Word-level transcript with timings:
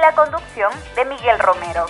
La 0.00 0.14
conducción 0.14 0.70
de 0.94 1.04
Miguel 1.06 1.38
Romero. 1.40 1.86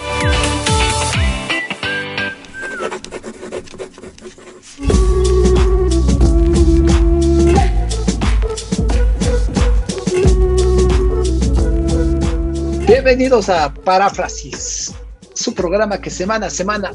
Bienvenidos 12.87 13.51
a 13.51 13.75
Paráfrasis, 13.75 14.95
su 15.34 15.55
programa 15.55 16.01
que 16.01 16.09
semana 16.09 16.47
a 16.47 16.51
semana 16.51 16.93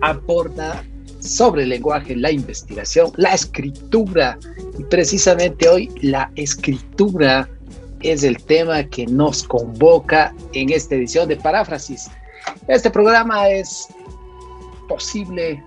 aborda 0.00 0.82
sobre 1.20 1.66
lenguaje, 1.66 2.16
la 2.16 2.32
investigación, 2.32 3.12
la 3.16 3.32
escritura. 3.32 4.36
Y 4.76 4.82
precisamente 4.82 5.68
hoy 5.68 5.88
la 6.02 6.32
escritura 6.34 7.48
es 8.02 8.22
el 8.22 8.42
tema 8.44 8.84
que 8.84 9.06
nos 9.06 9.42
convoca 9.42 10.34
en 10.52 10.70
esta 10.70 10.94
edición 10.94 11.28
de 11.28 11.36
Paráfrasis. 11.36 12.10
Este 12.68 12.90
programa 12.90 13.48
es 13.48 13.88
posible 14.88 15.62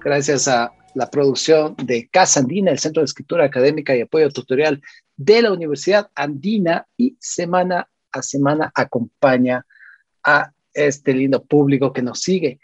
gracias 0.00 0.48
a 0.48 0.72
la 0.94 1.08
producción 1.08 1.76
de 1.84 2.08
Casa 2.08 2.40
Andina, 2.40 2.70
el 2.70 2.78
Centro 2.78 3.02
de 3.02 3.06
Escritura 3.06 3.44
Académica 3.44 3.94
y 3.94 4.00
Apoyo 4.00 4.30
Tutorial 4.30 4.82
de 5.16 5.42
la 5.42 5.52
Universidad 5.52 6.10
Andina 6.14 6.86
y 6.96 7.16
semana 7.20 7.88
a 8.10 8.22
semana 8.22 8.72
acompaña 8.74 9.64
a 10.24 10.50
este 10.72 11.12
lindo 11.12 11.44
público 11.44 11.92
que 11.92 12.02
nos 12.02 12.20
sigue. 12.20 12.58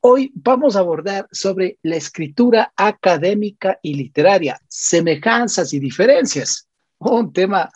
Hoy 0.00 0.32
vamos 0.34 0.76
a 0.76 0.80
abordar 0.80 1.28
sobre 1.32 1.78
la 1.82 1.96
escritura 1.96 2.72
académica 2.76 3.78
y 3.82 3.94
literaria, 3.94 4.60
semejanzas 4.68 5.72
y 5.72 5.78
diferencias. 5.78 6.68
Un 6.98 7.32
tema 7.32 7.70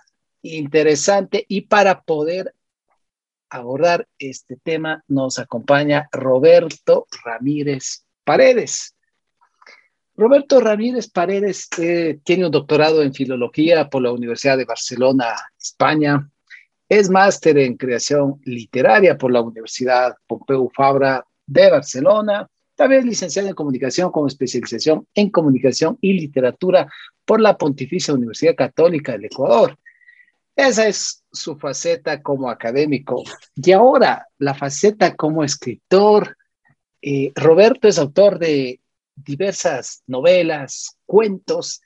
interesante 0.55 1.44
y 1.48 1.62
para 1.62 2.02
poder 2.02 2.55
abordar 3.50 4.08
este 4.19 4.56
tema 4.56 5.05
nos 5.08 5.38
acompaña 5.38 6.08
Roberto 6.12 7.06
Ramírez 7.25 8.05
Paredes. 8.25 8.94
Roberto 10.16 10.61
Ramírez 10.61 11.11
Paredes 11.11 11.69
eh, 11.78 12.19
tiene 12.25 12.47
un 12.47 12.50
doctorado 12.50 13.03
en 13.03 13.12
filología 13.12 13.88
por 13.88 14.03
la 14.03 14.12
Universidad 14.12 14.56
de 14.56 14.64
Barcelona, 14.64 15.34
España. 15.58 16.28
Es 16.88 17.10
máster 17.10 17.58
en 17.58 17.77
creación 17.77 18.41
literaria 18.44 19.19
por 19.19 19.31
la 19.31 19.42
Universidad 19.42 20.14
Pompeu 20.27 20.70
Fabra 20.75 21.25
de 21.47 21.70
Barcelona. 21.70 22.48
También 22.75 23.00
es 23.00 23.06
licenciado 23.06 23.48
en 23.48 23.55
comunicación 23.55 24.10
con 24.10 24.27
especialización 24.27 25.06
en 25.14 25.31
comunicación 25.31 25.98
y 26.00 26.14
literatura 26.14 26.91
por 27.25 27.41
la 27.41 27.58
Pontificia 27.58 28.14
Universidad 28.14 28.55
Católica 28.55 29.12
del 29.12 29.27
Ecuador. 29.27 29.78
Esa 30.56 30.88
es 30.88 31.22
su 31.30 31.58
faceta 31.58 32.22
como 32.22 32.48
académico. 32.48 33.22
Y 33.54 33.72
ahora 33.72 34.26
la 34.38 34.54
faceta 34.54 35.14
como 35.14 35.44
escritor. 35.44 36.36
Eh, 37.02 37.31
Roberto 37.34 37.86
es 37.86 37.98
autor 37.98 38.38
de 38.38 38.81
diversas 39.14 40.03
novelas, 40.06 40.97
cuentos. 41.04 41.82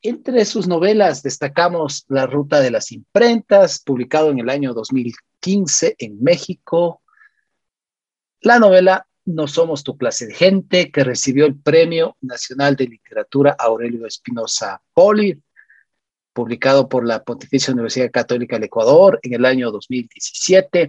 Entre 0.00 0.44
sus 0.46 0.66
novelas 0.66 1.22
destacamos 1.22 2.06
La 2.08 2.26
Ruta 2.26 2.60
de 2.60 2.70
las 2.70 2.92
Imprentas, 2.92 3.80
publicado 3.80 4.30
en 4.30 4.38
el 4.38 4.48
año 4.48 4.72
2015 4.72 5.96
en 5.98 6.22
México, 6.22 7.02
la 8.40 8.58
novela 8.58 9.06
No 9.24 9.46
somos 9.46 9.84
tu 9.84 9.98
clase 9.98 10.26
de 10.26 10.34
gente, 10.34 10.90
que 10.90 11.04
recibió 11.04 11.44
el 11.44 11.58
Premio 11.58 12.16
Nacional 12.22 12.76
de 12.76 12.86
Literatura 12.86 13.54
Aurelio 13.58 14.06
Espinosa 14.06 14.80
Poli, 14.94 15.38
publicado 16.38 16.88
por 16.88 17.04
la 17.04 17.24
Pontificia 17.24 17.72
Universidad 17.72 18.12
Católica 18.12 18.54
del 18.54 18.66
Ecuador 18.66 19.18
en 19.24 19.34
el 19.34 19.44
año 19.44 19.72
2017, 19.72 20.88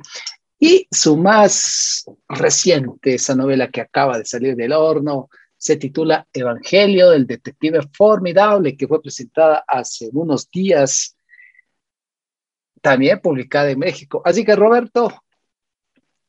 y 0.59 0.87
su 0.91 1.17
más 1.17 2.05
reciente, 2.27 3.15
esa 3.15 3.33
novela 3.33 3.71
que 3.71 3.81
acaba 3.81 4.19
de 4.19 4.25
salir 4.25 4.55
del 4.55 4.73
horno, 4.73 5.27
se 5.57 5.77
titula 5.77 6.27
Evangelio 6.31 7.09
del 7.09 7.25
Detective 7.25 7.79
Formidable, 7.91 8.77
que 8.77 8.87
fue 8.87 9.01
presentada 9.01 9.63
hace 9.67 10.11
unos 10.13 10.51
días, 10.51 11.15
también 12.79 13.19
publicada 13.19 13.71
en 13.71 13.79
México. 13.79 14.21
Así 14.23 14.45
que 14.45 14.55
Roberto, 14.55 15.11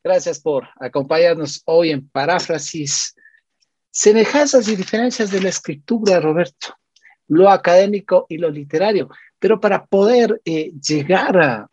Gracias 0.03 0.39
por 0.39 0.67
acompañarnos 0.79 1.61
hoy 1.65 1.91
en 1.91 2.09
Paráfrasis. 2.09 3.15
Semejanzas 3.91 4.67
y 4.67 4.75
diferencias 4.75 5.29
de 5.29 5.41
la 5.41 5.49
escritura, 5.49 6.19
Roberto, 6.19 6.75
lo 7.31 7.49
académico 7.49 8.25
y 8.27 8.37
lo 8.37 8.49
literario. 8.49 9.09
Pero 9.39 9.61
para 9.61 9.85
poder 9.85 10.41
eh, 10.43 10.73
llegar 10.85 11.37
a 11.37 11.69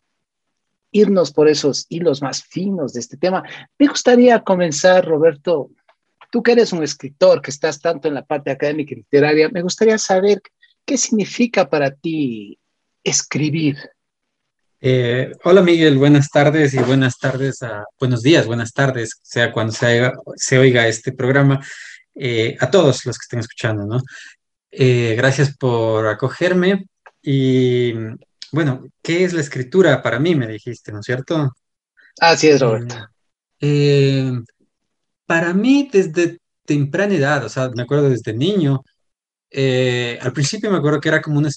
irnos 0.91 1.33
por 1.33 1.49
esos 1.49 1.85
hilos 1.89 2.21
más 2.21 2.43
finos 2.43 2.93
de 2.93 3.01
este 3.01 3.17
tema, 3.17 3.43
me 3.77 3.87
gustaría 3.87 4.39
comenzar, 4.39 5.05
Roberto, 5.05 5.69
tú 6.31 6.41
que 6.41 6.53
eres 6.53 6.71
un 6.71 6.81
escritor, 6.81 7.41
que 7.41 7.51
estás 7.51 7.81
tanto 7.81 8.07
en 8.07 8.13
la 8.13 8.25
parte 8.25 8.51
académica 8.51 8.93
y 8.93 8.97
literaria, 8.99 9.49
me 9.49 9.61
gustaría 9.61 9.97
saber 9.97 10.41
qué 10.85 10.97
significa 10.97 11.69
para 11.69 11.91
ti 11.91 12.57
escribir. 13.03 13.77
Eh, 14.79 15.33
hola 15.43 15.61
Miguel, 15.61 15.97
buenas 15.97 16.29
tardes 16.29 16.73
y 16.73 16.79
buenas 16.79 17.17
tardes 17.17 17.59
buenos 17.99 18.21
días, 18.21 18.47
buenas 18.47 18.71
tardes, 18.71 19.19
sea 19.21 19.51
cuando 19.51 19.73
se, 19.73 20.57
oiga 20.57 20.87
este 20.87 21.11
programa, 21.11 21.59
eh, 22.15 22.55
a 22.61 22.71
todos 22.71 23.05
los 23.05 23.17
que 23.17 23.23
estén 23.23 23.39
escuchando, 23.39 23.85
¿no? 23.85 24.01
Eh, 24.71 25.15
gracias 25.15 25.55
por 25.57 26.07
acogerme 26.07 26.87
y 27.21 27.93
bueno, 28.51 28.87
¿qué 29.01 29.23
es 29.23 29.33
la 29.33 29.41
escritura 29.41 30.01
para 30.01 30.19
mí? 30.19 30.35
Me 30.35 30.47
dijiste, 30.47 30.91
¿no 30.91 30.99
es 30.99 31.05
cierto? 31.05 31.53
Así 32.19 32.49
es, 32.49 32.61
Roberto. 32.61 32.95
para 35.25 35.53
mí, 35.53 35.89
desde 35.91 36.39
temprana 36.65 37.13
edad, 37.13 37.45
o 37.45 37.49
sea, 37.49 37.69
me 37.69 37.83
acuerdo 37.83 38.09
desde 38.09 38.33
niño, 38.33 38.83
al 39.51 40.33
principio 40.33 40.71
me 40.71 40.77
acuerdo 40.77 40.99
que 40.99 41.09
era 41.09 41.21
como 41.21 41.39
una, 41.39 41.49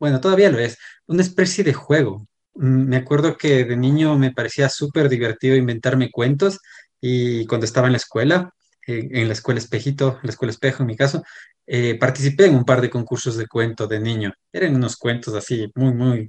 bueno, 0.00 0.20
todavía 0.20 0.50
lo 0.50 0.58
es, 0.58 0.78
una 1.06 1.22
especie 1.22 1.62
de 1.62 1.74
juego. 1.74 2.26
Mm, 2.54 2.88
me 2.88 2.96
acuerdo 2.96 3.36
que 3.36 3.64
de 3.64 3.76
niño 3.76 4.18
me 4.18 4.32
parecía 4.32 4.68
súper 4.68 5.08
divertido 5.08 5.56
inventarme 5.56 6.10
cuentos 6.10 6.58
y 7.00 7.46
cuando 7.46 7.66
estaba 7.66 7.86
en 7.86 7.92
la 7.92 7.98
escuela, 7.98 8.52
en 8.86 9.28
la 9.28 9.34
escuela 9.34 9.60
Espejito, 9.60 10.18
la 10.22 10.30
escuela 10.30 10.50
Espejo 10.50 10.82
en 10.82 10.88
mi 10.88 10.96
caso, 10.96 11.22
eh, 11.66 11.96
participé 11.98 12.46
en 12.46 12.56
un 12.56 12.64
par 12.64 12.80
de 12.80 12.90
concursos 12.90 13.36
de 13.36 13.46
cuento 13.46 13.86
de 13.86 14.00
niño. 14.00 14.32
Eran 14.52 14.74
unos 14.74 14.96
cuentos 14.96 15.34
así 15.34 15.70
muy, 15.74 15.92
muy, 15.94 16.28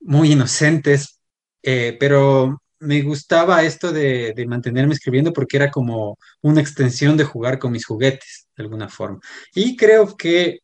muy 0.00 0.32
inocentes, 0.32 1.20
eh, 1.62 1.96
pero 2.00 2.62
me 2.80 3.02
gustaba 3.02 3.62
esto 3.62 3.92
de, 3.92 4.32
de, 4.34 4.46
mantenerme 4.46 4.94
escribiendo 4.94 5.32
porque 5.32 5.58
era 5.58 5.70
como 5.70 6.18
una 6.42 6.60
extensión 6.60 7.16
de 7.16 7.24
jugar 7.24 7.58
con 7.58 7.72
mis 7.72 7.86
juguetes, 7.86 8.48
de 8.56 8.62
alguna 8.62 8.88
forma. 8.88 9.20
Y 9.54 9.76
creo 9.76 10.16
que 10.16 10.60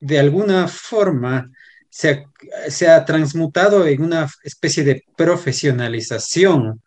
de 0.00 0.18
alguna 0.18 0.68
forma 0.68 1.50
se 1.88 2.88
ha, 2.88 3.04
transmutado 3.04 3.86
en 3.86 4.02
una 4.02 4.28
especie 4.42 4.84
de 4.84 5.04
profesionalización 5.16 6.82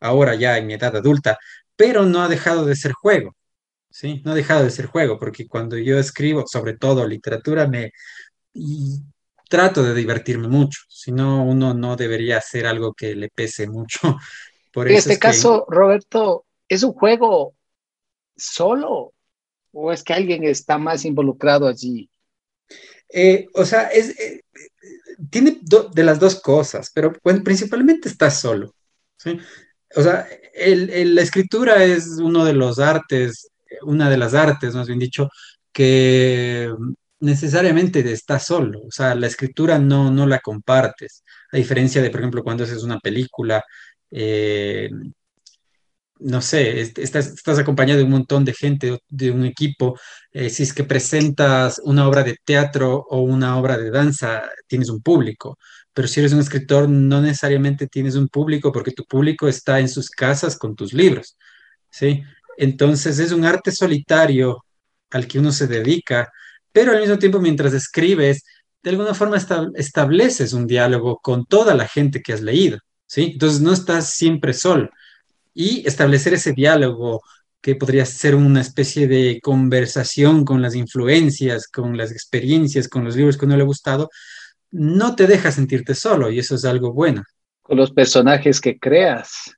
ahora 0.00 0.34
ya 0.34 0.56
en 0.58 0.66
mi 0.66 0.74
edad 0.74 0.96
adulta, 0.96 1.38
pero 1.76 2.04
no 2.06 2.22
ha 2.22 2.28
dejado 2.28 2.64
de 2.64 2.74
ser 2.74 2.92
juego, 2.92 3.36
¿sí? 3.96 4.20
No 4.24 4.32
ha 4.32 4.34
dejado 4.34 4.62
de 4.62 4.70
ser 4.70 4.86
juego, 4.86 5.18
porque 5.18 5.48
cuando 5.48 5.78
yo 5.78 5.98
escribo, 5.98 6.44
sobre 6.46 6.76
todo 6.76 7.06
literatura, 7.06 7.66
me 7.66 7.92
trato 9.48 9.82
de 9.82 9.94
divertirme 9.94 10.48
mucho, 10.48 10.80
si 10.88 11.12
no, 11.12 11.42
uno 11.44 11.72
no 11.72 11.96
debería 11.96 12.36
hacer 12.36 12.66
algo 12.66 12.92
que 12.92 13.14
le 13.14 13.30
pese 13.30 13.66
mucho. 13.66 13.98
Por 14.72 14.90
en 14.90 14.96
este 14.96 15.18
caso, 15.18 15.64
Roberto, 15.68 16.44
¿es 16.68 16.82
un 16.82 16.92
juego 16.92 17.54
solo 18.36 19.14
o 19.72 19.90
es 19.90 20.02
que 20.02 20.12
alguien 20.12 20.44
está 20.44 20.76
más 20.76 21.06
involucrado 21.06 21.66
allí? 21.66 22.10
Eh, 23.08 23.46
o 23.54 23.64
sea, 23.64 23.84
es, 23.84 24.10
eh, 24.20 24.42
tiene 25.30 25.60
de 25.62 26.04
las 26.04 26.20
dos 26.20 26.38
cosas, 26.42 26.90
pero 26.92 27.14
principalmente 27.42 28.10
está 28.10 28.30
solo. 28.30 28.74
¿sí? 29.16 29.38
O 29.94 30.02
sea, 30.02 30.28
la 30.54 31.22
escritura 31.22 31.82
es 31.82 32.18
uno 32.18 32.44
de 32.44 32.52
los 32.52 32.78
artes, 32.78 33.50
una 33.82 34.10
de 34.10 34.16
las 34.18 34.34
artes, 34.34 34.74
más 34.74 34.86
bien 34.86 34.98
dicho, 34.98 35.28
que 35.72 36.70
necesariamente 37.20 38.00
está 38.12 38.38
solo. 38.38 38.80
O 38.86 38.90
sea, 38.90 39.14
la 39.14 39.26
escritura 39.26 39.78
no, 39.78 40.10
no 40.10 40.26
la 40.26 40.40
compartes. 40.40 41.24
A 41.52 41.56
diferencia 41.56 42.02
de, 42.02 42.10
por 42.10 42.20
ejemplo, 42.20 42.42
cuando 42.44 42.64
haces 42.64 42.82
una 42.82 42.98
película 43.00 43.62
eh, 44.10 44.90
no 46.18 46.40
sé, 46.40 46.80
estás, 46.80 47.26
estás, 47.28 47.58
acompañado 47.58 47.98
de 47.98 48.04
un 48.04 48.10
montón 48.10 48.44
de 48.44 48.54
gente, 48.54 48.98
de 49.08 49.30
un 49.30 49.44
equipo, 49.44 49.98
eh, 50.32 50.48
si 50.50 50.62
es 50.62 50.72
que 50.72 50.84
presentas 50.84 51.80
una 51.84 52.08
obra 52.08 52.22
de 52.22 52.36
teatro 52.44 53.04
o 53.10 53.20
una 53.20 53.58
obra 53.58 53.76
de 53.76 53.90
danza, 53.90 54.42
tienes 54.66 54.88
un 54.88 55.02
público, 55.02 55.58
pero 55.92 56.08
si 56.08 56.20
eres 56.20 56.32
un 56.32 56.40
escritor, 56.40 56.88
no 56.88 57.20
necesariamente 57.20 57.86
tienes 57.86 58.14
un 58.16 58.28
público 58.28 58.72
porque 58.72 58.92
tu 58.92 59.04
público 59.04 59.46
está 59.48 59.78
en 59.80 59.88
sus 59.88 60.08
casas 60.10 60.56
con 60.58 60.74
tus 60.74 60.94
libros, 60.94 61.36
¿sí? 61.90 62.22
Entonces 62.56 63.18
es 63.18 63.32
un 63.32 63.44
arte 63.44 63.72
solitario 63.72 64.64
al 65.10 65.26
que 65.26 65.38
uno 65.38 65.52
se 65.52 65.66
dedica, 65.66 66.30
pero 66.72 66.92
al 66.92 67.00
mismo 67.00 67.18
tiempo 67.18 67.40
mientras 67.40 67.72
escribes, 67.72 68.44
de 68.82 68.90
alguna 68.90 69.14
forma 69.14 69.38
estableces 69.74 70.52
un 70.52 70.66
diálogo 70.66 71.18
con 71.22 71.46
toda 71.46 71.74
la 71.74 71.88
gente 71.88 72.22
que 72.22 72.32
has 72.32 72.40
leído, 72.40 72.78
¿sí? 73.06 73.30
Entonces 73.32 73.60
no 73.60 73.72
estás 73.72 74.10
siempre 74.10 74.52
solo 74.52 74.90
y 75.54 75.86
establecer 75.86 76.34
ese 76.34 76.52
diálogo 76.52 77.22
que 77.60 77.74
podría 77.74 78.04
ser 78.06 78.34
una 78.34 78.60
especie 78.60 79.08
de 79.08 79.40
conversación 79.42 80.44
con 80.44 80.62
las 80.62 80.74
influencias, 80.76 81.66
con 81.66 81.96
las 81.96 82.12
experiencias, 82.12 82.88
con 82.88 83.04
los 83.04 83.16
libros 83.16 83.36
que 83.36 83.46
uno 83.46 83.56
le 83.56 83.62
ha 83.62 83.66
gustado, 83.66 84.08
no 84.70 85.16
te 85.16 85.26
deja 85.26 85.50
sentirte 85.50 85.94
solo 85.94 86.30
y 86.30 86.38
eso 86.38 86.54
es 86.54 86.64
algo 86.64 86.92
bueno. 86.92 87.24
Con 87.62 87.78
los 87.78 87.90
personajes 87.90 88.60
que 88.60 88.78
creas. 88.78 89.55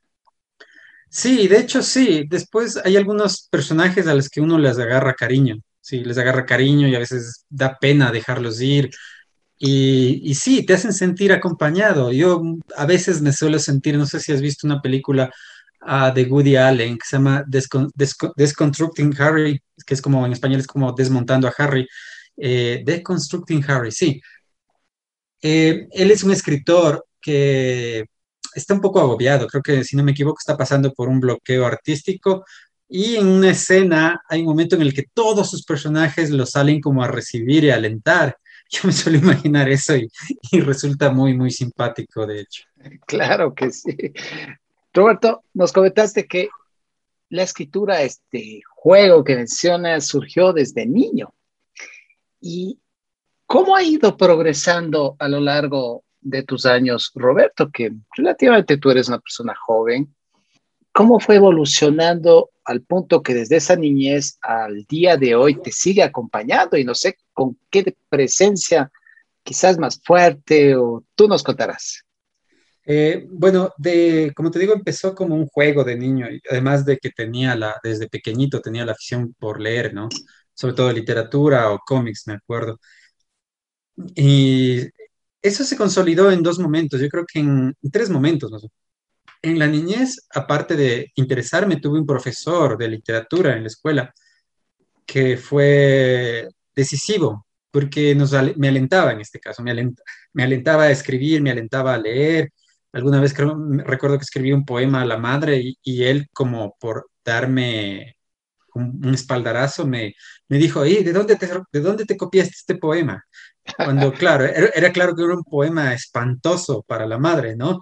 Sí, 1.11 1.49
de 1.49 1.59
hecho 1.59 1.83
sí. 1.83 2.25
Después 2.29 2.79
hay 2.85 2.97
algunos 2.97 3.49
personajes 3.51 4.07
a 4.07 4.15
los 4.15 4.29
que 4.29 4.41
uno 4.41 4.59
les 4.59 4.79
agarra 4.79 5.15
cariño. 5.15 5.57
Sí, 5.81 6.05
les 6.05 6.19
agarra 6.19 6.45
cariño 6.47 6.89
y 6.89 6.95
a 6.95 6.99
veces 6.99 7.47
da 7.49 7.79
pena 7.79 8.13
dejarlos 8.13 8.61
ir. 8.61 8.91
Y, 9.59 10.35
sí, 10.35 10.65
te 10.65 10.75
hacen 10.75 10.93
sentir 10.93 11.33
acompañado. 11.33 12.13
Yo 12.13 12.43
a 12.77 12.87
veces 12.87 13.23
me 13.23 13.33
suelo 13.33 13.59
sentir, 13.59 13.97
no 13.99 14.07
sé 14.07 14.21
si 14.21 14.33
has 14.33 14.41
visto 14.41 14.67
una 14.67 14.81
película 14.81 15.31
de 16.15 16.25
Woody 16.25 16.57
Allen 16.57 16.99
que 16.99 17.07
se 17.07 17.17
llama 17.17 17.45
Desconstructing 18.37 19.15
Harry, 19.21 19.61
que 19.87 19.95
es 19.95 20.03
como 20.03 20.27
en 20.27 20.33
español 20.33 20.61
es 20.61 20.67
como 20.67 20.93
desmontando 20.93 21.49
a 21.49 21.55
Harry. 21.59 21.87
Eh, 22.37 22.83
Deconstructing 22.85 23.65
Harry, 23.69 23.91
sí. 23.93 24.21
Eh, 25.43 25.89
él 25.93 26.11
es 26.11 26.23
un 26.25 26.33
escritor 26.33 27.07
que 27.21 28.05
está 28.55 28.75
un 28.75 28.81
poco 28.81 29.01
agobiado, 29.01 29.47
creo 29.47 29.63
que 29.63 29.85
si 29.85 29.97
no 29.97 30.03
me 30.03 30.13
equivoco 30.13 30.39
está 30.39 30.57
pasando 30.57 30.93
por 30.93 31.09
un 31.09 31.21
bloqueo 31.21 31.67
artístico 31.67 32.45
y 32.89 33.17
en 33.17 33.27
una 33.27 33.51
escena 33.51 34.23
hay 34.29 34.41
un 34.41 34.47
momento 34.47 34.75
en 34.75 34.83
el 34.83 34.95
que 34.95 35.05
todos 35.13 35.51
sus 35.51 35.65
personajes 35.65 36.31
lo 36.31 36.47
salen 36.47 36.81
como 36.81 37.03
a 37.03 37.09
recibir 37.09 37.65
y 37.65 37.71
alentar. 37.71 38.39
Yo 38.71 38.81
me 38.85 38.93
suelo 38.93 39.19
imaginar 39.19 39.69
eso 39.69 39.95
y, 39.97 40.61
resulta 40.61 41.11
muy, 41.11 41.35
muy 41.35 41.51
simpático, 41.51 42.27
de 42.27 42.41
hecho. 42.41 42.65
Claro 43.07 43.55
que 43.55 43.71
sí. 43.71 43.97
Roberto, 44.93 45.43
nos 45.55 45.73
comentaste 45.73 46.27
que 46.27 46.49
la 47.31 47.43
escritura, 47.43 48.03
este 48.03 48.63
juego 48.75 49.23
que 49.23 49.37
mencionas, 49.37 50.07
surgió 50.07 50.53
desde 50.53 50.87
niño. 50.87 51.35
¿Y 52.41 52.79
cómo 53.47 53.77
ha 53.77 53.83
ido 53.83 54.17
progresando 54.17 55.17
a 55.19 55.29
lo 55.29 55.41
largo 55.41 56.05
de 56.21 56.43
tus 56.43 56.67
años, 56.67 57.11
Roberto? 57.15 57.71
Que 57.71 57.93
relativamente 58.17 58.77
tú 58.77 58.91
eres 58.91 59.09
una 59.09 59.19
persona 59.19 59.55
joven. 59.55 60.15
¿Cómo 60.93 61.21
fue 61.21 61.37
evolucionando 61.37 62.51
al 62.65 62.83
punto 62.83 63.23
que 63.23 63.35
desde 63.35 63.57
esa 63.57 63.77
niñez 63.77 64.39
al 64.43 64.85
día 64.85 65.17
de 65.17 65.35
hoy 65.35 65.61
te 65.61 65.73
sigue 65.73 66.03
acompañando 66.03 66.77
y 66.77 66.85
no 66.85 66.95
sé 66.95 67.17
con 67.33 67.59
qué 67.71 67.97
presencia 68.09 68.91
quizás 69.43 69.79
más 69.79 70.01
fuerte 70.05 70.77
o 70.77 71.05
tú 71.15 71.29
nos 71.29 71.43
contarás? 71.43 72.05
Eh, 72.85 73.27
bueno, 73.31 73.73
de, 73.77 74.33
como 74.35 74.51
te 74.51 74.59
digo, 74.59 74.73
empezó 74.73 75.15
como 75.15 75.35
un 75.35 75.47
juego 75.47 75.85
de 75.85 75.97
niño, 75.97 76.27
además 76.51 76.87
de 76.87 76.97
que 76.97 77.11
tenía 77.11 77.55
la, 77.55 77.77
desde 77.83 78.09
pequeñito 78.09 78.63
tenía 78.63 78.87
la 78.87 78.93
afición 78.93 79.35
por 79.39 79.61
leer, 79.61 79.93
¿no? 79.93 80.09
Sobre 80.55 80.75
todo 80.75 80.91
literatura 80.91 81.71
o 81.71 81.79
cómics, 81.87 82.27
me 82.27 82.35
acuerdo. 82.35 82.81
Y 84.15 84.89
eso 85.43 85.65
se 85.65 85.77
consolidó 85.77 86.31
en 86.31 86.43
dos 86.43 86.59
momentos, 86.59 87.01
yo 87.01 87.09
creo 87.09 87.25
que 87.27 87.41
en, 87.41 87.75
tres 87.93 88.11
momentos. 88.11 88.51
En 89.43 89.59
la 89.59 89.67
niñez, 89.67 90.27
aparte 90.35 90.77
de 90.77 91.13
interesarme, 91.15 91.77
tuve 91.77 92.01
un 92.01 92.07
profesor 92.07 92.77
de 92.77 92.89
literatura 92.89 93.57
en 93.57 93.63
la 93.63 93.69
escuela 93.69 94.13
que 95.07 95.37
fue 95.37 96.49
decisivo, 96.75 97.47
porque 97.71 98.17
me 98.57 98.69
alentaba 98.69 99.13
en 99.13 99.21
este 99.21 99.41
caso, 99.41 99.63
me, 99.63 99.71
alentaba 100.43 100.85
a 100.85 100.91
escribir, 100.91 101.43
me 101.43 101.51
alentaba 101.51 101.95
a 101.95 101.99
leer, 101.99 102.51
Alguna 102.93 103.21
vez 103.21 103.35
recuerdo 103.37 104.17
que 104.17 104.23
escribí 104.23 104.53
un 104.53 104.65
poema 104.65 105.03
a 105.03 105.05
la 105.05 105.19
madre 105.19 105.63
y, 105.83 106.05
él 106.05 106.29
como 106.33 106.75
por 106.81 107.11
darme 107.25 108.17
un, 108.75 109.15
espaldarazo 109.15 109.87
me, 109.87 110.15
dijo, 110.49 110.83
¿de 110.83 111.03
¿de 111.05 111.13
dónde 111.13 112.05
te 112.07 112.17
copiaste 112.17 112.55
este 112.57 112.77
poema? 112.77 113.23
Cuando, 113.77 114.13
claro, 114.13 114.45
era, 114.45 114.93
claro 114.93 115.15
que 115.15 115.23
era 115.23 115.35
un 115.35 115.45
poema 115.45 115.95
espantoso 115.95 116.83
para 116.87 117.07
la 117.07 117.19
madre, 117.19 117.57
¿no? 117.57 117.81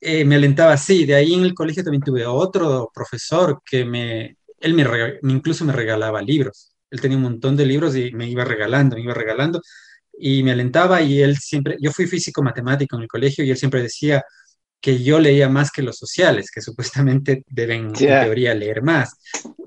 Eh, 0.00 0.24
me 0.24 0.36
alentaba 0.36 0.72
así. 0.72 1.04
De 1.04 1.14
ahí 1.14 1.34
en 1.34 1.42
el 1.42 1.54
colegio 1.54 1.82
también 1.82 2.02
tuve 2.02 2.26
otro 2.26 2.90
profesor 2.92 3.62
que 3.64 3.84
me, 3.84 4.36
él 4.58 4.74
me, 4.74 4.84
incluso 5.22 5.64
me 5.64 5.72
regalaba 5.72 6.22
libros. 6.22 6.72
Él 6.90 7.00
tenía 7.00 7.16
un 7.16 7.24
montón 7.24 7.56
de 7.56 7.66
libros 7.66 7.96
y 7.96 8.12
me 8.12 8.28
iba 8.28 8.44
regalando, 8.44 8.96
me 8.96 9.02
iba 9.02 9.14
regalando 9.14 9.60
y 10.20 10.42
me 10.42 10.52
alentaba 10.52 11.00
y 11.00 11.20
él 11.22 11.36
siempre, 11.38 11.76
yo 11.80 11.90
fui 11.90 12.06
físico 12.06 12.42
matemático 12.42 12.96
en 12.96 13.02
el 13.02 13.08
colegio 13.08 13.44
y 13.44 13.50
él 13.50 13.56
siempre 13.56 13.82
decía 13.82 14.22
que 14.80 15.02
yo 15.02 15.18
leía 15.18 15.48
más 15.48 15.70
que 15.70 15.82
los 15.82 15.96
sociales, 15.96 16.50
que 16.50 16.60
supuestamente 16.60 17.44
deben 17.48 17.86
en 17.86 17.92
teoría 17.92 18.54
leer 18.54 18.82
más. 18.82 19.16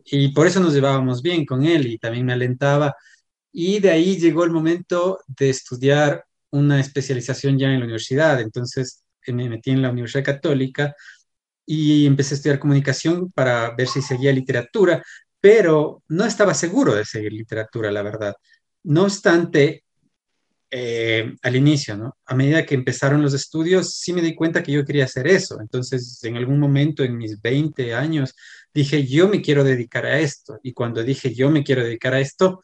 Y 0.05 0.29
por 0.29 0.47
eso 0.47 0.59
nos 0.59 0.73
llevábamos 0.73 1.21
bien 1.21 1.45
con 1.45 1.63
él 1.63 1.87
y 1.87 1.97
también 1.97 2.25
me 2.25 2.33
alentaba. 2.33 2.95
Y 3.53 3.79
de 3.79 3.91
ahí 3.91 4.17
llegó 4.17 4.43
el 4.43 4.51
momento 4.51 5.19
de 5.27 5.51
estudiar 5.51 6.25
una 6.49 6.79
especialización 6.79 7.57
ya 7.57 7.67
en 7.67 7.79
la 7.79 7.85
universidad. 7.85 8.41
Entonces 8.41 9.03
eh, 9.25 9.31
me 9.31 9.47
metí 9.47 9.71
en 9.71 9.81
la 9.81 9.91
Universidad 9.91 10.25
Católica 10.25 10.95
y 11.65 12.05
empecé 12.05 12.33
a 12.33 12.37
estudiar 12.37 12.59
comunicación 12.59 13.31
para 13.31 13.73
ver 13.75 13.87
si 13.87 14.01
seguía 14.01 14.33
literatura, 14.33 15.03
pero 15.39 16.03
no 16.09 16.25
estaba 16.25 16.53
seguro 16.53 16.95
de 16.95 17.05
seguir 17.05 17.31
literatura, 17.31 17.91
la 17.91 18.01
verdad. 18.01 18.33
No 18.83 19.03
obstante, 19.03 19.83
eh, 20.75 21.35
al 21.43 21.55
inicio, 21.55 21.95
¿no? 21.95 22.17
A 22.25 22.33
medida 22.33 22.65
que 22.65 22.73
empezaron 22.73 23.21
los 23.21 23.35
estudios, 23.35 23.95
sí 23.95 24.11
me 24.11 24.23
di 24.23 24.33
cuenta 24.33 24.63
que 24.63 24.71
yo 24.71 24.83
quería 24.83 25.05
hacer 25.05 25.27
eso. 25.27 25.61
Entonces, 25.61 26.23
en 26.23 26.35
algún 26.35 26.59
momento 26.59 27.03
en 27.03 27.15
mis 27.15 27.39
20 27.41 27.93
años, 27.93 28.35
dije, 28.73 29.05
yo 29.05 29.27
me 29.27 29.41
quiero 29.41 29.63
dedicar 29.63 30.05
a 30.07 30.19
esto. 30.19 30.59
Y 30.63 30.73
cuando 30.73 31.03
dije, 31.03 31.33
yo 31.33 31.51
me 31.51 31.63
quiero 31.63 31.83
dedicar 31.83 32.15
a 32.15 32.19
esto, 32.19 32.61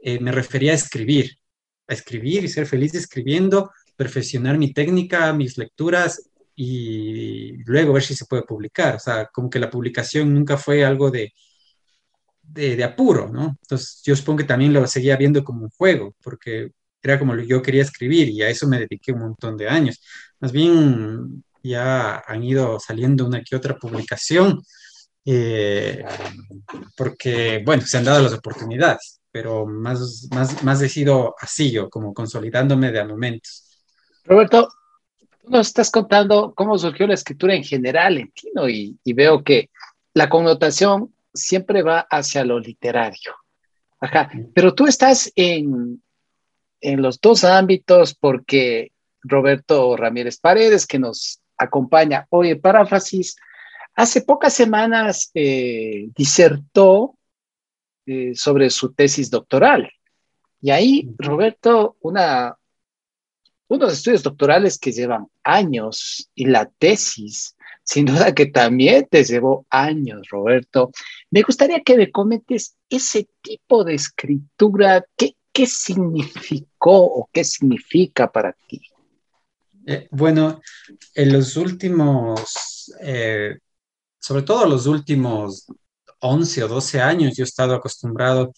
eh, 0.00 0.18
me 0.20 0.32
refería 0.32 0.72
a 0.72 0.76
escribir, 0.76 1.38
a 1.86 1.94
escribir 1.94 2.44
y 2.44 2.48
ser 2.48 2.66
feliz 2.66 2.94
escribiendo, 2.94 3.70
perfeccionar 3.96 4.58
mi 4.58 4.72
técnica, 4.72 5.32
mis 5.32 5.58
lecturas 5.58 6.30
y 6.54 7.62
luego 7.64 7.92
ver 7.92 8.02
si 8.02 8.14
se 8.14 8.26
puede 8.26 8.42
publicar. 8.42 8.96
O 8.96 8.98
sea, 8.98 9.26
como 9.32 9.50
que 9.50 9.58
la 9.58 9.70
publicación 9.70 10.32
nunca 10.32 10.56
fue 10.56 10.84
algo 10.84 11.10
de, 11.10 11.32
de, 12.42 12.84
apuro, 12.84 13.28
¿no? 13.28 13.56
Entonces 13.62 14.00
yo 14.04 14.16
supongo 14.16 14.38
que 14.38 14.44
también 14.44 14.72
lo 14.72 14.86
seguía 14.86 15.16
viendo 15.16 15.44
como 15.44 15.62
un 15.62 15.70
juego, 15.70 16.14
porque 16.22 16.72
era 17.02 17.18
como 17.18 17.36
yo 17.36 17.62
quería 17.62 17.82
escribir 17.82 18.28
y 18.28 18.42
a 18.42 18.48
eso 18.48 18.66
me 18.66 18.80
dediqué 18.80 19.12
un 19.12 19.20
montón 19.20 19.56
de 19.56 19.68
años. 19.68 20.00
Más 20.40 20.52
bien 20.52 21.44
ya 21.62 22.22
han 22.26 22.42
ido 22.42 22.78
saliendo 22.80 23.26
una 23.26 23.42
que 23.42 23.56
otra 23.56 23.76
publicación, 23.76 24.62
eh, 25.24 26.04
porque, 26.96 27.62
bueno, 27.64 27.82
se 27.84 27.98
han 27.98 28.04
dado 28.04 28.22
las 28.22 28.32
oportunidades, 28.32 29.17
pero 29.38 29.66
más, 29.66 30.26
más, 30.32 30.64
más 30.64 30.82
he 30.82 30.88
sido 30.88 31.36
así 31.40 31.70
yo, 31.70 31.88
como 31.88 32.12
consolidándome 32.12 32.90
de 32.90 32.98
a 32.98 33.06
momentos. 33.06 33.84
Roberto, 34.24 34.68
tú 35.40 35.50
nos 35.50 35.68
estás 35.68 35.92
contando 35.92 36.52
cómo 36.56 36.76
surgió 36.76 37.06
la 37.06 37.14
escritura 37.14 37.54
en 37.54 37.62
general 37.62 38.18
en 38.18 38.32
ti, 38.32 38.50
Y, 38.68 38.98
y 39.04 39.12
veo 39.12 39.44
que 39.44 39.70
la 40.12 40.28
connotación 40.28 41.14
siempre 41.32 41.82
va 41.82 42.00
hacia 42.10 42.44
lo 42.44 42.58
literario. 42.58 43.36
Ajá, 44.00 44.28
pero 44.56 44.74
tú 44.74 44.88
estás 44.88 45.30
en, 45.36 46.02
en 46.80 47.00
los 47.00 47.20
dos 47.20 47.44
ámbitos 47.44 48.16
porque 48.16 48.90
Roberto 49.22 49.96
Ramírez 49.96 50.40
Paredes, 50.40 50.84
que 50.84 50.98
nos 50.98 51.40
acompaña 51.56 52.26
hoy 52.30 52.50
en 52.50 52.60
Paráfrasis, 52.60 53.36
hace 53.94 54.22
pocas 54.22 54.52
semanas 54.52 55.30
eh, 55.32 56.08
disertó 56.16 57.17
eh, 58.08 58.34
sobre 58.34 58.70
su 58.70 58.94
tesis 58.94 59.30
doctoral. 59.30 59.92
Y 60.62 60.70
ahí, 60.70 61.14
Roberto, 61.18 61.98
una, 62.00 62.56
unos 63.68 63.92
estudios 63.92 64.22
doctorales 64.22 64.78
que 64.78 64.92
llevan 64.92 65.26
años 65.44 66.30
y 66.34 66.46
la 66.46 66.64
tesis, 66.78 67.54
sin 67.84 68.06
duda 68.06 68.34
que 68.34 68.46
también 68.46 69.06
te 69.10 69.24
llevó 69.24 69.66
años, 69.68 70.26
Roberto. 70.30 70.90
Me 71.30 71.42
gustaría 71.42 71.82
que 71.82 71.98
me 71.98 72.10
comentes 72.10 72.76
ese 72.88 73.28
tipo 73.42 73.84
de 73.84 73.96
escritura, 73.96 75.04
¿qué, 75.14 75.36
¿qué 75.52 75.66
significó 75.66 77.04
o 77.04 77.28
qué 77.30 77.44
significa 77.44 78.32
para 78.32 78.56
ti? 78.68 78.80
Eh, 79.86 80.08
bueno, 80.10 80.62
en 81.14 81.30
los 81.30 81.58
últimos, 81.58 82.90
eh, 83.02 83.58
sobre 84.18 84.42
todo 84.44 84.66
los 84.66 84.86
últimos 84.86 85.66
11 86.20 86.64
o 86.64 86.68
12 86.68 87.00
años, 87.00 87.36
yo 87.36 87.44
he 87.44 87.46
estado 87.46 87.74
acostumbrado 87.74 88.52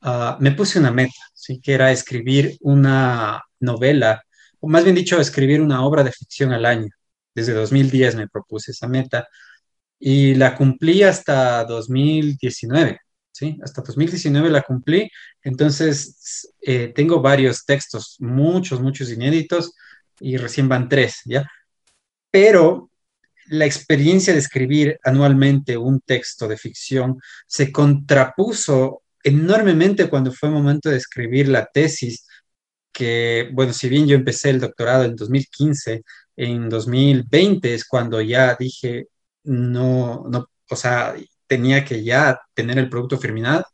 a, 0.00 0.36
me 0.40 0.52
puse 0.52 0.78
una 0.78 0.90
meta, 0.92 1.14
¿sí? 1.34 1.60
que 1.60 1.74
era 1.74 1.92
escribir 1.92 2.56
una 2.60 3.42
novela, 3.60 4.22
o 4.60 4.68
más 4.68 4.84
bien 4.84 4.96
dicho, 4.96 5.20
escribir 5.20 5.60
una 5.60 5.84
obra 5.84 6.04
de 6.04 6.12
ficción 6.12 6.52
al 6.52 6.66
año. 6.66 6.88
Desde 7.34 7.54
2010 7.54 8.16
me 8.16 8.28
propuse 8.28 8.72
esa 8.72 8.88
meta 8.88 9.26
y 9.98 10.34
la 10.34 10.56
cumplí 10.56 11.02
hasta 11.02 11.64
2019. 11.64 12.98
¿sí? 13.32 13.58
Hasta 13.62 13.82
2019 13.82 14.50
la 14.50 14.62
cumplí, 14.62 15.10
entonces 15.42 16.52
eh, 16.62 16.92
tengo 16.94 17.20
varios 17.22 17.64
textos, 17.64 18.16
muchos, 18.20 18.80
muchos 18.80 19.10
inéditos, 19.10 19.74
y 20.20 20.36
recién 20.36 20.68
van 20.68 20.88
tres, 20.88 21.22
¿ya? 21.24 21.50
Pero 22.30 22.89
la 23.50 23.66
experiencia 23.66 24.32
de 24.32 24.38
escribir 24.38 24.98
anualmente 25.04 25.76
un 25.76 26.00
texto 26.00 26.48
de 26.48 26.56
ficción 26.56 27.18
se 27.46 27.72
contrapuso 27.72 29.02
enormemente 29.22 30.08
cuando 30.08 30.32
fue 30.32 30.50
momento 30.50 30.88
de 30.88 30.96
escribir 30.96 31.48
la 31.48 31.66
tesis, 31.66 32.26
que, 32.92 33.50
bueno, 33.52 33.72
si 33.72 33.88
bien 33.88 34.06
yo 34.06 34.16
empecé 34.16 34.50
el 34.50 34.60
doctorado 34.60 35.04
en 35.04 35.16
2015, 35.16 36.02
en 36.36 36.68
2020 36.68 37.74
es 37.74 37.84
cuando 37.86 38.20
ya 38.20 38.56
dije, 38.58 39.08
no, 39.44 40.24
no, 40.30 40.48
o 40.68 40.76
sea, 40.76 41.14
tenía 41.46 41.84
que 41.84 42.04
ya 42.04 42.40
tener 42.54 42.78
el 42.78 42.88
producto 42.88 43.18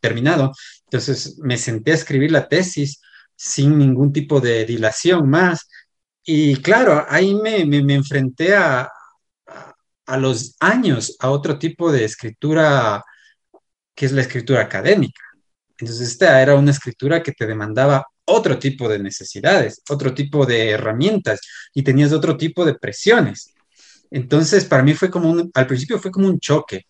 terminado. 0.00 0.52
Entonces 0.86 1.38
me 1.38 1.58
senté 1.58 1.92
a 1.92 1.94
escribir 1.94 2.32
la 2.32 2.48
tesis 2.48 3.00
sin 3.36 3.78
ningún 3.78 4.12
tipo 4.12 4.40
de 4.40 4.64
dilación 4.64 5.28
más. 5.28 5.68
Y 6.24 6.56
claro, 6.56 7.04
ahí 7.08 7.34
me, 7.34 7.60
enfrenté 7.94 8.54
a, 8.54 8.90
a, 10.06 10.16
los 10.16 10.56
años 10.60 11.16
a 11.20 11.30
otro 11.30 11.58
tipo 11.58 11.92
de 11.92 12.04
escritura, 12.04 13.04
que 13.94 14.06
es 14.06 14.12
la 14.12 14.22
escritura 14.22 14.62
académica. 14.62 15.20
Entonces 15.78 16.08
esta 16.08 16.40
era 16.40 16.54
una 16.54 16.70
escritura 16.70 17.22
que 17.22 17.32
te 17.32 17.46
demandaba 17.46 18.06
otro 18.24 18.58
tipo 18.58 18.88
de 18.88 18.98
necesidades, 18.98 19.82
otro 19.88 20.14
tipo 20.14 20.46
de 20.46 20.70
herramientas 20.70 21.40
y 21.74 21.82
tenías 21.82 22.12
otro 22.12 22.36
tipo 22.36 22.64
de 22.64 22.74
presiones. 22.74 23.52
Entonces, 24.10 24.64
para 24.64 24.82
mí 24.82 24.94
fue 24.94 25.10
como 25.10 25.30
un, 25.30 25.50
al 25.54 25.66
principio 25.66 25.98
fue 25.98 26.10
como 26.10 26.28
un 26.28 26.38
choque, 26.38 26.86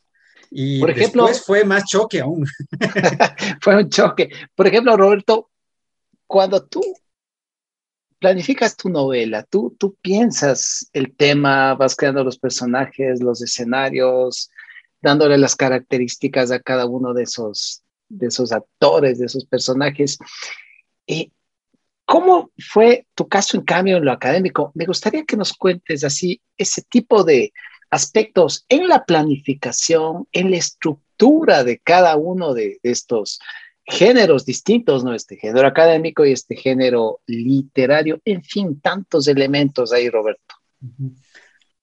y 0.50 0.80
Por 0.80 0.90
ejemplo, 0.90 1.26
después 1.26 1.44
fue 1.44 1.64
más 1.64 1.84
choque 1.84 2.20
aún. 2.20 2.46
fue 3.60 3.76
un 3.76 3.88
choque. 3.88 4.30
Por 4.54 4.66
ejemplo, 4.66 4.96
Roberto, 4.96 5.50
cuando 6.26 6.64
tú 6.64 6.80
planificas 8.18 8.76
tu 8.76 8.88
novela, 8.88 9.42
tú, 9.44 9.74
tú 9.78 9.96
piensas 10.00 10.88
el 10.92 11.14
tema, 11.14 11.74
vas 11.74 11.96
creando 11.96 12.24
los 12.24 12.38
personajes, 12.38 13.22
los 13.22 13.42
escenarios, 13.42 14.50
dándole 15.00 15.38
las 15.38 15.56
características 15.56 16.50
a 16.50 16.60
cada 16.60 16.86
uno 16.86 17.14
de 17.14 17.24
esos, 17.24 17.82
de 18.08 18.28
esos 18.28 18.52
actores, 18.52 19.18
de 19.18 19.26
esos 19.26 19.44
personajes. 19.46 20.18
¿Y 21.06 21.32
¿Cómo 22.08 22.52
fue 22.58 23.04
tu 23.16 23.26
caso 23.26 23.56
en 23.56 23.64
cambio 23.64 23.96
en 23.96 24.04
lo 24.04 24.12
académico? 24.12 24.70
Me 24.74 24.86
gustaría 24.86 25.24
que 25.24 25.36
nos 25.36 25.52
cuentes 25.52 26.04
así 26.04 26.40
ese 26.56 26.82
tipo 26.82 27.24
de, 27.24 27.52
aspectos 27.90 28.64
en 28.68 28.88
la 28.88 29.04
planificación, 29.04 30.26
en 30.32 30.50
la 30.50 30.56
estructura 30.56 31.64
de 31.64 31.78
cada 31.78 32.16
uno 32.16 32.54
de 32.54 32.78
estos 32.82 33.40
géneros 33.86 34.44
distintos, 34.44 35.04
¿no? 35.04 35.14
Este 35.14 35.36
género 35.36 35.68
académico 35.68 36.24
y 36.24 36.32
este 36.32 36.56
género 36.56 37.20
literario, 37.26 38.20
en 38.24 38.42
fin, 38.42 38.80
tantos 38.80 39.28
elementos 39.28 39.92
ahí, 39.92 40.10
Roberto. 40.10 40.54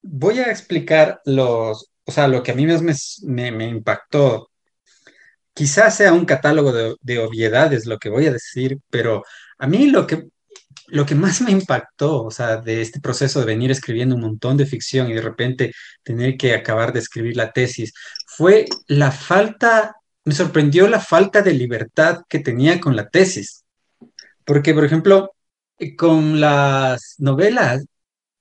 Voy 0.01 0.39
a 0.39 0.51
explicar 0.51 1.21
los, 1.25 1.89
o 2.03 2.11
sea, 2.11 2.27
lo 2.27 2.43
que 2.43 2.51
a 2.51 2.55
mí 2.55 2.65
me, 2.65 3.51
me, 3.51 3.67
impactó. 3.67 4.49
Quizás 5.53 5.95
sea 5.95 6.13
un 6.13 6.25
catálogo 6.25 6.73
de, 6.73 6.95
de 7.01 7.19
obviedades 7.19 7.85
lo 7.85 7.97
que 7.97 8.09
voy 8.09 8.25
a 8.25 8.33
decir, 8.33 8.79
pero 8.89 9.23
a 9.57 9.67
mí 9.67 9.87
lo 9.87 10.05
que 10.05 10.27
lo 10.87 11.05
que 11.05 11.15
más 11.15 11.41
me 11.41 11.51
impactó, 11.51 12.23
o 12.23 12.31
sea, 12.31 12.57
de 12.57 12.81
este 12.81 12.99
proceso 12.99 13.39
de 13.39 13.45
venir 13.45 13.71
escribiendo 13.71 14.15
un 14.15 14.21
montón 14.21 14.57
de 14.57 14.65
ficción 14.65 15.09
y 15.09 15.13
de 15.13 15.21
repente 15.21 15.73
tener 16.03 16.37
que 16.37 16.53
acabar 16.53 16.93
de 16.93 16.99
escribir 16.99 17.35
la 17.35 17.51
tesis, 17.51 17.93
fue 18.27 18.65
la 18.87 19.11
falta, 19.11 19.95
me 20.25 20.33
sorprendió 20.33 20.87
la 20.87 20.99
falta 20.99 21.41
de 21.41 21.53
libertad 21.53 22.21
que 22.29 22.39
tenía 22.39 22.79
con 22.79 22.95
la 22.95 23.09
tesis. 23.09 23.63
Porque, 24.45 24.73
por 24.73 24.85
ejemplo, 24.85 25.31
con 25.97 26.39
las 26.39 27.15
novelas, 27.17 27.85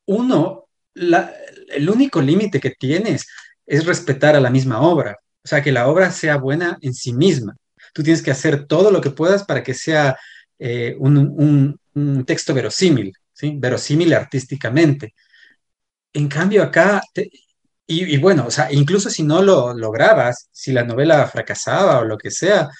uno, 0.06 0.66
el 0.94 1.90
único 1.90 2.20
límite 2.20 2.60
que 2.60 2.70
tienes 2.70 3.26
es 3.66 3.86
respetar 3.86 4.36
a 4.36 4.40
la 4.40 4.50
misma 4.50 4.80
obra, 4.80 5.16
o 5.44 5.48
sea, 5.48 5.62
que 5.62 5.72
la 5.72 5.88
obra 5.88 6.10
sea 6.10 6.36
buena 6.36 6.78
en 6.82 6.94
sí 6.94 7.12
misma. 7.12 7.56
Tú 7.92 8.02
tienes 8.02 8.22
que 8.22 8.30
hacer 8.30 8.66
todo 8.66 8.90
lo 8.90 9.00
que 9.00 9.10
puedas 9.10 9.44
para 9.44 9.62
que 9.62 9.74
sea 9.74 10.16
eh, 10.58 10.96
un, 10.98 11.78
texto 12.26 12.54
verosímil, 12.54 13.12
¿sí? 13.32 13.54
Verosímil 13.58 14.14
artísticamente. 14.14 15.14
En 16.12 16.28
cambio 16.28 16.62
acá, 16.62 17.02
y, 17.86 18.16
bueno, 18.18 18.46
o 18.46 18.50
sea, 18.50 18.72
incluso 18.72 19.10
si 19.10 19.22
no 19.22 19.42
lo 19.42 19.74
lograbas, 19.74 20.48
si 20.52 20.72
la 20.72 20.84
novela 20.84 21.26
fracasaba 21.26 21.98
o 22.00 22.04
lo 22.04 22.16
que 22.16 22.30
sea, 22.30 22.70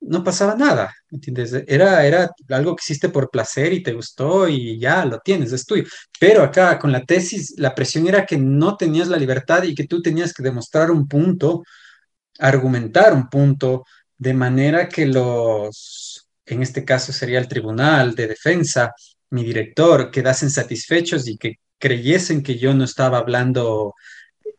no 0.00 0.22
pasaba 0.22 0.54
nada, 0.54 0.94
¿entiendes? 1.10 1.52
Era, 1.66 2.06
era 2.06 2.30
algo 2.50 2.76
que 2.76 2.82
hiciste 2.84 3.08
por 3.08 3.30
placer 3.30 3.72
y 3.72 3.82
te 3.82 3.92
gustó 3.92 4.48
y 4.48 4.78
ya 4.78 5.04
lo 5.04 5.18
tienes, 5.20 5.52
es 5.52 5.64
tuyo. 5.66 5.84
Pero 6.20 6.42
acá 6.42 6.78
con 6.78 6.92
la 6.92 7.04
tesis, 7.04 7.54
la 7.56 7.74
presión 7.74 8.06
era 8.08 8.26
que 8.26 8.38
no 8.38 8.76
tenías 8.76 9.08
la 9.08 9.16
libertad 9.16 9.62
y 9.64 9.74
que 9.74 9.86
tú 9.86 10.02
tenías 10.02 10.32
que 10.32 10.42
demostrar 10.42 10.90
un 10.90 11.08
punto, 11.08 11.64
argumentar 12.38 13.12
un 13.14 13.28
punto, 13.28 13.84
de 14.16 14.34
manera 14.34 14.88
que 14.88 15.06
los, 15.06 16.28
en 16.46 16.62
este 16.62 16.84
caso 16.84 17.12
sería 17.12 17.38
el 17.38 17.48
tribunal 17.48 18.14
de 18.14 18.28
defensa, 18.28 18.92
mi 19.30 19.44
director, 19.44 20.10
quedasen 20.10 20.50
satisfechos 20.50 21.28
y 21.28 21.36
que 21.36 21.56
creyesen 21.78 22.42
que 22.42 22.58
yo 22.58 22.74
no 22.74 22.84
estaba 22.84 23.18
hablando 23.18 23.94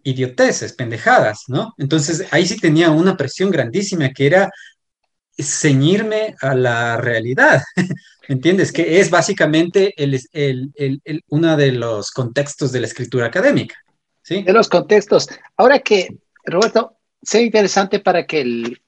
idioteces, 0.04 0.74
pendejadas, 0.74 1.44
¿no? 1.48 1.74
Entonces 1.78 2.26
ahí 2.32 2.46
sí 2.46 2.58
tenía 2.58 2.90
una 2.92 3.18
presión 3.18 3.52
grandísima 3.52 4.10
que 4.12 4.28
era 4.28 4.52
ceñirme 5.38 6.36
a 6.42 6.54
la 6.54 6.98
realidad, 6.98 7.62
¿me 8.28 8.36
entiendes? 8.36 8.72
Que 8.72 9.00
es 9.00 9.10
básicamente 9.10 9.94
el, 9.98 10.20
uno 11.28 11.58
de 11.58 11.72
los 11.72 12.12
contextos 12.12 12.72
de 12.72 12.82
la 12.82 12.88
escritura 12.88 13.28
académica, 13.28 13.76
¿sí? 14.22 14.44
De 14.44 14.54
los 14.54 14.68
contextos. 14.68 15.30
Ahora 15.58 15.80
que, 15.80 16.08
Roberto, 16.46 16.98
sea 17.22 17.42
interesante 17.42 18.00
para 18.00 18.26
que 18.26 18.42
el, 18.42 18.82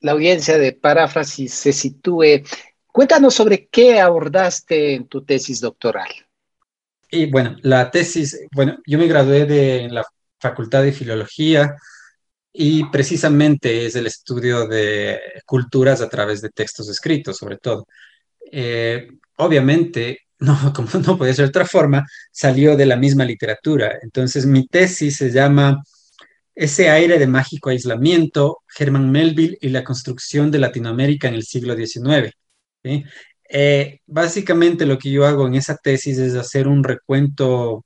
la 0.00 0.12
audiencia 0.12 0.58
de 0.58 0.72
paráfrasis 0.72 1.52
se 1.54 1.72
sitúe, 1.72 2.42
cuéntanos 2.86 3.34
sobre 3.34 3.68
qué 3.68 4.00
abordaste 4.00 4.94
en 4.94 5.06
tu 5.06 5.24
tesis 5.24 5.60
doctoral. 5.60 6.08
Y 7.10 7.26
bueno, 7.26 7.56
la 7.62 7.90
tesis, 7.90 8.38
bueno, 8.52 8.78
yo 8.86 8.98
me 8.98 9.06
gradué 9.06 9.46
de 9.46 9.88
la 9.88 10.04
Facultad 10.38 10.82
de 10.82 10.92
Filología 10.92 11.76
y 12.52 12.84
precisamente 12.90 13.86
es 13.86 13.94
el 13.96 14.06
estudio 14.06 14.66
de 14.66 15.20
culturas 15.46 16.00
a 16.00 16.08
través 16.08 16.40
de 16.40 16.50
textos 16.50 16.88
escritos, 16.88 17.36
sobre 17.36 17.58
todo. 17.58 17.86
Eh, 18.50 19.08
obviamente, 19.36 20.20
no, 20.40 20.72
como 20.74 20.88
no 21.04 21.18
puede 21.18 21.34
ser 21.34 21.46
de 21.46 21.50
otra 21.50 21.66
forma, 21.66 22.06
salió 22.32 22.76
de 22.76 22.86
la 22.86 22.96
misma 22.96 23.24
literatura. 23.24 23.98
Entonces, 24.02 24.46
mi 24.46 24.66
tesis 24.66 25.16
se 25.16 25.30
llama 25.30 25.82
ese 26.54 26.90
aire 26.90 27.18
de 27.18 27.26
mágico 27.28 27.70
aislamiento, 27.70 28.58
Herman 28.76 29.10
Melville 29.10 29.58
y 29.60 29.68
la 29.68 29.84
construcción 29.84 30.50
de 30.50 30.58
Latinoamérica 30.58 31.28
en 31.28 31.34
el 31.34 31.44
siglo 31.44 31.76
XIX. 31.76 32.32
Eh, 33.50 34.00
básicamente 34.06 34.84
lo 34.86 34.98
que 34.98 35.10
yo 35.10 35.26
hago 35.26 35.46
en 35.46 35.54
esa 35.54 35.76
tesis 35.76 36.18
es 36.18 36.34
hacer 36.34 36.68
un 36.68 36.82
recuento 36.84 37.84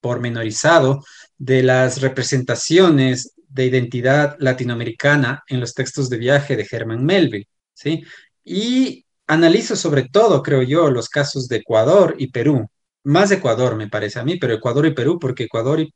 pormenorizado 0.00 1.04
de 1.38 1.62
las 1.62 2.00
representaciones 2.00 3.34
de 3.48 3.66
identidad 3.66 4.36
latinoamericana 4.38 5.42
en 5.48 5.60
los 5.60 5.74
textos 5.74 6.10
de 6.10 6.18
viaje 6.18 6.56
de 6.56 6.66
Herman 6.70 7.04
Melville. 7.04 7.48
¿sí? 7.72 8.04
Y 8.44 9.06
analizo 9.26 9.76
sobre 9.76 10.08
todo, 10.08 10.42
creo 10.42 10.62
yo, 10.62 10.90
los 10.90 11.08
casos 11.08 11.48
de 11.48 11.56
Ecuador 11.56 12.14
y 12.18 12.28
Perú. 12.28 12.68
Más 13.04 13.30
Ecuador, 13.30 13.76
me 13.76 13.88
parece 13.88 14.18
a 14.18 14.24
mí, 14.24 14.36
pero 14.36 14.54
Ecuador 14.54 14.86
y 14.86 14.94
Perú, 14.94 15.18
porque 15.18 15.44
Ecuador 15.44 15.80
y 15.80 15.92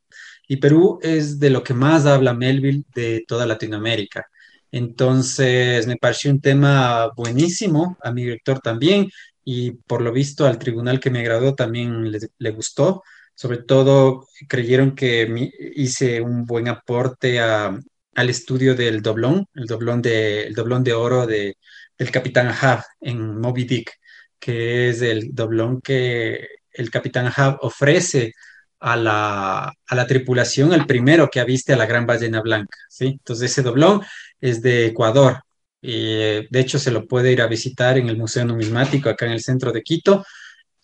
y 0.48 0.56
Perú 0.56 0.98
es 1.02 1.38
de 1.38 1.50
lo 1.50 1.62
que 1.62 1.74
más 1.74 2.06
habla 2.06 2.34
Melville 2.34 2.84
de 2.94 3.24
toda 3.26 3.46
Latinoamérica. 3.46 4.26
Entonces, 4.70 5.86
me 5.86 5.96
pareció 5.96 6.30
un 6.30 6.40
tema 6.40 7.10
buenísimo, 7.16 7.96
a 8.02 8.10
mi 8.12 8.24
director 8.24 8.60
también, 8.60 9.10
y 9.44 9.72
por 9.72 10.02
lo 10.02 10.12
visto 10.12 10.46
al 10.46 10.58
tribunal 10.58 11.00
que 11.00 11.10
me 11.10 11.22
graduó 11.22 11.54
también 11.54 12.10
le, 12.10 12.50
gustó. 12.50 13.02
Sobre 13.34 13.58
todo, 13.58 14.26
creyeron 14.48 14.94
que 14.94 15.50
hice 15.74 16.20
un 16.20 16.44
buen 16.44 16.68
aporte 16.68 17.40
al 17.40 17.82
estudio 18.14 18.74
del 18.74 19.02
doblón, 19.02 19.46
el 19.54 19.66
doblón 19.66 20.02
de, 20.02 20.44
el 20.44 20.54
doblón 20.54 20.84
de 20.84 20.92
oro 20.92 21.26
de, 21.26 21.56
del 21.98 22.10
Capitán 22.10 22.48
Ahab 22.48 22.84
en 23.00 23.40
Moby 23.40 23.64
Dick, 23.64 23.92
que 24.38 24.90
es 24.90 25.02
el 25.02 25.34
doblón 25.34 25.80
que 25.80 26.48
el 26.72 26.90
capitán 26.90 27.26
Ahab 27.26 27.58
ofrece 27.62 28.32
a 28.80 28.96
la, 28.96 29.72
a 29.86 29.94
la 29.94 30.06
tripulación 30.06 30.72
el 30.72 30.86
primero 30.86 31.28
que 31.30 31.40
aviste 31.40 31.72
a 31.72 31.76
la 31.76 31.86
gran 31.86 32.06
ballena 32.06 32.40
blanca, 32.40 32.76
¿sí? 32.88 33.06
Entonces 33.06 33.52
ese 33.52 33.62
doblón 33.62 34.02
es 34.40 34.60
de 34.62 34.86
Ecuador 34.86 35.42
y 35.80 36.46
de 36.48 36.60
hecho 36.60 36.78
se 36.78 36.90
lo 36.90 37.06
puede 37.06 37.32
ir 37.32 37.42
a 37.42 37.46
visitar 37.46 37.98
en 37.98 38.08
el 38.08 38.16
Museo 38.16 38.44
Numismático 38.44 39.08
acá 39.08 39.26
en 39.26 39.32
el 39.32 39.42
centro 39.42 39.72
de 39.72 39.82
Quito 39.82 40.24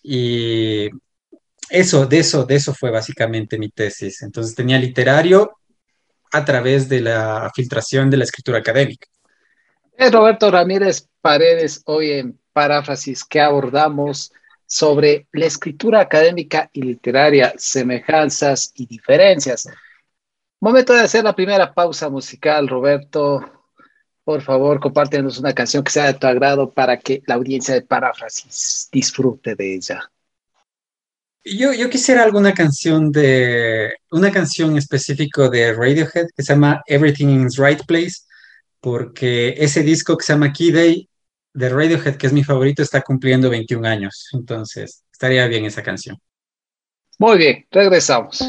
y 0.02 0.88
eso, 1.70 2.06
de 2.06 2.18
eso, 2.18 2.44
de 2.44 2.56
eso 2.56 2.74
fue 2.74 2.90
básicamente 2.90 3.58
mi 3.58 3.68
tesis. 3.70 4.22
Entonces 4.22 4.54
tenía 4.54 4.78
literario 4.78 5.58
a 6.32 6.44
través 6.44 6.88
de 6.88 7.00
la 7.00 7.50
filtración 7.54 8.10
de 8.10 8.18
la 8.18 8.24
escritura 8.24 8.58
académica. 8.58 9.06
Es 9.96 10.12
Roberto 10.12 10.50
Ramírez 10.50 11.08
Paredes, 11.20 11.82
hoy 11.86 12.12
en 12.12 12.38
Paráfrasis, 12.52 13.24
que 13.24 13.40
abordamos 13.40 14.32
sobre 14.66 15.26
la 15.32 15.46
escritura 15.46 16.00
académica 16.00 16.70
y 16.72 16.82
literaria, 16.82 17.54
semejanzas 17.56 18.72
y 18.74 18.86
diferencias. 18.86 19.68
Momento 20.60 20.92
de 20.92 21.00
hacer 21.00 21.24
la 21.24 21.34
primera 21.34 21.72
pausa 21.72 22.08
musical, 22.08 22.68
Roberto. 22.68 23.40
Por 24.24 24.42
favor, 24.42 24.78
compártenos 24.78 25.38
una 25.38 25.54
canción 25.54 25.82
que 25.82 25.90
sea 25.90 26.06
de 26.06 26.14
tu 26.14 26.26
agrado 26.26 26.70
para 26.70 26.98
que 26.98 27.22
la 27.26 27.36
audiencia 27.36 27.74
de 27.74 27.82
Paráfrasis 27.82 28.88
disfrute 28.92 29.54
de 29.54 29.74
ella. 29.74 30.10
Yo, 31.44 31.72
yo 31.72 31.88
quisiera 31.88 32.24
alguna 32.24 32.52
canción 32.52 33.10
de, 33.10 33.92
una 34.10 34.30
canción 34.30 34.76
específico 34.76 35.48
de 35.48 35.72
Radiohead 35.72 36.26
que 36.36 36.42
se 36.42 36.52
llama 36.52 36.82
Everything 36.86 37.28
in 37.28 37.46
its 37.46 37.56
Right 37.56 37.84
Place, 37.86 38.22
porque 38.80 39.54
ese 39.56 39.82
disco 39.82 40.16
que 40.16 40.24
se 40.24 40.32
llama 40.32 40.52
Key 40.52 40.72
Day 40.72 41.08
de 41.54 41.68
Radiohead, 41.68 42.16
que 42.16 42.26
es 42.26 42.32
mi 42.32 42.44
favorito, 42.44 42.82
está 42.82 43.00
cumpliendo 43.02 43.50
21 43.50 43.86
años. 43.86 44.28
Entonces, 44.32 45.04
estaría 45.10 45.46
bien 45.46 45.64
esa 45.64 45.82
canción. 45.82 46.16
Muy 47.18 47.38
bien, 47.38 47.66
regresamos. 47.70 48.42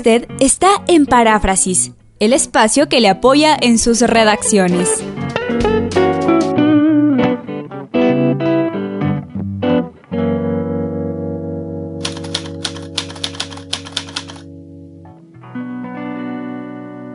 Usted 0.00 0.28
está 0.40 0.82
en 0.88 1.04
Paráfrasis, 1.04 1.92
el 2.20 2.32
espacio 2.32 2.88
que 2.88 3.00
le 3.00 3.10
apoya 3.10 3.54
en 3.60 3.78
sus 3.78 4.00
redacciones. 4.00 5.04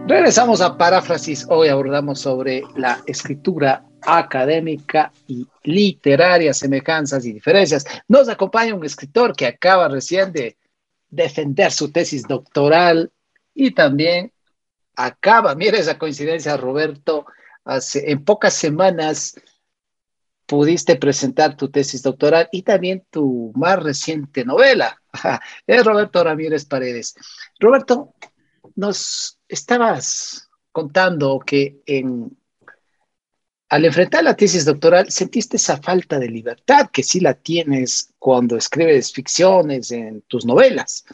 Regresamos 0.05 0.61
a 0.61 0.77
Paráfrasis. 0.77 1.47
Hoy 1.49 1.69
abordamos 1.69 2.19
sobre 2.19 2.61
la 2.75 3.01
escritura 3.07 3.83
académica 4.03 5.11
y 5.27 5.47
literaria, 5.63 6.53
semejanzas 6.53 7.25
y 7.25 7.33
diferencias. 7.33 7.83
Nos 8.07 8.29
acompaña 8.29 8.75
un 8.75 8.85
escritor 8.85 9.35
que 9.35 9.47
acaba 9.47 9.87
recién 9.87 10.31
de 10.31 10.55
defender 11.15 11.71
su 11.71 11.91
tesis 11.91 12.23
doctoral 12.23 13.11
y 13.53 13.71
también 13.71 14.31
acaba, 14.95 15.55
mira 15.55 15.77
esa 15.77 15.97
coincidencia, 15.97 16.57
Roberto, 16.57 17.25
hace, 17.63 18.11
en 18.11 18.23
pocas 18.23 18.53
semanas 18.53 19.35
pudiste 20.45 20.95
presentar 20.95 21.57
tu 21.57 21.69
tesis 21.69 22.03
doctoral 22.03 22.47
y 22.51 22.61
también 22.61 23.05
tu 23.09 23.51
más 23.55 23.81
reciente 23.81 24.45
novela. 24.45 25.01
Es 25.67 25.83
Roberto 25.83 26.23
Ramírez 26.23 26.65
Paredes. 26.65 27.15
Roberto, 27.59 28.13
nos 28.75 29.39
estabas 29.47 30.49
contando 30.71 31.39
que 31.39 31.81
en, 31.85 32.37
al 33.69 33.85
enfrentar 33.85 34.23
la 34.23 34.35
tesis 34.35 34.65
doctoral 34.65 35.11
sentiste 35.11 35.57
esa 35.57 35.77
falta 35.77 36.19
de 36.19 36.29
libertad 36.29 36.89
que 36.91 37.03
sí 37.03 37.19
la 37.19 37.33
tienes 37.33 38.13
cuando 38.19 38.57
escribes 38.57 39.11
ficciones 39.11 39.91
en 39.91 40.21
tus 40.27 40.45
novelas. 40.45 41.05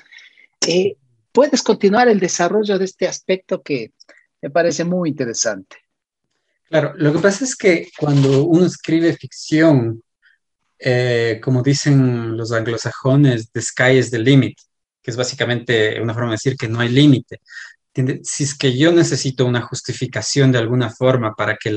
Eh, 0.68 0.98
¿Puedes 1.32 1.64
continuar 1.64 2.10
el 2.10 2.20
desarrollo 2.20 2.78
de 2.78 2.86
este 2.86 3.08
aspecto 3.08 3.62
que 3.62 3.94
me 4.42 4.50
parece 4.50 4.84
muy 4.84 5.10
interesante? 5.10 5.78
Claro, 6.70 6.94
lo 6.96 7.14
que 7.14 7.20
pasa 7.20 7.46
es 7.46 7.56
que 7.56 7.90
cuando 7.98 8.44
uno 8.44 8.66
escribe 8.66 9.14
ficción, 9.14 10.04
eh, 10.78 11.40
como 11.44 11.62
dicen 11.62 12.36
los 12.36 12.52
anglosajones, 12.52 13.52
the 13.52 13.62
sky 13.62 13.98
is 13.98 14.12
the 14.12 14.20
limit 14.20 14.58
que 15.02 15.12
es 15.12 15.18
básicamente 15.18 16.00
una 16.00 16.14
forma 16.14 16.30
de 16.30 16.36
decir 16.36 16.56
que 16.56 16.68
no 16.68 16.80
hay 16.80 16.90
límite. 16.90 17.42
Si 18.24 18.44
es 18.46 18.58
que 18.58 18.78
yo 18.78 18.92
necesito 18.94 19.46
una 19.46 19.62
justificación 19.62 20.52
de 20.52 20.60
alguna 20.60 20.90
forma 20.90 21.34
para 21.36 21.58
que 21.58 21.76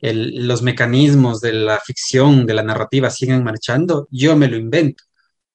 los 0.00 0.62
mecanismos 0.62 1.40
de 1.40 1.52
la 1.54 1.80
ficción, 1.80 2.46
de 2.46 2.54
la 2.54 2.62
narrativa 2.62 3.10
sigan 3.10 3.44
marchando, 3.44 4.06
yo 4.10 4.36
me 4.36 4.48
lo 4.48 4.56
invento. 4.56 5.04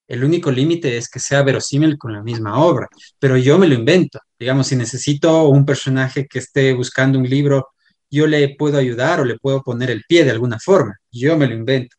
El 0.08 0.24
único 0.24 0.52
límite 0.52 0.98
es 0.98 1.08
que 1.10 1.20
sea 1.20 1.44
verosímil 1.44 1.98
con 1.98 2.14
la 2.14 2.24
misma 2.24 2.60
obra, 2.64 2.88
pero 3.20 3.38
yo 3.38 3.60
me 3.60 3.68
lo 3.68 3.76
invento. 3.76 4.20
Digamos, 4.40 4.68
si 4.68 4.76
necesito 4.76 5.48
un 5.50 5.66
personaje 5.66 6.26
que 6.28 6.40
esté 6.40 6.74
buscando 6.74 7.20
un 7.20 7.30
libro, 7.30 7.68
yo 8.10 8.26
le 8.26 8.56
puedo 8.58 8.80
ayudar 8.80 9.20
o 9.20 9.26
le 9.26 9.38
puedo 9.38 9.62
poner 9.62 9.92
el 9.92 10.04
pie 10.08 10.26
de 10.26 10.32
alguna 10.32 10.58
forma. 10.60 10.98
Yo 11.12 11.38
me 11.38 11.46
lo 11.48 11.54
invento. 11.54 11.96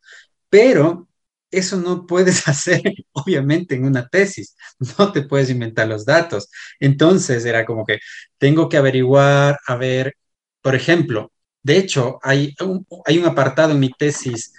Pero 0.49 1.10
eso 1.51 1.77
no 1.77 2.07
puedes 2.07 2.47
hacer, 2.49 2.83
obviamente, 3.13 3.75
en 3.75 3.85
una 3.85 4.09
tesis. 4.09 4.57
No 4.99 5.13
te 5.13 5.23
puedes 5.23 5.51
inventar 5.51 5.89
los 5.89 6.05
datos. 6.05 6.49
Entonces 6.79 7.45
era 7.45 7.65
como 7.67 7.85
que 7.85 7.99
tengo 8.39 8.69
que 8.69 8.77
averiguar, 8.77 9.59
a 9.67 9.77
ver, 9.77 10.15
por 10.63 10.75
ejemplo, 10.75 11.33
de 11.63 11.77
hecho, 11.79 12.19
hay 12.23 12.55
un, 12.61 12.87
hay 13.05 13.19
un 13.19 13.27
apartado 13.27 13.73
en 13.73 13.81
mi 13.81 13.91
tesis 13.91 14.53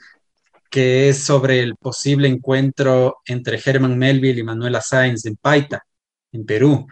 que 0.70 1.10
es 1.10 1.20
sobre 1.24 1.62
el 1.62 1.76
posible 1.76 2.28
encuentro 2.28 3.18
entre 3.26 3.60
Herman 3.64 3.98
Melville 3.98 4.40
y 4.40 4.44
Manuela 4.44 4.82
Sáenz 4.82 5.26
en 5.26 5.36
Paita, 5.36 5.84
en 6.32 6.46
Perú. 6.46 6.88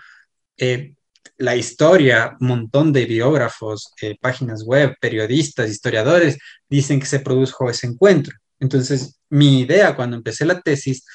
Eh, 0.57 0.95
la 1.37 1.55
historia, 1.55 2.35
un 2.41 2.47
montón 2.47 2.91
de 2.91 3.05
biógrafos, 3.05 3.93
eh, 4.01 4.17
páginas 4.19 4.63
web, 4.65 4.95
periodistas, 4.99 5.69
historiadores, 5.69 6.37
dicen 6.69 6.99
que 6.99 7.05
se 7.05 7.21
produjo 7.21 7.69
ese 7.69 7.87
encuentro. 7.87 8.35
Entonces, 8.59 9.18
mi 9.29 9.61
idea 9.61 9.95
cuando 9.95 10.17
empecé 10.17 10.45
la 10.45 10.61
tesis 10.61 11.05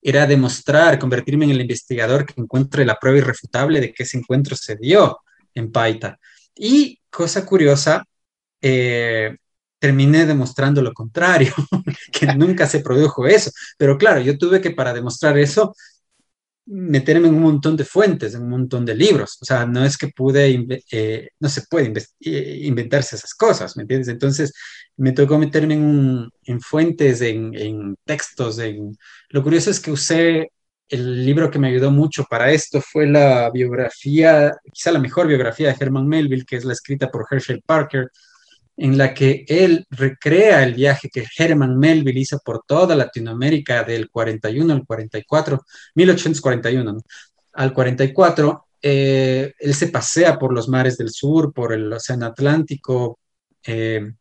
era 0.00 0.26
demostrar, 0.26 0.98
convertirme 0.98 1.46
en 1.46 1.52
el 1.52 1.62
investigador 1.62 2.26
que 2.26 2.40
encuentre 2.40 2.84
la 2.84 2.98
prueba 2.98 3.18
irrefutable 3.18 3.80
de 3.80 3.92
que 3.92 4.02
ese 4.02 4.18
encuentro 4.18 4.54
se 4.54 4.76
dio 4.76 5.20
en 5.54 5.72
Paita. 5.72 6.18
Y 6.54 7.00
cosa 7.10 7.46
curiosa, 7.46 8.04
eh, 8.60 9.36
terminé 9.78 10.26
demostrando 10.26 10.82
lo 10.82 10.92
contrario, 10.92 11.54
que 12.12 12.26
nunca 12.34 12.66
se 12.66 12.80
produjo 12.80 13.26
eso. 13.26 13.50
Pero 13.78 13.98
claro, 13.98 14.20
yo 14.20 14.38
tuve 14.38 14.60
que 14.60 14.70
para 14.72 14.92
demostrar 14.92 15.38
eso 15.38 15.74
meterme 16.66 17.28
en 17.28 17.34
un 17.34 17.42
montón 17.42 17.76
de 17.76 17.84
fuentes, 17.84 18.34
en 18.34 18.42
un 18.42 18.50
montón 18.50 18.84
de 18.84 18.94
libros. 18.94 19.38
O 19.40 19.44
sea, 19.44 19.66
no 19.66 19.84
es 19.84 19.98
que 19.98 20.08
pude, 20.08 20.82
eh, 20.90 21.28
no 21.40 21.48
se 21.48 21.62
puede 21.62 21.92
eh, 22.20 22.58
inventarse 22.62 23.16
esas 23.16 23.34
cosas, 23.34 23.76
¿me 23.76 23.82
entiendes? 23.82 24.08
Entonces, 24.08 24.52
me 24.96 25.12
tocó 25.12 25.38
meterme 25.38 25.74
en, 25.74 26.28
en 26.44 26.60
fuentes, 26.60 27.20
en, 27.20 27.54
en, 27.54 27.96
textos. 28.04 28.58
En... 28.58 28.96
Lo 29.30 29.42
curioso 29.42 29.70
es 29.70 29.80
que 29.80 29.90
usé 29.92 30.48
el 30.88 31.24
libro 31.24 31.50
que 31.50 31.58
me 31.58 31.68
ayudó 31.68 31.90
mucho 31.90 32.24
para 32.28 32.52
esto 32.52 32.80
fue 32.80 33.06
la 33.06 33.50
biografía, 33.50 34.52
quizá 34.72 34.92
la 34.92 34.98
mejor 34.98 35.26
biografía 35.26 35.68
de 35.68 35.76
Herman 35.78 36.06
Melville, 36.06 36.44
que 36.44 36.56
es 36.56 36.64
la 36.64 36.72
escrita 36.72 37.10
por 37.10 37.26
Herschel 37.30 37.62
Parker, 37.64 38.10
en 38.76 38.98
la 38.98 39.14
que 39.14 39.44
él 39.48 39.86
recrea 39.90 40.64
el 40.64 40.74
viaje 40.74 41.08
que 41.08 41.24
Herman 41.36 41.78
Melville 41.78 42.20
hizo 42.20 42.40
por 42.44 42.64
toda 42.66 42.96
Latinoamérica 42.96 43.84
del 43.84 44.10
41 44.10 44.72
al 44.72 44.84
44, 44.86 45.60
1841 45.94 46.96
al 47.52 47.72
44. 47.72 48.66
Eh, 48.82 49.54
él 49.58 49.74
se 49.74 49.88
pasea 49.88 50.38
por 50.38 50.52
los 50.52 50.68
mares 50.68 50.98
del 50.98 51.10
sur, 51.10 51.52
por 51.52 51.72
el 51.72 51.92
Océano 51.92 52.26
Atlántico. 52.26 53.18
Eh, 53.64 54.12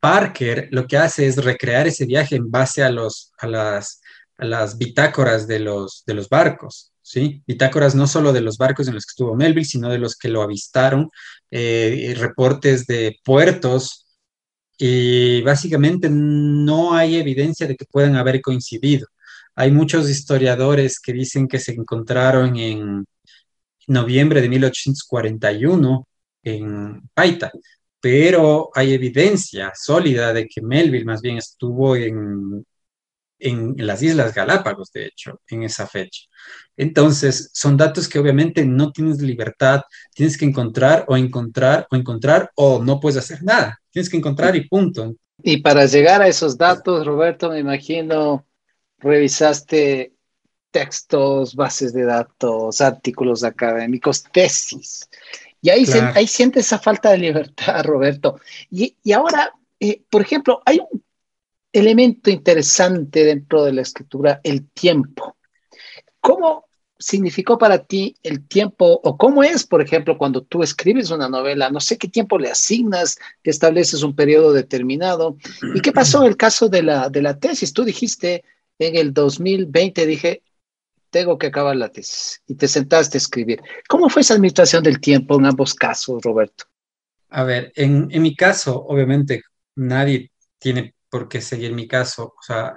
Parker 0.00 0.68
lo 0.70 0.86
que 0.86 0.96
hace 0.96 1.26
es 1.26 1.36
recrear 1.44 1.86
ese 1.86 2.06
viaje 2.06 2.36
en 2.36 2.50
base 2.50 2.82
a, 2.82 2.90
los, 2.90 3.32
a, 3.38 3.46
las, 3.46 4.00
a 4.38 4.44
las 4.46 4.78
bitácoras 4.78 5.46
de 5.46 5.60
los, 5.60 6.04
de 6.06 6.14
los 6.14 6.28
barcos. 6.28 6.89
¿Sí? 7.10 7.42
Bitácoras 7.44 7.96
no 7.96 8.06
solo 8.06 8.32
de 8.32 8.40
los 8.40 8.56
barcos 8.56 8.86
en 8.86 8.94
los 8.94 9.04
que 9.04 9.10
estuvo 9.10 9.34
Melville, 9.34 9.64
sino 9.64 9.88
de 9.88 9.98
los 9.98 10.16
que 10.16 10.28
lo 10.28 10.42
avistaron, 10.42 11.10
eh, 11.50 12.14
reportes 12.16 12.86
de 12.86 13.18
puertos, 13.24 14.06
y 14.78 15.42
básicamente 15.42 16.08
no 16.10 16.94
hay 16.94 17.16
evidencia 17.16 17.66
de 17.66 17.76
que 17.76 17.84
puedan 17.84 18.16
haber 18.16 18.40
coincidido. 18.40 19.08
Hay 19.56 19.72
muchos 19.72 20.08
historiadores 20.08 21.00
que 21.00 21.12
dicen 21.12 21.48
que 21.48 21.58
se 21.58 21.72
encontraron 21.72 22.56
en 22.56 23.04
noviembre 23.88 24.40
de 24.40 24.48
1841 24.48 26.08
en 26.44 27.02
Paita, 27.12 27.50
pero 28.00 28.70
hay 28.74 28.94
evidencia 28.94 29.72
sólida 29.74 30.32
de 30.32 30.46
que 30.46 30.62
Melville 30.62 31.04
más 31.04 31.20
bien 31.22 31.38
estuvo 31.38 31.96
en 31.96 32.64
en, 33.40 33.74
las 33.78 34.02
Islas 34.02 34.34
Galápagos, 34.34 34.92
de 34.92 35.06
hecho, 35.06 35.40
en 35.48 35.62
esa 35.62 35.86
fecha. 35.86 36.22
Entonces, 36.76 37.50
son 37.52 37.76
datos 37.76 38.08
que 38.08 38.18
obviamente 38.18 38.64
no 38.64 38.92
tienes 38.92 39.20
libertad, 39.20 39.82
tienes 40.14 40.38
que 40.38 40.44
encontrar 40.44 41.04
o 41.08 41.16
encontrar 41.16 41.86
o 41.90 41.96
encontrar 41.96 42.50
o 42.54 42.82
no 42.82 43.00
puedes 43.00 43.18
hacer 43.18 43.42
nada, 43.42 43.80
tienes 43.90 44.08
que 44.08 44.16
encontrar 44.16 44.56
y 44.56 44.68
punto. 44.68 45.14
Y 45.42 45.58
para 45.58 45.86
llegar 45.86 46.22
a 46.22 46.28
esos 46.28 46.56
datos, 46.56 47.06
Roberto, 47.06 47.50
me 47.50 47.58
imagino, 47.58 48.46
revisaste 48.98 50.12
textos, 50.70 51.54
bases 51.54 51.92
de 51.92 52.04
datos, 52.04 52.80
artículos 52.80 53.42
académicos, 53.44 54.22
tesis. 54.22 55.08
Y 55.62 55.70
ahí, 55.70 55.84
ahí 56.14 56.26
sientes 56.26 56.66
esa 56.66 56.78
falta 56.78 57.10
de 57.10 57.18
libertad, 57.18 57.84
Roberto. 57.84 58.40
Y, 58.70 58.96
y 59.02 59.12
ahora, 59.12 59.52
eh, 59.78 60.02
por 60.08 60.22
ejemplo, 60.22 60.62
hay 60.64 60.80
un 60.90 61.02
elemento 61.72 62.30
interesante 62.30 63.24
dentro 63.24 63.64
de 63.64 63.72
la 63.72 63.82
escritura, 63.82 64.40
el 64.42 64.68
tiempo. 64.70 65.36
¿Cómo 66.20 66.66
significó 66.98 67.56
para 67.56 67.78
ti 67.84 68.14
el 68.22 68.46
tiempo 68.46 69.00
o 69.02 69.16
cómo 69.16 69.42
es, 69.42 69.66
por 69.66 69.80
ejemplo, 69.80 70.18
cuando 70.18 70.42
tú 70.42 70.62
escribes 70.62 71.10
una 71.10 71.28
novela? 71.28 71.70
No 71.70 71.80
sé 71.80 71.96
qué 71.96 72.08
tiempo 72.08 72.38
le 72.38 72.50
asignas, 72.50 73.18
que 73.42 73.50
estableces 73.50 74.02
un 74.02 74.14
periodo 74.14 74.52
determinado. 74.52 75.36
¿Y 75.74 75.80
qué 75.80 75.92
pasó 75.92 76.22
en 76.22 76.28
el 76.28 76.36
caso 76.36 76.68
de 76.68 76.82
la, 76.82 77.08
de 77.08 77.22
la 77.22 77.38
tesis? 77.38 77.72
Tú 77.72 77.84
dijiste 77.84 78.44
en 78.78 78.96
el 78.96 79.14
2020, 79.14 80.06
dije, 80.06 80.42
tengo 81.10 81.38
que 81.38 81.48
acabar 81.48 81.76
la 81.76 81.90
tesis 81.90 82.42
y 82.46 82.54
te 82.54 82.68
sentaste 82.68 83.16
a 83.16 83.20
escribir. 83.20 83.60
¿Cómo 83.88 84.08
fue 84.08 84.22
esa 84.22 84.34
administración 84.34 84.82
del 84.82 85.00
tiempo 85.00 85.38
en 85.38 85.46
ambos 85.46 85.74
casos, 85.74 86.22
Roberto? 86.22 86.64
A 87.30 87.44
ver, 87.44 87.72
en, 87.76 88.08
en 88.10 88.22
mi 88.22 88.34
caso, 88.34 88.84
obviamente, 88.86 89.42
nadie 89.76 90.30
tiene 90.58 90.94
por 91.10 91.28
qué 91.28 91.40
seguir 91.40 91.72
mi 91.72 91.86
caso. 91.88 92.34
O 92.38 92.42
sea, 92.42 92.74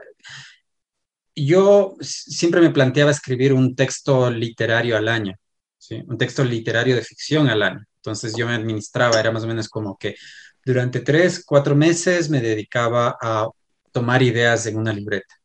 yo 1.36 1.96
siempre 2.02 2.62
me 2.62 2.69
planteaba 2.72 3.12
escribir 3.12 3.54
un 3.54 3.76
texto 3.76 4.30
literario 4.30 4.98
al 4.98 5.08
año, 5.08 5.36
un 6.08 6.17
texto 6.17 6.43
literario 6.43 6.96
de 6.96 7.02
ficción 7.04 7.50
al 7.50 7.63
año. 7.63 7.84
Entonces 7.98 8.36
yo 8.36 8.48
me 8.48 8.56
administraba, 8.56 9.19
era 9.19 9.32
más 9.32 9.43
o 9.43 9.48
menos 9.48 9.69
como 9.69 9.98
que 9.98 10.15
durante 10.65 11.02
tres, 11.02 11.43
cuatro 11.46 11.76
meses 11.76 12.30
me 12.30 12.41
dedicaba 12.41 13.17
a 13.22 13.48
tomar 13.91 14.22
ideas 14.24 14.65
en 14.67 14.78
una 14.78 14.93
libreta. 14.93 15.36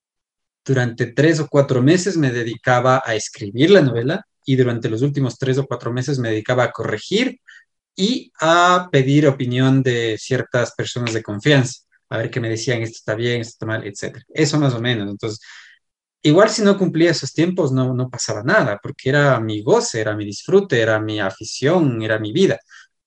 durante 0.65 1.07
tres 1.13 1.41
o 1.41 1.49
cuatro 1.49 1.83
meses 1.83 2.17
me 2.17 2.31
dedicaba 2.31 3.03
a 3.05 3.15
escribir 3.15 3.71
la 3.71 3.81
novela 3.83 4.25
y 4.45 4.57
durante 4.57 4.89
los 4.91 5.03
últimos 5.03 5.39
tres 5.39 5.59
o 5.59 5.67
cuatro 5.67 5.93
meses 5.93 6.19
me 6.19 6.31
dedicaba 6.31 6.65
a 6.65 6.73
corregir 6.73 7.41
y 7.97 8.33
a 8.41 8.89
pedir 8.93 9.27
opinión 9.27 9.83
de 9.83 10.17
ciertas 10.19 10.75
personas 10.75 11.15
de 11.15 11.23
confianza, 11.23 11.83
a 12.09 12.19
ver 12.19 12.31
qué 12.31 12.41
me 12.41 12.49
decían, 12.49 12.83
esto 12.83 12.97
está 12.97 13.15
bien, 13.15 13.41
esto 13.41 13.53
está 13.53 13.67
mal, 13.67 13.87
etc. 13.87 14.19
Eso 14.29 14.59
más 14.59 14.75
o 14.75 14.81
menos. 14.81 15.11
Entonces, 15.11 15.41
igual 16.23 16.51
si 16.51 16.63
no 16.63 16.79
cumplía 16.79 17.11
esos 17.11 17.33
tiempos 17.33 17.73
no, 17.73 17.95
no 17.95 18.11
pasaba 18.11 18.43
nada, 18.43 18.79
porque 18.83 19.11
era 19.11 19.41
mi 19.41 19.63
goce, 19.63 20.01
era 20.01 20.17
mi 20.17 20.25
disfrute, 20.25 20.81
era 20.81 21.01
mi 21.01 21.21
afición, 21.21 22.03
era 22.03 22.19
mi 22.19 22.33
vida. 22.33 22.59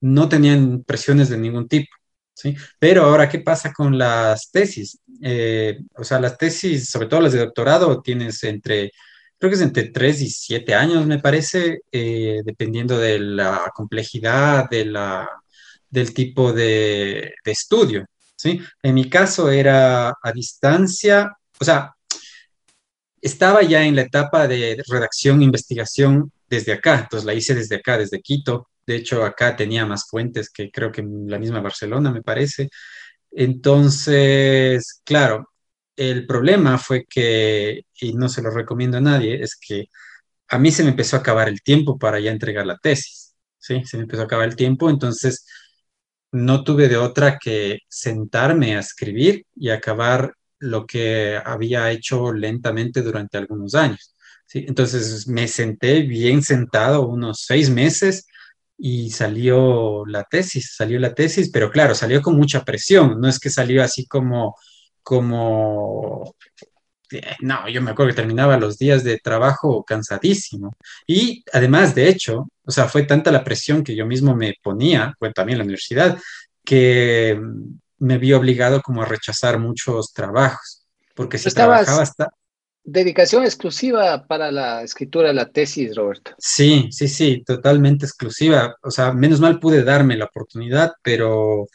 No 0.02 0.30
tenían 0.30 0.84
presiones 0.84 1.30
de 1.30 1.38
ningún 1.38 1.68
tipo. 1.68 1.90
¿Sí? 2.34 2.56
Pero 2.80 3.04
ahora, 3.04 3.30
¿qué 3.30 3.40
pasa 3.40 3.74
con 3.74 3.98
las 3.98 4.50
tesis? 4.52 5.00
Eh, 5.22 5.80
o 5.96 6.04
sea, 6.04 6.20
las 6.20 6.38
tesis, 6.38 6.90
sobre 6.90 7.08
todo 7.08 7.22
las 7.22 7.34
de 7.34 7.40
doctorado, 7.40 8.02
tienes 8.02 8.44
entre 8.44 8.92
creo 9.42 9.50
que 9.50 9.56
es 9.56 9.62
entre 9.62 9.86
3 9.90 10.22
y 10.22 10.30
7 10.30 10.76
años, 10.76 11.08
me 11.08 11.20
parece, 11.20 11.80
eh, 11.92 12.42
dependiendo 12.46 13.00
de 13.00 13.20
la 13.20 13.72
complejidad 13.76 14.70
de 14.70 14.86
la, 14.86 15.28
del 15.90 16.14
tipo 16.14 16.54
de, 16.54 17.34
de, 17.44 17.52
estudio. 17.52 18.06
¿Sí? 18.42 18.60
En 18.82 18.96
mi 18.96 19.08
caso 19.08 19.52
era 19.52 20.10
a 20.10 20.32
distancia, 20.34 21.32
o 21.60 21.64
sea, 21.64 21.94
estaba 23.22 23.62
ya 23.62 23.84
en 23.84 23.96
la 23.96 24.02
etapa 24.02 24.48
de 24.48 24.82
redacción, 24.88 25.44
investigación 25.44 26.32
desde 26.50 26.74
acá, 26.74 27.02
entonces 27.02 27.26
la 27.26 27.36
hice 27.36 27.54
desde 27.54 27.76
acá, 27.76 27.98
desde 28.00 28.20
Quito. 28.20 28.68
De 28.88 28.96
hecho, 28.96 29.24
acá 29.24 29.56
tenía 29.56 29.86
más 29.86 30.08
fuentes 30.10 30.50
que 30.50 30.72
creo 30.72 30.92
que 30.92 31.02
en 31.02 31.30
la 31.30 31.38
misma 31.38 31.62
Barcelona, 31.62 32.12
me 32.12 32.24
parece. 32.24 32.70
Entonces, 33.32 35.02
claro, 35.06 35.50
el 35.96 36.26
problema 36.26 36.80
fue 36.80 37.06
que, 37.08 37.84
y 38.00 38.14
no 38.14 38.28
se 38.28 38.42
lo 38.42 38.50
recomiendo 38.50 38.98
a 38.98 39.02
nadie, 39.02 39.42
es 39.44 39.56
que 39.56 39.86
a 40.50 40.58
mí 40.58 40.72
se 40.72 40.84
me 40.84 40.90
empezó 40.90 41.16
a 41.18 41.20
acabar 41.20 41.48
el 41.48 41.62
tiempo 41.62 42.00
para 42.00 42.20
ya 42.20 42.32
entregar 42.32 42.66
la 42.66 42.78
tesis, 42.78 43.36
¿sí? 43.60 43.84
Se 43.86 43.98
me 43.98 44.04
empezó 44.04 44.24
a 44.24 44.26
acabar 44.26 44.50
el 44.50 44.56
tiempo, 44.56 44.90
entonces 44.90 45.46
no 46.32 46.64
tuve 46.64 46.88
de 46.88 46.98
otra 46.98 47.38
que 47.38 47.80
sentarme 47.88 48.76
a 48.76 48.80
escribir 48.80 49.46
y 49.56 49.70
acabar 49.70 50.34
lo 50.60 50.86
que 50.86 51.40
había 51.44 51.92
hecho 51.92 52.32
lentamente 52.34 53.02
durante 53.02 53.38
algunos 53.38 53.76
años, 53.76 54.16
¿sí? 54.46 54.66
Entonces 54.68 55.28
me 55.28 55.48
senté 55.48 56.02
bien 56.02 56.44
sentado 56.44 57.08
unos 57.08 57.46
seis 57.46 57.70
meses 57.70 58.28
y 58.78 59.12
salió 59.12 60.06
la 60.06 60.24
tesis, 60.24 60.76
salió 60.76 61.00
la 61.00 61.14
tesis, 61.14 61.50
pero 61.52 61.72
claro, 61.72 61.96
salió 61.96 62.22
con 62.22 62.36
mucha 62.36 62.64
presión, 62.64 63.20
no 63.20 63.28
es 63.28 63.40
que 63.40 63.50
salió 63.50 63.84
así 63.84 64.06
como 64.08 64.56
como, 65.04 66.36
no, 67.42 67.68
yo 67.70 67.82
me 67.82 67.92
acuerdo 67.92 68.12
que 68.12 68.22
terminaba 68.22 68.58
los 68.58 68.78
días 68.78 69.04
de 69.04 69.18
trabajo 69.18 69.84
cansadísimo. 69.84 70.74
Y 71.08 71.44
además, 71.54 71.96
de 71.96 72.08
hecho, 72.08 72.48
o 72.66 72.72
sea, 72.72 72.88
fue 72.88 73.04
tanta 73.04 73.32
la 73.32 73.44
presión 73.44 73.84
que 73.84 73.96
yo 73.96 74.06
mismo 74.06 74.36
me 74.36 74.56
ponía, 74.62 75.14
bueno, 75.20 75.34
también 75.34 75.58
la 75.58 75.64
universidad, 75.64 76.18
que 76.64 77.40
me 78.00 78.18
vi 78.18 78.34
obligado 78.34 78.82
como 78.82 79.02
a 79.02 79.06
rechazar 79.06 79.60
muchos 79.60 80.14
trabajos, 80.14 80.86
porque 81.16 81.38
si 81.38 81.50
trabajaba 81.52 82.02
hasta... 82.02 82.30
Dedicación 82.84 83.44
exclusiva 83.44 84.26
para 84.26 84.52
la 84.52 84.82
escritura 84.82 85.28
de 85.28 85.36
la 85.36 85.52
tesis, 85.52 85.96
Roberto. 85.96 86.32
Sí, 86.40 86.88
sí, 86.90 87.08
sí, 87.08 87.44
totalmente 87.46 88.08
exclusiva. 88.08 88.76
O 88.82 88.90
sea, 88.90 89.14
menos 89.14 89.40
mal 89.40 89.60
pude 89.60 89.84
darme 89.84 90.18
la 90.18 90.26
oportunidad, 90.26 90.92
pero 91.04 91.66
eh, 91.66 91.68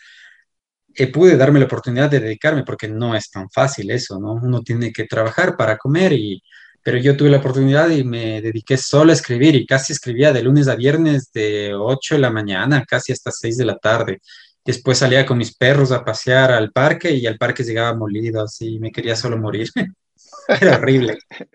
pude 1.12 1.36
darme 1.36 1.60
la 1.60 1.66
oportunidad 1.66 2.10
de 2.10 2.20
dedicarme, 2.20 2.64
porque 2.64 2.88
no 2.88 3.14
es 3.14 3.30
tan 3.30 3.50
fácil 3.50 3.90
eso, 3.90 4.18
¿no? 4.18 4.32
Uno 4.32 4.62
tiene 4.62 4.92
que 4.92 5.04
trabajar 5.04 5.56
para 5.56 5.76
comer, 5.76 6.12
y, 6.14 6.42
pero 6.82 6.98
yo 6.98 7.16
tuve 7.16 7.30
la 7.30 7.38
oportunidad 7.38 7.90
y 7.90 8.02
me 8.04 8.40
dediqué 8.40 8.76
solo 8.76 9.10
a 9.10 9.14
escribir 9.14 9.54
y 9.54 9.66
casi 9.66 9.92
escribía 9.92 10.32
de 10.32 10.42
lunes 10.42 10.68
a 10.68 10.76
viernes 10.76 11.30
de 11.32 11.74
8 11.74 12.14
de 12.14 12.20
la 12.20 12.30
mañana, 12.30 12.84
casi 12.88 13.12
hasta 13.12 13.30
6 13.30 13.58
de 13.58 13.64
la 13.66 13.76
tarde. 13.76 14.20
Después 14.64 14.98
salía 14.98 15.26
con 15.26 15.38
mis 15.38 15.54
perros 15.54 15.92
a 15.92 16.04
pasear 16.04 16.50
al 16.50 16.72
parque 16.72 17.10
y 17.12 17.26
al 17.26 17.38
parque 17.38 17.62
llegaba 17.62 17.94
molido, 17.94 18.42
así 18.42 18.78
me 18.78 18.90
quería 18.90 19.14
solo 19.14 19.36
morir. 19.36 19.68
Era 20.60 20.76
horrible. 20.76 21.18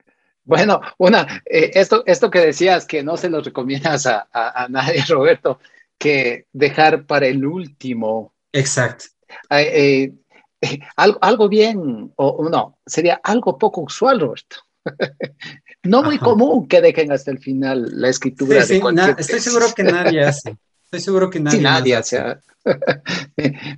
Bueno, 0.44 0.82
una, 0.98 1.42
eh, 1.46 1.70
esto, 1.76 2.04
esto 2.08 2.32
que 2.32 2.40
decías 2.40 2.86
que 2.86 3.04
no 3.04 3.16
se 3.16 3.30
lo 3.30 3.42
recomiendas 3.42 4.08
a, 4.08 4.28
a, 4.34 4.64
a 4.64 4.68
nadie, 4.68 5.04
Roberto, 5.08 5.60
que 5.98 6.48
dejar 6.52 7.06
para 7.06 7.28
el 7.28 7.46
último. 7.46 8.34
Exacto. 8.52 9.06
Eh, 9.50 10.14
eh, 10.62 10.80
algo, 10.96 11.18
algo, 11.22 11.50
bien, 11.50 12.12
o 12.16 12.50
no, 12.50 12.78
sería 12.86 13.20
algo 13.24 13.58
poco 13.58 13.82
usual, 13.82 14.20
Roberto. 14.20 14.58
no 15.84 16.04
muy 16.04 16.18
común 16.18 16.68
que 16.68 16.82
dejen 16.82 17.12
hasta 17.12 17.32
el 17.32 17.40
final 17.40 17.90
la 17.94 18.10
escritura. 18.10 18.64
Sí, 18.64 18.80
de 18.80 19.16
estoy 19.18 19.40
seguro 19.40 19.68
que 19.76 19.84
nadie 19.84 20.24
hace. 20.26 20.58
Estoy 20.86 21.00
seguro 21.00 21.30
que 21.30 21.40
nadie, 21.40 21.58
sí, 21.58 21.64
nadie 21.64 21.96
hace. 21.96 22.22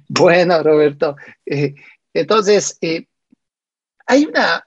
bueno, 0.10 0.64
Roberto. 0.64 1.16
Eh, 1.46 1.76
entonces, 2.14 2.78
hay 4.06 4.26
una, 4.26 4.66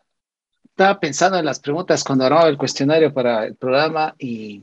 estaba 0.64 1.00
pensando 1.00 1.38
en 1.38 1.44
las 1.44 1.58
preguntas 1.58 2.04
cuando 2.04 2.24
armaba 2.24 2.48
el 2.48 2.56
cuestionario 2.56 3.12
para 3.12 3.46
el 3.46 3.56
programa 3.56 4.14
y 4.18 4.62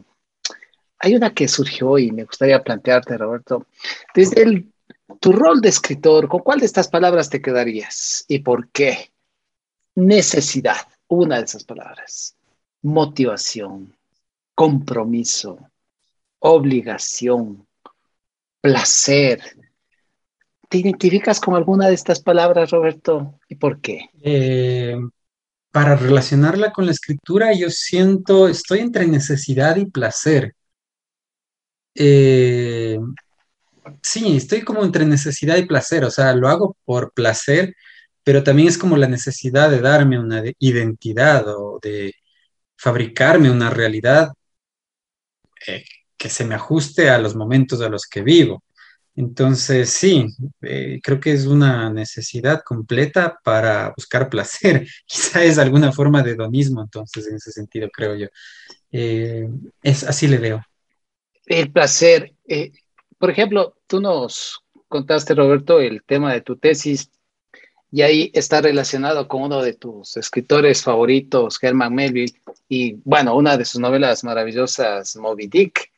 hay 0.99 1.15
una 1.15 1.33
que 1.33 1.49
surgió 1.49 1.97
y 1.97 2.11
me 2.11 2.23
gustaría 2.23 2.63
plantearte, 2.63 3.17
Roberto. 3.17 3.67
Desde 4.15 4.43
el 4.43 4.72
tu 5.19 5.31
rol 5.31 5.61
de 5.61 5.69
escritor, 5.69 6.27
¿con 6.27 6.41
cuál 6.41 6.59
de 6.59 6.65
estas 6.65 6.87
palabras 6.87 7.29
te 7.29 7.41
quedarías 7.41 8.25
y 8.27 8.39
por 8.39 8.69
qué? 8.69 9.11
Necesidad, 9.95 10.87
una 11.07 11.37
de 11.37 11.43
esas 11.43 11.63
palabras. 11.63 12.35
Motivación, 12.81 13.95
compromiso, 14.55 15.59
obligación, 16.39 17.67
placer. 18.61 19.41
¿Te 20.69 20.77
identificas 20.77 21.39
con 21.39 21.55
alguna 21.55 21.87
de 21.87 21.93
estas 21.93 22.21
palabras, 22.21 22.71
Roberto? 22.71 23.39
¿Y 23.47 23.55
por 23.55 23.79
qué? 23.79 24.09
Eh, 24.21 24.97
para 25.71 25.95
relacionarla 25.95 26.71
con 26.71 26.85
la 26.85 26.91
escritura, 26.91 27.53
yo 27.53 27.69
siento, 27.69 28.47
estoy 28.47 28.79
entre 28.79 29.07
necesidad 29.07 29.75
y 29.75 29.85
placer. 29.85 30.55
Eh, 31.95 32.99
sí, 34.01 34.37
estoy 34.37 34.61
como 34.63 34.83
entre 34.83 35.05
necesidad 35.05 35.57
y 35.57 35.65
placer, 35.65 36.05
o 36.05 36.11
sea, 36.11 36.33
lo 36.35 36.47
hago 36.49 36.77
por 36.85 37.13
placer, 37.13 37.75
pero 38.23 38.43
también 38.43 38.67
es 38.69 38.77
como 38.77 38.97
la 38.97 39.07
necesidad 39.07 39.69
de 39.69 39.81
darme 39.81 40.19
una 40.19 40.43
identidad 40.59 41.45
o 41.47 41.79
de 41.81 42.13
fabricarme 42.77 43.51
una 43.51 43.69
realidad 43.69 44.33
eh, 45.67 45.83
que 46.17 46.29
se 46.29 46.45
me 46.45 46.55
ajuste 46.55 47.09
a 47.09 47.17
los 47.17 47.35
momentos 47.35 47.81
a 47.81 47.89
los 47.89 48.05
que 48.07 48.21
vivo. 48.21 48.63
Entonces, 49.15 49.91
sí, 49.91 50.25
eh, 50.61 50.99
creo 51.03 51.19
que 51.19 51.33
es 51.33 51.45
una 51.45 51.89
necesidad 51.91 52.61
completa 52.65 53.39
para 53.43 53.93
buscar 53.95 54.29
placer. 54.29 54.87
Quizá 55.05 55.43
es 55.43 55.57
alguna 55.59 55.91
forma 55.91 56.23
de 56.23 56.31
hedonismo, 56.31 56.81
entonces, 56.81 57.27
en 57.27 57.35
ese 57.35 57.51
sentido, 57.51 57.89
creo 57.91 58.15
yo. 58.15 58.27
Eh, 58.91 59.47
es 59.83 60.03
así 60.03 60.27
le 60.27 60.37
veo. 60.37 60.63
El 61.45 61.71
placer, 61.71 62.33
por 63.23 63.29
ejemplo, 63.29 63.73
tú 63.87 64.01
nos 64.01 64.65
contaste, 64.89 65.33
Roberto, 65.33 65.79
el 65.79 66.03
tema 66.03 66.33
de 66.33 66.41
tu 66.41 66.57
tesis 66.57 67.09
y 67.89 68.01
ahí 68.01 68.29
está 68.33 68.59
relacionado 68.59 69.29
con 69.29 69.43
uno 69.43 69.61
de 69.61 69.75
tus 69.75 70.17
escritores 70.17 70.83
favoritos, 70.83 71.57
Herman 71.63 71.95
Melville, 71.95 72.35
y 72.67 72.97
bueno, 73.05 73.37
una 73.37 73.55
de 73.55 73.63
sus 73.63 73.79
novelas 73.79 74.25
maravillosas, 74.25 75.15
Moby 75.15 75.47
Dick. 75.47 75.89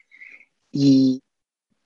Y 0.71 1.19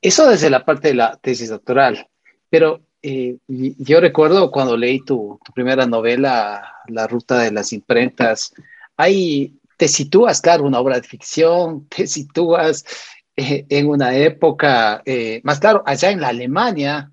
eso 0.02 0.28
desde 0.28 0.50
la 0.50 0.62
parte 0.62 0.88
de 0.88 0.94
la 0.96 1.16
tesis 1.16 1.48
doctoral. 1.48 2.06
Pero 2.50 2.82
eh, 3.00 3.38
yo 3.48 3.98
recuerdo 3.98 4.50
cuando 4.50 4.76
leí 4.76 5.02
tu, 5.02 5.40
tu, 5.42 5.54
primera 5.54 5.86
novela, 5.86 6.70
La 6.88 7.06
Ruta 7.06 7.38
de 7.38 7.50
las 7.50 7.72
Imprentas, 7.72 8.52
ahí 8.94 9.54
te 9.78 9.88
sitúas, 9.88 10.42
claro, 10.42 10.64
una 10.64 10.80
obra 10.80 11.00
de 11.00 11.08
ficción, 11.08 11.86
te 11.88 12.06
sitúas 12.06 12.84
eh, 13.40 13.66
en 13.70 13.88
una 13.88 14.14
época, 14.14 15.02
eh, 15.06 15.40
más 15.44 15.60
claro, 15.60 15.82
allá 15.86 16.10
en 16.10 16.20
la 16.20 16.28
Alemania, 16.28 17.10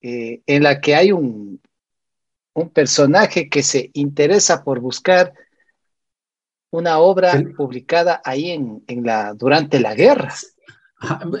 eh, 0.00 0.42
en 0.46 0.62
la 0.64 0.80
que 0.80 0.96
hay 0.96 1.12
un, 1.12 1.62
un, 2.54 2.70
personaje 2.70 3.48
que 3.48 3.62
se 3.62 3.90
interesa 3.94 4.64
por 4.64 4.80
buscar 4.80 5.32
una 6.70 6.98
obra 6.98 7.40
publicada 7.56 8.20
ahí 8.24 8.50
en, 8.50 8.82
en, 8.88 9.06
la, 9.06 9.32
durante 9.32 9.78
la 9.78 9.94
guerra. 9.94 10.34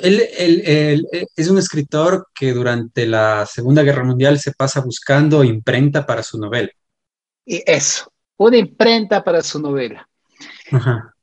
Él, 0.02 0.22
él, 0.38 0.62
él, 0.64 1.08
es 1.34 1.48
un 1.48 1.58
escritor 1.58 2.28
que 2.32 2.52
durante 2.52 3.06
la 3.06 3.46
Segunda 3.46 3.82
Guerra 3.82 4.04
Mundial 4.04 4.38
se 4.38 4.52
pasa 4.52 4.80
buscando 4.80 5.42
imprenta 5.42 6.06
para 6.06 6.22
su 6.22 6.38
novela. 6.38 6.70
Y 7.44 7.62
eso, 7.66 8.12
una 8.36 8.58
imprenta 8.58 9.24
para 9.24 9.42
su 9.42 9.60
novela. 9.60 10.08
Ajá. 10.70 11.14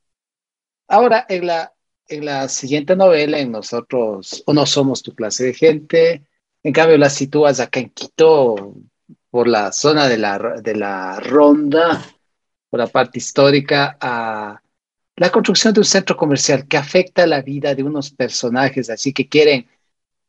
Ahora, 0.89 1.25
en 1.29 1.47
la, 1.47 1.71
en 2.11 2.25
la 2.25 2.47
siguiente 2.49 2.95
novela, 2.95 3.39
en 3.39 3.51
nosotros, 3.51 4.43
o 4.45 4.53
no 4.53 4.65
somos 4.65 5.01
tu 5.01 5.15
clase 5.15 5.45
de 5.45 5.53
gente, 5.53 6.25
en 6.63 6.73
cambio 6.73 6.97
la 6.97 7.09
sitúas 7.09 7.59
acá 7.59 7.79
en 7.79 7.89
Quito, 7.89 8.75
por 9.29 9.47
la 9.47 9.71
zona 9.71 10.07
de 10.07 10.17
la, 10.17 10.37
de 10.61 10.75
la 10.75 11.19
ronda, 11.19 12.03
por 12.69 12.79
la 12.79 12.87
parte 12.87 13.19
histórica 13.19 13.97
a 13.99 14.61
la 15.15 15.31
construcción 15.31 15.73
de 15.73 15.79
un 15.79 15.85
centro 15.85 16.17
comercial 16.17 16.67
que 16.67 16.77
afecta 16.77 17.25
la 17.27 17.41
vida 17.41 17.75
de 17.75 17.83
unos 17.83 18.11
personajes, 18.11 18.89
así 18.89 19.13
que 19.13 19.29
quieren 19.29 19.67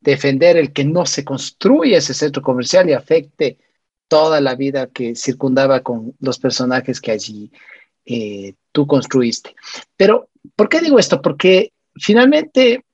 defender 0.00 0.56
el 0.56 0.72
que 0.72 0.84
no 0.84 1.06
se 1.06 1.24
construya 1.24 1.98
ese 1.98 2.14
centro 2.14 2.42
comercial 2.42 2.88
y 2.88 2.92
afecte 2.92 3.58
toda 4.08 4.40
la 4.40 4.54
vida 4.54 4.88
que 4.88 5.14
circundaba 5.14 5.80
con 5.80 6.14
los 6.20 6.38
personajes 6.38 7.00
que 7.00 7.12
allí 7.12 7.50
eh, 8.04 8.54
tú 8.72 8.86
construiste. 8.86 9.54
Pero, 9.96 10.28
¿por 10.56 10.68
qué 10.68 10.80
digo 10.80 10.98
esto? 10.98 11.20
Porque 11.20 11.72
finalmente, 11.94 12.84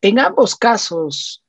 en 0.00 0.18
ambos 0.18 0.56
casos, 0.56 1.42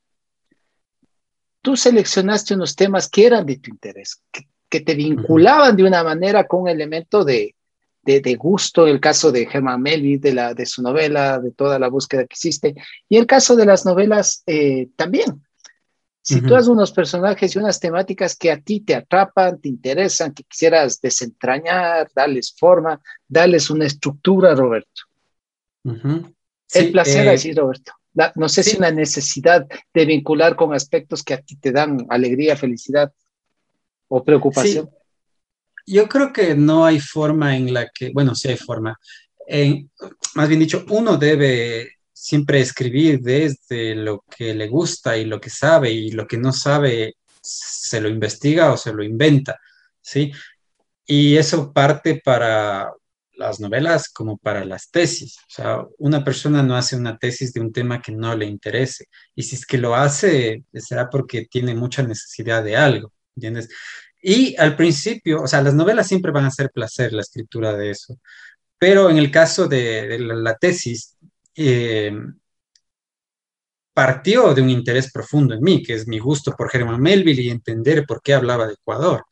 tú 1.61 1.75
seleccionaste 1.75 2.55
unos 2.55 2.75
temas 2.75 3.09
que 3.09 3.25
eran 3.25 3.45
de 3.45 3.57
tu 3.57 3.69
interés, 3.69 4.21
que, 4.31 4.45
te 4.81 4.93
vinculaban 4.93 5.75
de 5.75 5.83
una 5.83 6.03
manera 6.03 6.45
con 6.45 6.61
un 6.61 6.69
elemento 6.69 7.25
de, 7.25 7.55
de, 8.03 8.35
gusto, 8.35 8.85
el 8.85 8.99
caso 8.99 9.31
de 9.31 9.47
Herman 9.51 9.81
Melville, 9.81 10.19
de, 10.19 10.33
la, 10.33 10.53
de 10.53 10.65
su 10.67 10.83
novela, 10.83 11.39
de 11.39 11.51
toda 11.51 11.79
la 11.79 11.89
búsqueda 11.89 12.25
que 12.25 12.35
hiciste, 12.35 12.75
y 13.07 13.17
el 13.17 13.25
caso 13.25 13.55
de 13.55 13.65
las 13.65 13.85
novelas 13.85 14.43
eh, 14.45 14.89
también. 14.95 15.43
Si 16.21 16.41
tú 16.41 16.55
has 16.55 16.67
unos 16.67 16.91
personajes 16.91 17.55
y 17.55 17.57
unas 17.57 17.79
temáticas 17.79 18.35
que 18.35 18.51
a 18.51 18.61
ti 18.61 18.81
te 18.81 18.93
atrapan, 18.93 19.59
te 19.59 19.67
interesan, 19.67 20.31
que 20.31 20.43
quisieras 20.43 21.01
desentrañar, 21.01 22.11
darles 22.13 22.53
forma, 22.55 23.01
darles 23.27 23.71
una 23.71 23.85
estructura, 23.85 24.53
Roberto. 24.53 25.08
El 25.83 26.91
placer 26.91 27.27
eh, 27.27 27.31
así, 27.31 27.53
Roberto. 27.53 27.93
no 28.35 28.49
sé 28.49 28.63
si 28.63 28.77
una 28.77 28.91
necesidad 28.91 29.67
de 29.93 30.05
vincular 30.05 30.55
con 30.55 30.73
aspectos 30.73 31.23
que 31.23 31.33
a 31.33 31.41
ti 31.41 31.55
te 31.55 31.71
dan 31.71 32.05
alegría, 32.09 32.55
felicidad 32.55 33.11
o 34.07 34.23
preocupación. 34.23 34.89
Yo 35.85 36.07
creo 36.07 36.31
que 36.31 36.55
no 36.55 36.85
hay 36.85 36.99
forma 36.99 37.55
en 37.55 37.73
la 37.73 37.89
que, 37.89 38.11
bueno, 38.13 38.35
sí 38.35 38.49
hay 38.49 38.57
forma. 38.57 38.99
En, 39.47 39.89
más 40.35 40.47
bien 40.47 40.59
dicho, 40.59 40.85
uno 40.89 41.17
debe 41.17 41.93
siempre 42.13 42.59
escribir 42.59 43.21
desde 43.21 43.95
lo 43.95 44.23
que 44.29 44.53
le 44.53 44.67
gusta 44.67 45.17
y 45.17 45.25
lo 45.25 45.39
que 45.39 45.49
sabe 45.49 45.89
y 45.89 46.11
lo 46.11 46.27
que 46.27 46.37
no 46.37 46.51
sabe 46.51 47.15
se 47.41 48.01
lo 48.01 48.09
investiga 48.09 48.73
o 48.73 48.77
se 48.77 48.93
lo 48.93 49.03
inventa, 49.03 49.57
¿sí? 50.01 50.31
Y 51.05 51.37
eso 51.37 51.73
parte 51.73 52.21
para 52.23 52.91
las 53.39 53.59
novelas 53.59 54.09
como 54.09 54.37
para 54.37 54.65
las 54.65 54.91
tesis. 54.91 55.37
O 55.39 55.49
sea, 55.49 55.85
una 55.97 56.23
persona 56.23 56.61
no 56.61 56.75
hace 56.75 56.95
una 56.95 57.17
tesis 57.17 57.53
de 57.53 57.61
un 57.61 57.71
tema 57.71 58.01
que 58.01 58.11
no 58.11 58.35
le 58.35 58.45
interese. 58.45 59.05
Y 59.35 59.43
si 59.43 59.55
es 59.55 59.65
que 59.65 59.77
lo 59.77 59.95
hace, 59.95 60.63
será 60.73 61.09
porque 61.09 61.47
tiene 61.49 61.73
mucha 61.73 62.03
necesidad 62.03 62.63
de 62.63 62.75
algo, 62.75 63.13
¿entiendes? 63.35 63.69
Y 64.21 64.55
al 64.57 64.75
principio, 64.75 65.43
o 65.43 65.47
sea, 65.47 65.61
las 65.61 65.73
novelas 65.73 66.07
siempre 66.07 66.31
van 66.31 66.45
a 66.45 66.51
ser 66.51 66.71
placer, 66.71 67.13
la 67.13 67.21
escritura 67.21 67.73
de 67.73 67.91
eso. 67.91 68.19
Pero 68.77 69.09
en 69.09 69.17
el 69.17 69.31
caso 69.31 69.67
de, 69.67 70.19
la, 70.19 70.55
tesis, 70.57 71.17
eh, 71.55 72.11
partió 73.93 74.53
de 74.53 74.61
un 74.61 74.69
interés 74.69 75.11
profundo 75.11 75.53
en 75.53 75.61
mí, 75.61 75.83
que 75.83 75.93
es 75.93 76.07
mi 76.07 76.19
gusto 76.19 76.53
por 76.57 76.69
Herman 76.73 77.01
Melville 77.01 77.41
y 77.41 77.49
entender 77.49 78.05
por 78.05 78.21
qué 78.21 78.33
hablaba 78.33 78.67
de 78.67 78.73
Ecuador. 78.73 79.23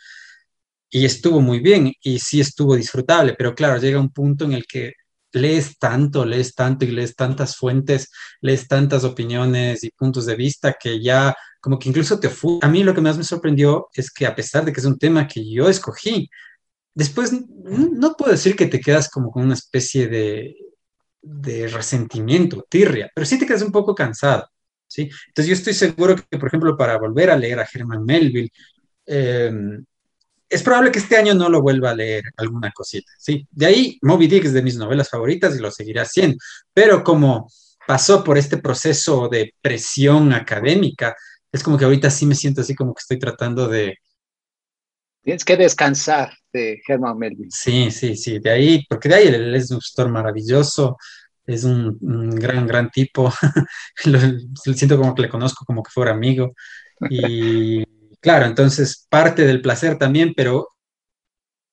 Y 0.89 1.06
estuvo 1.06 1.41
muy 1.41 1.60
bien 1.60 1.93
y 2.02 2.19
sí 2.19 2.39
estuvo 2.39 2.76
disfrutable, 2.76 3.36
pero 3.38 3.54
claro, 3.56 3.80
llega 3.80 4.00
un 4.00 4.12
punto 4.12 4.45
en 4.45 4.54
el 4.54 4.65
que 4.65 4.93
lees 5.34 5.78
tanto, 5.78 6.26
lees 6.26 6.56
tanto 6.56 6.86
y 6.86 6.91
lees 6.91 7.15
tantas 7.15 7.56
fuentes, 7.58 8.10
lees 8.41 8.67
tantas 8.67 9.04
opiniones 9.04 9.84
y 9.84 9.91
puntos 9.91 10.26
de 10.26 10.36
vista 10.36 10.76
que 10.80 11.02
ya 11.02 11.36
como 11.60 11.80
que 11.80 11.89
incluso 11.89 12.19
te 12.19 12.30
fue. 12.30 12.60
A 12.62 12.69
mí 12.69 12.84
lo 12.84 12.93
que 12.93 13.02
más 13.02 13.17
me 13.17 13.23
sorprendió 13.23 13.89
es 13.93 14.12
que 14.12 14.26
a 14.26 14.36
pesar 14.36 14.65
de 14.65 14.73
que 14.73 14.80
es 14.80 14.86
un 14.86 14.97
tema 14.97 15.28
que 15.28 15.50
yo 15.50 15.69
escogí, 15.69 16.30
después 16.93 17.32
no 17.34 18.15
puedo 18.17 18.32
decir 18.32 18.56
que 18.56 18.67
te 18.67 18.80
quedas 18.80 19.10
como 19.10 19.32
con 19.32 19.43
una 19.43 19.54
especie 19.56 20.08
de, 20.08 20.56
de 21.21 21.67
resentimiento, 21.67 22.65
tirria, 22.69 23.12
pero 23.13 23.26
sí 23.26 23.38
te 23.38 23.45
quedas 23.45 23.62
un 23.62 23.71
poco 23.71 23.93
cansado, 23.93 24.47
¿sí? 24.88 25.10
Entonces 25.28 25.47
yo 25.47 25.54
estoy 25.54 25.73
seguro 25.73 26.15
que, 26.15 26.38
por 26.38 26.47
ejemplo, 26.47 26.78
para 26.78 26.97
volver 26.97 27.30
a 27.30 27.38
leer 27.38 27.60
a 27.60 27.67
Herman 27.71 28.04
Melville, 28.06 28.50
eh, 29.06 29.52
es 30.49 30.63
probable 30.63 30.91
que 30.91 30.99
este 30.99 31.17
año 31.17 31.33
no 31.33 31.49
lo 31.49 31.62
vuelva 31.62 31.91
a 31.91 31.95
leer 31.95 32.23
alguna 32.38 32.71
cosita, 32.71 33.12
¿sí? 33.17 33.45
De 33.51 33.65
ahí, 33.65 33.97
Moby 34.01 34.27
Dick 34.27 34.45
es 34.45 34.53
de 34.53 34.62
mis 34.62 34.77
novelas 34.77 35.10
favoritas 35.10 35.55
y 35.55 35.60
lo 35.60 35.71
seguirá 35.71 36.03
haciendo, 36.03 36.38
pero 36.73 37.03
como 37.03 37.49
pasó 37.86 38.23
por 38.23 38.38
este 38.38 38.57
proceso 38.57 39.29
de 39.29 39.53
presión 39.62 40.33
académica, 40.33 41.15
es 41.51 41.63
como 41.63 41.77
que 41.77 41.86
ahorita 41.86 42.10
sí 42.10 42.25
me 42.25 42.36
siento 42.36 42.62
así 42.62 42.75
como 42.75 42.93
que 42.93 43.01
estoy 43.01 43.19
tratando 43.19 43.67
de... 43.67 43.97
Tienes 45.23 45.43
que 45.43 45.57
descansar 45.57 46.31
de 46.53 46.81
Herman 46.88 47.17
Melville. 47.17 47.51
Sí, 47.51 47.91
sí, 47.91 48.15
sí, 48.15 48.39
de 48.39 48.49
ahí, 48.49 48.86
porque 48.88 49.10
de 49.10 49.15
ahí 49.15 49.27
él 49.27 49.55
es 49.55 49.71
un 49.71 49.75
autor 49.75 50.10
maravilloso, 50.10 50.97
es 51.45 51.63
un, 51.63 51.97
gran, 52.36 52.67
gran 52.67 52.89
tipo, 52.91 53.31
lo, 54.05 54.19
siento 54.73 54.97
como 54.97 55.15
que 55.15 55.23
le 55.23 55.29
conozco 55.29 55.65
como 55.65 55.83
que 55.83 55.91
fuera 55.91 56.12
amigo 56.12 56.53
y 57.10 57.83
claro, 58.27 58.45
entonces 58.45 59.07
parte 59.09 59.45
del 59.45 59.61
placer 59.61 59.97
también, 59.97 60.33
pero 60.35 60.67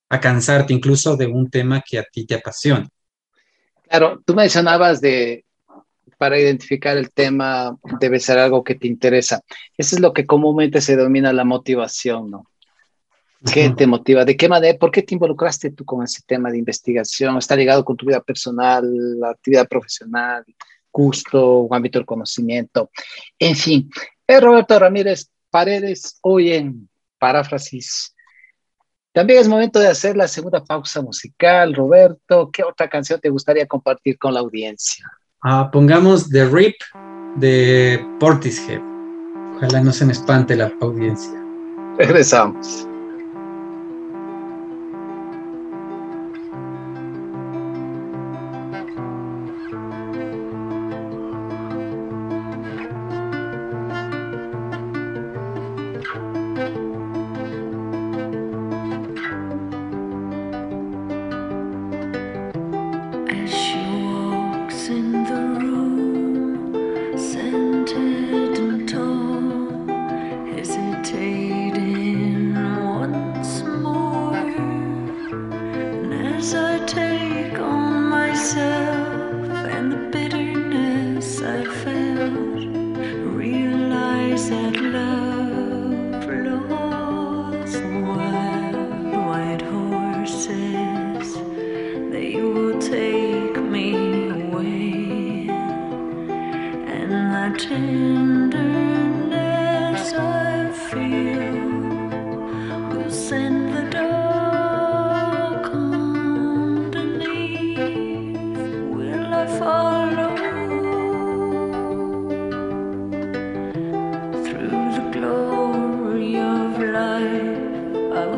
a 0.08 0.20
cansarte 0.20 0.72
incluso 0.72 1.16
de 1.16 1.26
un 1.26 1.50
tema 1.50 1.82
que 1.84 1.98
a 1.98 2.04
ti 2.04 2.24
te 2.26 2.36
apasiona. 2.36 2.88
Claro, 3.88 4.22
tú 4.24 4.36
mencionabas 4.36 5.00
de 5.00 5.44
para 6.16 6.38
identificar 6.38 6.96
el 6.96 7.10
tema 7.10 7.76
debe 7.98 8.20
ser 8.20 8.38
algo 8.38 8.62
que 8.62 8.76
te 8.76 8.86
interesa. 8.86 9.40
Eso 9.76 9.96
es 9.96 10.00
lo 10.00 10.12
que 10.12 10.26
comúnmente 10.26 10.80
se 10.80 10.96
denomina 10.96 11.32
la 11.32 11.42
motivación, 11.42 12.30
¿no? 12.30 12.44
¿Qué 13.52 13.70
te 13.70 13.88
motiva? 13.88 14.24
¿De 14.24 14.36
qué 14.36 14.48
manera? 14.48 14.78
¿Por 14.78 14.92
qué 14.92 15.02
te 15.02 15.14
involucraste 15.14 15.72
tú 15.72 15.84
con 15.84 16.04
ese 16.04 16.22
tema 16.24 16.52
de 16.52 16.58
investigación? 16.58 17.36
¿Está 17.36 17.56
ligado 17.56 17.84
con 17.84 17.96
tu 17.96 18.06
vida 18.06 18.20
personal, 18.20 18.84
la 19.18 19.30
actividad 19.30 19.66
profesional, 19.66 20.44
gusto, 20.92 21.66
ámbito 21.72 21.98
del 21.98 22.06
conocimiento? 22.06 22.90
En 23.40 23.56
fin, 23.56 23.90
es 24.24 24.40
Roberto 24.40 24.78
Ramírez 24.78 25.33
Paredes, 25.54 26.18
hoy 26.22 26.52
en 26.52 26.88
Paráfrasis. 27.16 28.12
También 29.12 29.38
es 29.38 29.46
momento 29.46 29.78
de 29.78 29.86
hacer 29.86 30.16
la 30.16 30.26
segunda 30.26 30.64
pausa 30.64 31.00
musical. 31.00 31.72
Roberto, 31.74 32.50
¿qué 32.52 32.64
otra 32.64 32.88
canción 32.88 33.20
te 33.20 33.28
gustaría 33.30 33.64
compartir 33.64 34.18
con 34.18 34.34
la 34.34 34.40
audiencia? 34.40 35.06
Ah, 35.42 35.70
pongamos 35.72 36.28
The 36.28 36.46
Rip 36.46 36.74
de 37.36 38.04
Portishead. 38.18 38.82
Ojalá 39.54 39.80
no 39.80 39.92
se 39.92 40.04
me 40.04 40.12
espante 40.12 40.56
la 40.56 40.72
audiencia. 40.80 41.40
Regresamos. 41.98 42.88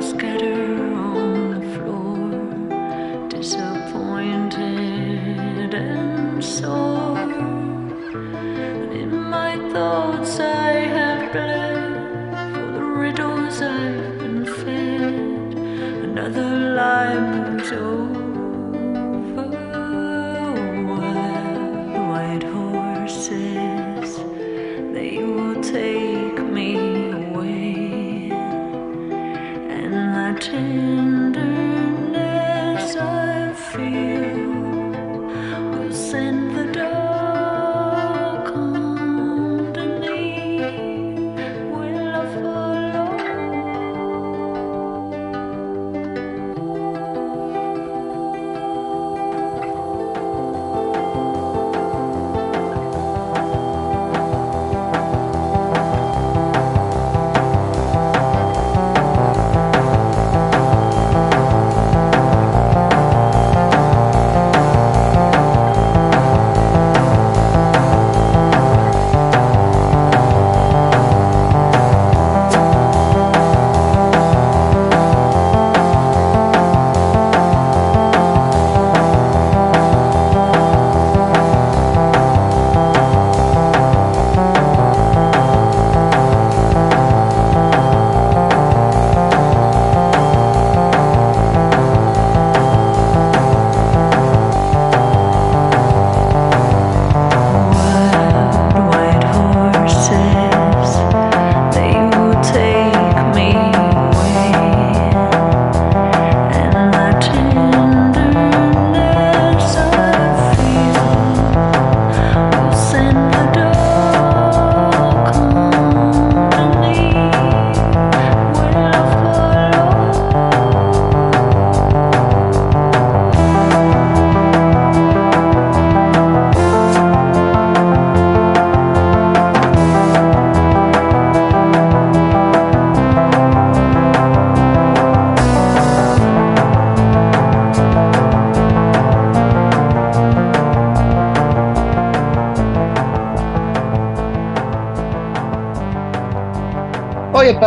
scattered. 0.03 0.56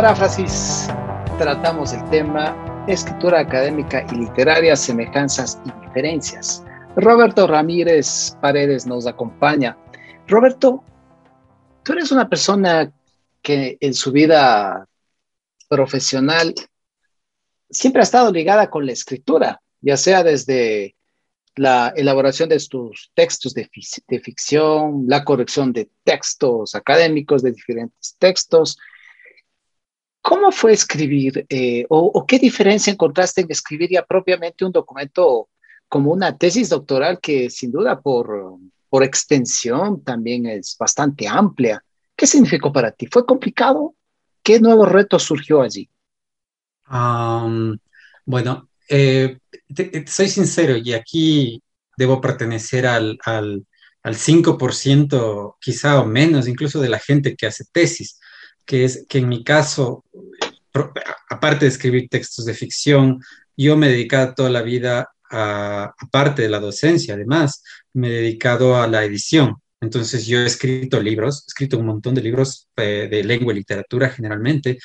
Paráfrasis 0.00 0.88
tratamos 1.36 1.92
el 1.92 2.02
tema 2.08 2.56
escritura 2.88 3.40
académica 3.40 4.06
y 4.10 4.14
literaria, 4.14 4.74
semejanzas 4.74 5.60
y 5.66 5.86
diferencias. 5.86 6.64
Roberto 6.96 7.46
Ramírez 7.46 8.34
Paredes 8.40 8.86
nos 8.86 9.06
acompaña. 9.06 9.76
Roberto, 10.26 10.82
tú 11.82 11.92
eres 11.92 12.10
una 12.12 12.30
persona 12.30 12.90
que 13.42 13.76
en 13.78 13.92
su 13.92 14.10
vida 14.10 14.88
profesional 15.68 16.54
siempre 17.68 18.00
ha 18.00 18.04
estado 18.04 18.32
ligada 18.32 18.70
con 18.70 18.86
la 18.86 18.92
escritura, 18.92 19.60
ya 19.82 19.98
sea 19.98 20.22
desde 20.22 20.96
la 21.56 21.92
elaboración 21.94 22.48
de 22.48 22.58
tus 22.70 23.10
textos 23.12 23.52
de, 23.52 23.68
de 24.08 24.20
ficción, 24.20 25.04
la 25.06 25.24
corrección 25.26 25.74
de 25.74 25.90
textos 26.04 26.74
académicos, 26.74 27.42
de 27.42 27.52
diferentes 27.52 28.16
textos, 28.18 28.78
¿Cómo 30.22 30.52
fue 30.52 30.72
escribir 30.72 31.46
eh, 31.48 31.86
o, 31.88 32.24
qué 32.26 32.38
diferencia 32.38 32.92
encontraste 32.92 33.40
en 33.40 33.50
escribir 33.50 33.90
ya 33.90 34.04
propiamente 34.04 34.64
un 34.64 34.72
documento 34.72 35.48
como 35.88 36.12
una 36.12 36.36
tesis 36.36 36.68
doctoral 36.68 37.20
que 37.20 37.48
sin 37.48 37.72
duda 37.72 38.00
por, 38.00 38.58
por 38.88 39.02
extensión 39.02 40.04
también 40.04 40.46
es 40.46 40.76
bastante 40.78 41.26
amplia? 41.26 41.82
¿Qué 42.14 42.26
significó 42.26 42.70
para 42.70 42.92
ti? 42.92 43.06
¿Fue 43.06 43.24
complicado? 43.24 43.94
¿Qué 44.42 44.60
nuevo 44.60 44.84
reto 44.84 45.18
surgió 45.18 45.62
allí? 45.62 45.88
bueno, 48.26 48.68
eh, 48.88 49.38
soy 50.06 50.28
sincero 50.28 50.76
y 50.76 50.92
aquí 50.92 51.62
debo 51.96 52.20
pertenecer 52.20 52.84
al, 52.84 53.16
al, 53.24 53.64
al 54.02 54.14
5%, 54.16 55.56
quizá 55.60 56.00
o 56.00 56.04
menos, 56.04 56.48
incluso 56.48 56.80
de 56.80 56.88
la 56.88 56.98
gente 56.98 57.36
que 57.36 57.46
hace 57.46 57.64
tesis 57.70 58.18
que 58.70 58.84
es 58.84 59.04
que 59.08 59.18
en 59.18 59.28
mi 59.28 59.42
caso, 59.42 60.04
aparte 61.28 61.64
de 61.64 61.72
escribir 61.72 62.08
textos 62.08 62.44
de 62.44 62.54
ficción, 62.54 63.20
yo 63.56 63.76
me 63.76 63.88
he 63.88 63.90
dedicado 63.90 64.32
toda 64.32 64.48
la 64.48 64.62
vida, 64.62 65.08
a, 65.28 65.92
aparte 65.98 66.42
de 66.42 66.48
la 66.50 66.60
docencia, 66.60 67.14
además, 67.14 67.64
me 67.94 68.06
he 68.06 68.12
dedicado 68.22 68.80
a 68.80 68.86
la 68.86 69.04
edición. 69.04 69.56
Entonces 69.80 70.24
yo 70.24 70.38
he 70.38 70.46
escrito 70.46 71.00
libros, 71.00 71.42
he 71.42 71.48
escrito 71.48 71.78
un 71.78 71.86
montón 71.86 72.14
de 72.14 72.22
libros 72.22 72.68
eh, 72.76 73.08
de 73.10 73.24
lengua 73.24 73.52
y 73.52 73.56
literatura 73.56 74.08
generalmente. 74.08 74.78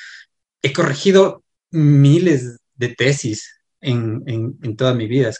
He 0.60 0.72
corregido 0.72 1.44
miles 1.70 2.58
de 2.74 2.88
tesis 2.88 3.48
en, 3.80 4.20
en, 4.26 4.76
toda 4.76 4.94
mi 4.94 5.06
vida. 5.06 5.30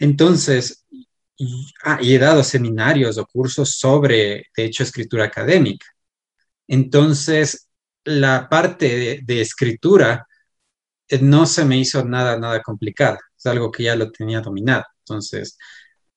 Entonces, 0.00 0.84
ah, 1.84 2.00
he 2.02 2.18
dado 2.18 2.42
seminarios 2.42 3.16
o 3.16 3.26
cursos 3.26 3.76
sobre, 3.76 4.46
de 4.56 4.64
hecho, 4.64 4.82
escritura 4.82 5.26
académica. 5.26 5.86
Entonces, 6.66 7.68
la 8.04 8.48
parte 8.48 9.22
de, 9.24 9.40
escritura 9.40 10.26
eh, 11.08 11.18
no 11.20 11.46
se 11.46 11.64
me 11.64 11.78
hizo 11.78 12.04
nada, 12.04 12.38
nada 12.38 12.62
complicada. 12.62 13.18
Es 13.36 13.46
algo 13.46 13.70
que 13.70 13.84
ya 13.84 13.96
lo 13.96 14.10
tenía 14.10 14.40
dominado. 14.40 14.84
Entonces, 15.00 15.58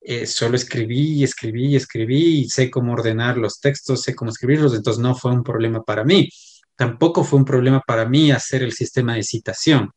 eh, 0.01 0.27
solo 0.27 0.55
escribí 0.55 1.23
escribí 1.23 1.75
escribí 1.75 2.41
y 2.41 2.49
sé 2.49 2.69
cómo 2.71 2.93
ordenar 2.93 3.37
los 3.37 3.59
textos, 3.59 4.03
sé 4.03 4.15
cómo 4.15 4.31
escribirlos, 4.31 4.75
entonces 4.75 5.01
no 5.01 5.15
fue 5.15 5.31
un 5.31 5.43
problema 5.43 5.83
para 5.83 6.03
mí. 6.03 6.29
Tampoco 6.75 7.23
fue 7.23 7.39
un 7.39 7.45
problema 7.45 7.81
para 7.85 8.05
mí 8.07 8.31
hacer 8.31 8.63
el 8.63 8.73
sistema 8.73 9.15
de 9.15 9.23
citación. 9.23 9.91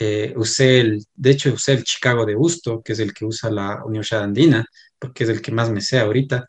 Eh, 0.00 0.32
usé 0.36 0.80
el, 0.80 1.04
de 1.14 1.30
hecho, 1.30 1.52
usé 1.54 1.72
el 1.74 1.84
Chicago 1.84 2.24
de 2.26 2.36
Busto, 2.36 2.82
que 2.82 2.92
es 2.92 3.00
el 3.00 3.12
que 3.14 3.24
usa 3.24 3.50
la 3.50 3.84
Universidad 3.84 4.22
Andina, 4.24 4.64
porque 4.98 5.24
es 5.24 5.30
el 5.30 5.42
que 5.42 5.52
más 5.52 5.70
me 5.70 5.80
sé 5.80 5.98
ahorita. 6.00 6.46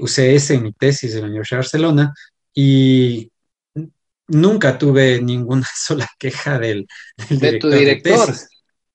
usé 0.00 0.34
ese 0.34 0.54
en 0.54 0.62
mi 0.64 0.72
tesis 0.72 1.14
en 1.14 1.22
la 1.22 1.26
Universidad 1.28 1.58
de 1.58 1.62
Barcelona 1.62 2.14
y 2.54 3.30
nunca 4.28 4.78
tuve 4.78 5.20
ninguna 5.20 5.66
sola 5.76 6.08
queja 6.18 6.58
del, 6.58 6.86
de 7.28 7.58
tu 7.58 7.68
director. 7.70 8.34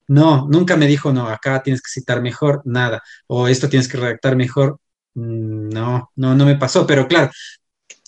no, 0.07 0.47
nunca 0.49 0.75
me 0.75 0.87
dijo, 0.87 1.13
no, 1.13 1.27
acá 1.27 1.61
tienes 1.61 1.81
que 1.81 1.91
citar 1.91 2.21
mejor, 2.21 2.61
nada, 2.65 3.01
o 3.27 3.47
esto 3.47 3.69
tienes 3.69 3.87
que 3.87 3.97
redactar 3.97 4.35
mejor. 4.35 4.79
Mm, 5.15 5.69
no, 5.69 6.11
no, 6.15 6.35
no 6.35 6.45
me 6.45 6.55
pasó, 6.55 6.85
pero 6.85 7.07
claro, 7.07 7.31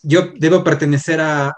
yo 0.03 0.31
debo 0.35 0.63
pertenecer 0.63 1.19
a, 1.21 1.53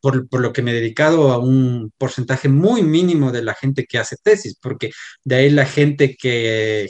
por, 0.00 0.40
lo 0.40 0.52
que 0.52 0.62
me 0.62 0.70
he 0.70 0.74
dedicado 0.74 1.32
a 1.32 1.38
un 1.38 1.90
porcentaje 1.96 2.48
muy 2.48 2.82
mínimo 2.82 3.32
de 3.32 3.42
la 3.42 3.54
gente 3.54 3.86
que 3.86 3.98
hace 3.98 4.16
tesis, 4.22 4.56
porque 4.60 4.90
de 5.24 5.34
ahí 5.36 5.50
la 5.50 5.64
gente 5.64 6.14
que, 6.16 6.88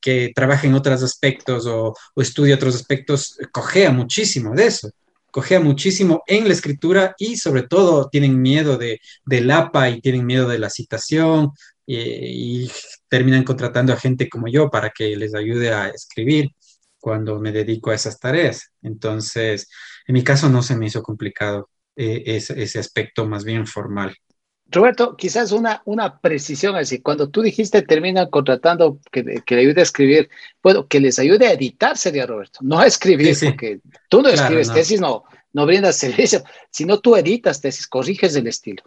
que 0.00 0.32
trabaja 0.34 0.66
en 0.66 0.74
otros 0.74 1.02
aspectos 1.02 1.66
o, 1.66 1.94
o 2.14 2.22
estudia 2.22 2.54
otros 2.54 2.74
aspectos 2.74 3.36
cojea 3.52 3.90
muchísimo 3.90 4.54
de 4.54 4.66
eso 4.66 4.90
cogea 5.34 5.58
muchísimo 5.58 6.22
en 6.28 6.46
la 6.46 6.54
escritura 6.54 7.16
y 7.18 7.36
sobre 7.36 7.64
todo 7.64 8.08
tienen 8.08 8.40
miedo 8.40 8.78
de, 8.78 9.00
del 9.26 9.50
APA 9.50 9.90
y 9.90 10.00
tienen 10.00 10.24
miedo 10.24 10.46
de 10.46 10.60
la 10.60 10.70
citación 10.70 11.50
y, 11.84 12.70
terminan 13.08 13.42
contratando 13.42 13.92
a 13.92 13.96
gente 13.96 14.28
como 14.28 14.46
yo 14.46 14.70
para 14.70 14.90
que 14.90 15.16
les 15.16 15.34
ayude 15.34 15.72
a 15.72 15.88
escribir 15.88 16.50
cuando 17.00 17.40
me 17.40 17.50
dedico 17.50 17.90
a 17.90 17.96
esas 17.96 18.20
tareas. 18.20 18.70
Entonces, 18.80 19.68
en 20.06 20.12
mi 20.12 20.22
caso 20.22 20.48
no 20.48 20.62
se 20.62 20.76
me 20.76 20.86
hizo 20.86 21.02
complicado 21.02 21.68
eh, 21.96 22.22
ese 22.26 22.78
aspecto 22.78 23.26
más 23.26 23.44
bien 23.44 23.66
formal. 23.66 24.14
Roberto, 24.70 25.16
quizás 25.16 25.52
una, 25.52 25.82
una 25.84 26.18
precisión 26.18 26.74
así. 26.76 27.00
Cuando 27.00 27.28
tú 27.28 27.42
dijiste 27.42 27.82
terminan 27.82 28.30
contratando 28.30 28.98
que, 29.12 29.42
que 29.44 29.54
le 29.54 29.60
ayude 29.62 29.80
a 29.80 29.84
escribir, 29.84 30.28
bueno, 30.62 30.86
que 30.86 31.00
les 31.00 31.18
ayude 31.18 31.46
a 31.46 31.52
editar 31.52 31.96
sería 31.96 32.26
Roberto, 32.26 32.60
no 32.62 32.78
a 32.78 32.86
escribir, 32.86 33.36
porque 33.44 33.80
tú 34.08 34.22
no 34.22 34.28
escribes 34.28 34.72
tesis, 34.72 35.00
no, 35.00 35.24
no 35.52 35.66
brindas 35.66 35.96
servicio, 35.96 36.42
sino 36.70 36.98
tú 37.00 37.16
editas 37.16 37.60
tesis, 37.60 37.86
corriges 37.86 38.34
el 38.36 38.46
estilo. 38.46 38.82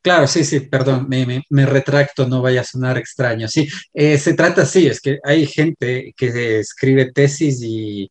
Claro, 0.00 0.28
sí, 0.28 0.44
sí, 0.44 0.60
perdón, 0.60 1.06
me, 1.08 1.42
me, 1.50 1.66
retracto, 1.66 2.26
no 2.26 2.40
vaya 2.40 2.60
a 2.60 2.64
sonar 2.64 2.96
extraño. 2.96 3.48
Sí, 3.48 3.68
eh, 3.92 4.16
se 4.16 4.34
trata 4.34 4.62
así, 4.62 4.86
es 4.86 5.00
que 5.00 5.18
hay 5.24 5.46
gente 5.46 6.14
que 6.16 6.60
escribe 6.60 7.12
tesis 7.12 7.60
y, 7.62 8.08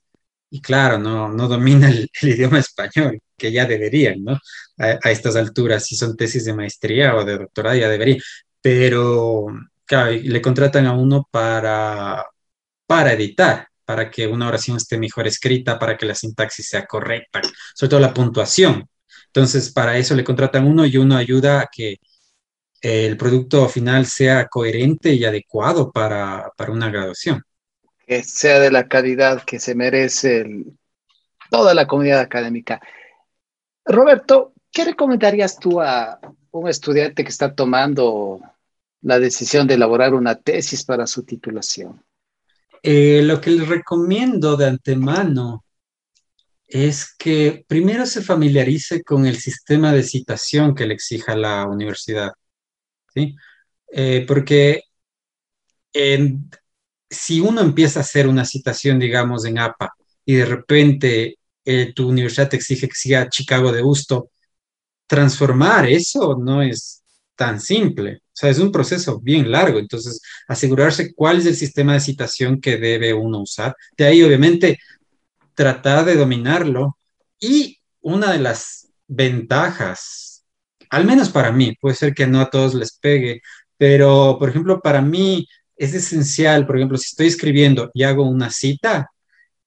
y 0.50 0.62
claro, 0.62 1.00
no, 1.00 1.30
no 1.30 1.48
domina 1.48 1.90
el, 1.90 2.10
idioma 2.22 2.60
español, 2.60 3.20
que 3.38 3.52
ya 3.52 3.66
deberían, 3.66 4.24
¿no? 4.24 4.40
A, 4.78 5.12
estas 5.12 5.36
alturas, 5.36 5.86
si 5.86 5.96
son 5.96 6.16
tesis 6.18 6.46
de 6.46 6.54
maestría 6.54 7.16
o 7.16 7.26
de 7.26 7.38
doctorado, 7.38 7.78
ya 7.78 7.90
deberían. 7.90 8.20
Pero, 8.62 9.48
claro, 9.86 10.12
le 10.12 10.42
contratan 10.42 10.86
a 10.88 10.94
uno 10.94 11.28
para, 11.32 12.26
para 12.86 13.14
editar, 13.14 13.68
para 13.86 14.12
que 14.12 14.28
una 14.28 14.48
oración 14.48 14.78
esté 14.78 14.98
mejor 14.98 15.28
escrita, 15.28 15.80
para 15.80 15.98
que 15.98 16.06
la 16.06 16.16
sintaxis 16.16 16.68
sea 16.70 16.86
correcta, 16.86 17.42
sobre 17.76 17.90
todo 17.90 18.00
la 18.00 18.14
puntuación. 18.14 18.88
Entonces, 19.28 19.72
para 19.72 19.98
eso 19.98 20.16
le 20.16 20.24
contratan 20.24 20.66
uno 20.68 20.86
y 20.86 20.98
uno 20.98 21.18
ayuda 21.18 21.62
a 21.62 21.70
que 21.72 21.98
el 22.82 23.18
producto 23.18 23.68
final 23.70 24.06
sea 24.06 24.48
coherente 24.48 25.14
y 25.14 25.26
adecuado 25.26 25.92
para, 25.92 26.52
para 26.58 26.72
una 26.72 26.90
graduación 26.90 27.44
que 28.08 28.24
sea 28.24 28.60
de 28.60 28.72
la 28.72 28.88
calidad 28.88 29.44
que 29.44 29.60
se 29.60 29.76
merece 29.76 30.46
toda 31.52 31.74
la 31.74 31.86
comunidad 31.86 32.22
académica. 32.22 32.80
Roberto, 33.88 34.54
¿qué 34.72 34.86
recomendarías 34.86 35.58
tú 35.60 35.82
a 35.82 36.20
un 36.52 36.68
estudiante 36.68 37.24
que 37.24 37.30
está 37.30 37.54
tomando 37.54 38.42
la 39.02 39.20
decisión 39.20 39.68
de 39.68 39.76
elaborar 39.76 40.14
una 40.14 40.36
tesis 40.36 40.84
para 40.84 41.08
su 41.08 41.24
titulación? 41.24 42.04
Eh, 42.84 43.22
lo 43.24 43.40
que 43.40 43.52
les 43.52 43.68
recomiendo 43.68 44.56
de 44.56 44.68
antemano 44.68 45.64
es 46.68 47.16
que 47.18 47.66
primero 47.68 48.06
se 48.06 48.22
familiarice 48.22 49.04
con 49.04 49.26
el 49.26 49.38
sistema 49.38 49.94
de 49.94 50.04
citación 50.04 50.76
que 50.76 50.86
le 50.86 50.94
exija 50.94 51.36
la 51.36 51.66
universidad, 51.66 52.32
¿sí? 53.14 53.36
Eh, 53.92 54.26
porque 54.28 54.84
si 57.10 57.40
uno 57.40 57.62
empieza 57.62 58.00
a 58.00 58.04
hacer 58.04 58.28
una 58.28 58.46
citación, 58.46 59.00
digamos, 59.00 59.46
en 59.46 59.60
APA 59.60 59.94
y 60.26 60.36
de 60.36 60.46
repente 60.46 61.38
eh, 61.70 61.92
tu 61.94 62.08
universidad 62.08 62.48
te 62.48 62.56
exige 62.56 62.88
que 62.88 62.96
siga 62.96 63.28
Chicago 63.28 63.74
de 63.74 63.82
gusto, 63.82 64.32
transformar 65.06 65.86
eso 65.86 66.38
no 66.40 66.62
es 66.62 67.04
tan 67.36 67.60
simple. 67.60 68.22
O 68.24 68.32
sea, 68.32 68.50
es 68.50 68.60
un 68.60 68.72
proceso 68.72 69.20
bien 69.20 69.52
largo. 69.52 69.78
Entonces, 69.78 70.22
asegurarse 70.48 71.14
cuál 71.14 71.40
es 71.40 71.46
el 71.46 71.58
sistema 71.58 71.94
de 71.94 72.00
citación 72.00 72.62
que 72.62 72.78
debe 72.78 73.14
uno 73.14 73.42
usar. 73.42 73.76
De 73.98 74.06
ahí, 74.06 74.24
obviamente, 74.24 74.80
tratar 75.56 76.06
de 76.06 76.16
dominarlo. 76.16 76.98
Y 77.38 77.80
una 78.00 78.32
de 78.32 78.40
las 78.40 78.88
ventajas, 79.08 80.46
al 80.90 81.04
menos 81.04 81.30
para 81.30 81.52
mí, 81.52 81.76
puede 81.82 81.96
ser 81.96 82.14
que 82.14 82.28
no 82.28 82.40
a 82.40 82.50
todos 82.50 82.76
les 82.76 82.98
pegue, 82.98 83.42
pero, 83.78 84.38
por 84.40 84.50
ejemplo, 84.50 84.80
para 84.82 85.02
mí, 85.02 85.46
es 85.76 85.94
esencial, 85.94 86.66
por 86.66 86.78
ejemplo, 86.78 86.98
si 86.98 87.08
estoy 87.10 87.28
escribiendo 87.28 87.92
y 87.94 88.04
hago 88.04 88.24
una 88.24 88.52
cita, 88.52 89.12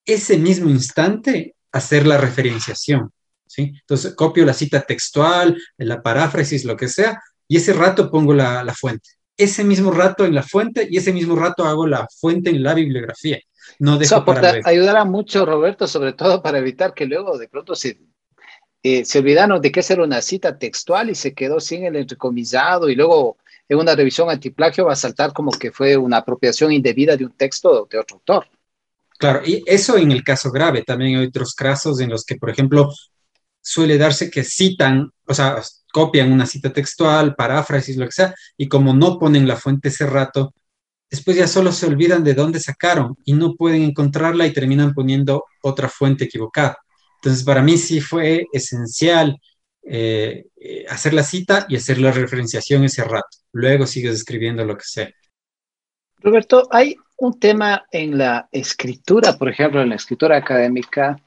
ese 0.07 0.38
mismo 0.38 0.70
instante 0.70 1.55
hacer 1.72 2.06
la 2.06 2.18
referenciación, 2.18 3.12
¿sí? 3.46 3.72
Entonces 3.80 4.14
copio 4.14 4.44
la 4.44 4.54
cita 4.54 4.82
textual, 4.82 5.60
la 5.78 6.02
paráfrasis, 6.02 6.64
lo 6.64 6.76
que 6.76 6.88
sea, 6.88 7.20
y 7.48 7.56
ese 7.56 7.72
rato 7.72 8.10
pongo 8.10 8.32
la, 8.32 8.74
fuente. 8.78 9.10
Ese 9.36 9.64
mismo 9.64 9.90
rato 9.90 10.24
en 10.24 10.34
la 10.34 10.42
fuente 10.42 10.86
y 10.90 10.98
ese 10.98 11.12
mismo 11.12 11.34
rato 11.36 11.64
hago 11.64 11.86
la 11.86 12.06
fuente 12.20 12.50
en 12.50 12.62
la 12.62 12.74
bibliografía. 12.74 13.40
No 13.78 13.98
dejo 13.98 14.24
Eso 14.24 14.60
ayudará 14.64 15.04
mucho, 15.04 15.44
Roberto, 15.46 15.86
sobre 15.86 16.12
todo 16.12 16.42
para 16.42 16.58
evitar 16.58 16.94
que 16.94 17.06
luego 17.06 17.38
de 17.38 17.48
pronto 17.48 17.74
se, 17.74 17.98
eh, 18.82 19.04
se 19.04 19.18
olvidaron 19.18 19.60
de 19.60 19.72
que 19.72 19.84
era 19.88 20.04
una 20.04 20.22
cita 20.22 20.58
textual 20.58 21.10
y 21.10 21.14
se 21.14 21.34
quedó 21.34 21.60
sin 21.60 21.84
el 21.84 21.96
entrecomisado 21.96 22.88
y 22.88 22.94
luego 22.94 23.36
en 23.68 23.78
una 23.78 23.94
revisión 23.94 24.30
antiplagio 24.30 24.86
va 24.86 24.94
a 24.94 24.96
saltar 24.96 25.32
como 25.32 25.52
que 25.52 25.70
fue 25.70 25.96
una 25.96 26.18
apropiación 26.18 26.72
indebida 26.72 27.16
de 27.16 27.24
un 27.24 27.32
texto 27.32 27.88
de 27.90 27.98
otro 27.98 28.16
autor. 28.16 28.46
Claro, 29.20 29.42
y 29.44 29.62
eso 29.66 29.98
en 29.98 30.12
el 30.12 30.24
caso 30.24 30.50
grave. 30.50 30.82
También 30.82 31.18
hay 31.18 31.26
otros 31.26 31.54
casos 31.54 32.00
en 32.00 32.08
los 32.08 32.24
que, 32.24 32.36
por 32.36 32.48
ejemplo, 32.48 32.90
suele 33.60 33.98
darse 33.98 34.30
que 34.30 34.44
citan, 34.44 35.10
o 35.26 35.34
sea, 35.34 35.62
copian 35.92 36.32
una 36.32 36.46
cita 36.46 36.72
textual, 36.72 37.34
paráfrasis, 37.34 37.98
lo 37.98 38.06
que 38.06 38.12
sea, 38.12 38.34
y 38.56 38.66
como 38.66 38.94
no 38.94 39.18
ponen 39.18 39.46
la 39.46 39.56
fuente 39.56 39.88
ese 39.88 40.06
rato, 40.06 40.54
después 41.10 41.36
ya 41.36 41.46
solo 41.46 41.70
se 41.70 41.86
olvidan 41.86 42.24
de 42.24 42.32
dónde 42.32 42.60
sacaron 42.60 43.14
y 43.26 43.34
no 43.34 43.56
pueden 43.56 43.82
encontrarla 43.82 44.46
y 44.46 44.54
terminan 44.54 44.94
poniendo 44.94 45.44
otra 45.62 45.90
fuente 45.90 46.24
equivocada. 46.24 46.78
Entonces, 47.16 47.44
para 47.44 47.60
mí 47.62 47.76
sí 47.76 48.00
fue 48.00 48.46
esencial 48.54 49.36
eh, 49.82 50.46
eh, 50.56 50.86
hacer 50.88 51.12
la 51.12 51.24
cita 51.24 51.66
y 51.68 51.76
hacer 51.76 51.98
la 51.98 52.12
referenciación 52.12 52.84
ese 52.84 53.04
rato. 53.04 53.36
Luego 53.52 53.86
sigues 53.86 54.14
escribiendo 54.14 54.64
lo 54.64 54.78
que 54.78 54.84
sea. 54.84 55.10
Roberto, 56.22 56.68
hay 56.70 56.96
un 57.20 57.38
tema 57.38 57.86
en 57.90 58.16
la 58.16 58.48
escritura, 58.50 59.36
por 59.36 59.50
ejemplo, 59.50 59.82
en 59.82 59.90
la 59.90 59.96
escritura 59.96 60.38
académica, 60.38 61.20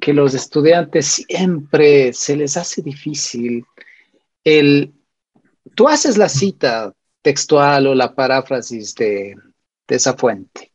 que 0.00 0.12
los 0.12 0.34
estudiantes 0.34 1.24
siempre 1.28 2.12
se 2.12 2.36
les 2.36 2.56
hace 2.56 2.82
difícil. 2.82 3.64
El, 4.42 4.92
tú 5.76 5.88
haces 5.88 6.18
la 6.18 6.28
cita 6.28 6.92
textual 7.22 7.86
o 7.86 7.94
la 7.94 8.12
paráfrasis 8.12 8.94
de, 8.96 9.36
de 9.86 9.96
esa 9.96 10.14
fuente. 10.14 10.72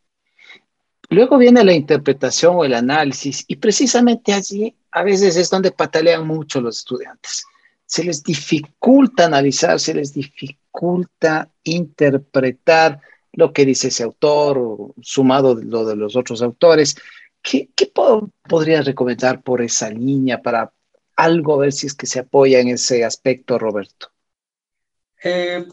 Luego 1.09 1.37
viene 1.37 1.63
la 1.65 1.73
interpretación 1.73 2.55
o 2.55 2.63
el 2.63 2.75
análisis 2.75 3.43
y 3.47 3.57
precisamente 3.57 4.31
allí 4.31 4.73
a 4.91 5.03
veces 5.03 5.35
es 5.35 5.49
donde 5.49 5.71
patalean 5.71 6.25
mucho 6.25 6.61
los 6.61 6.77
estudiantes. 6.77 7.43
Se 7.85 8.05
les 8.05 8.23
dificulta 8.23 9.25
analizar, 9.25 9.81
se 9.81 9.93
les 9.93 10.13
dificulta 10.13 11.51
interpretar 11.63 13.01
lo 13.35 13.53
que 13.53 13.65
dice 13.65 13.89
ese 13.89 14.03
autor, 14.03 14.93
sumado 15.01 15.55
lo 15.55 15.85
de 15.85 15.95
los 15.95 16.15
otros 16.15 16.41
autores. 16.41 16.95
¿Qué, 17.41 17.69
qué 17.75 17.91
podrías 18.47 18.85
recomendar 18.85 19.43
por 19.43 19.61
esa 19.61 19.89
línea 19.89 20.41
para 20.41 20.71
algo, 21.15 21.55
a 21.55 21.59
ver 21.59 21.73
si 21.73 21.87
es 21.87 21.93
que 21.93 22.07
se 22.07 22.19
apoya 22.19 22.59
en 22.59 22.69
ese 22.69 23.05
aspecto, 23.05 23.59
Roberto? 23.59 24.09
Eh, 25.23 25.65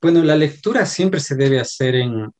bueno, 0.00 0.22
la 0.22 0.36
lectura 0.36 0.84
siempre 0.86 1.20
se 1.20 1.34
debe 1.34 1.60
hacer 1.60 1.94
en, 1.94 2.32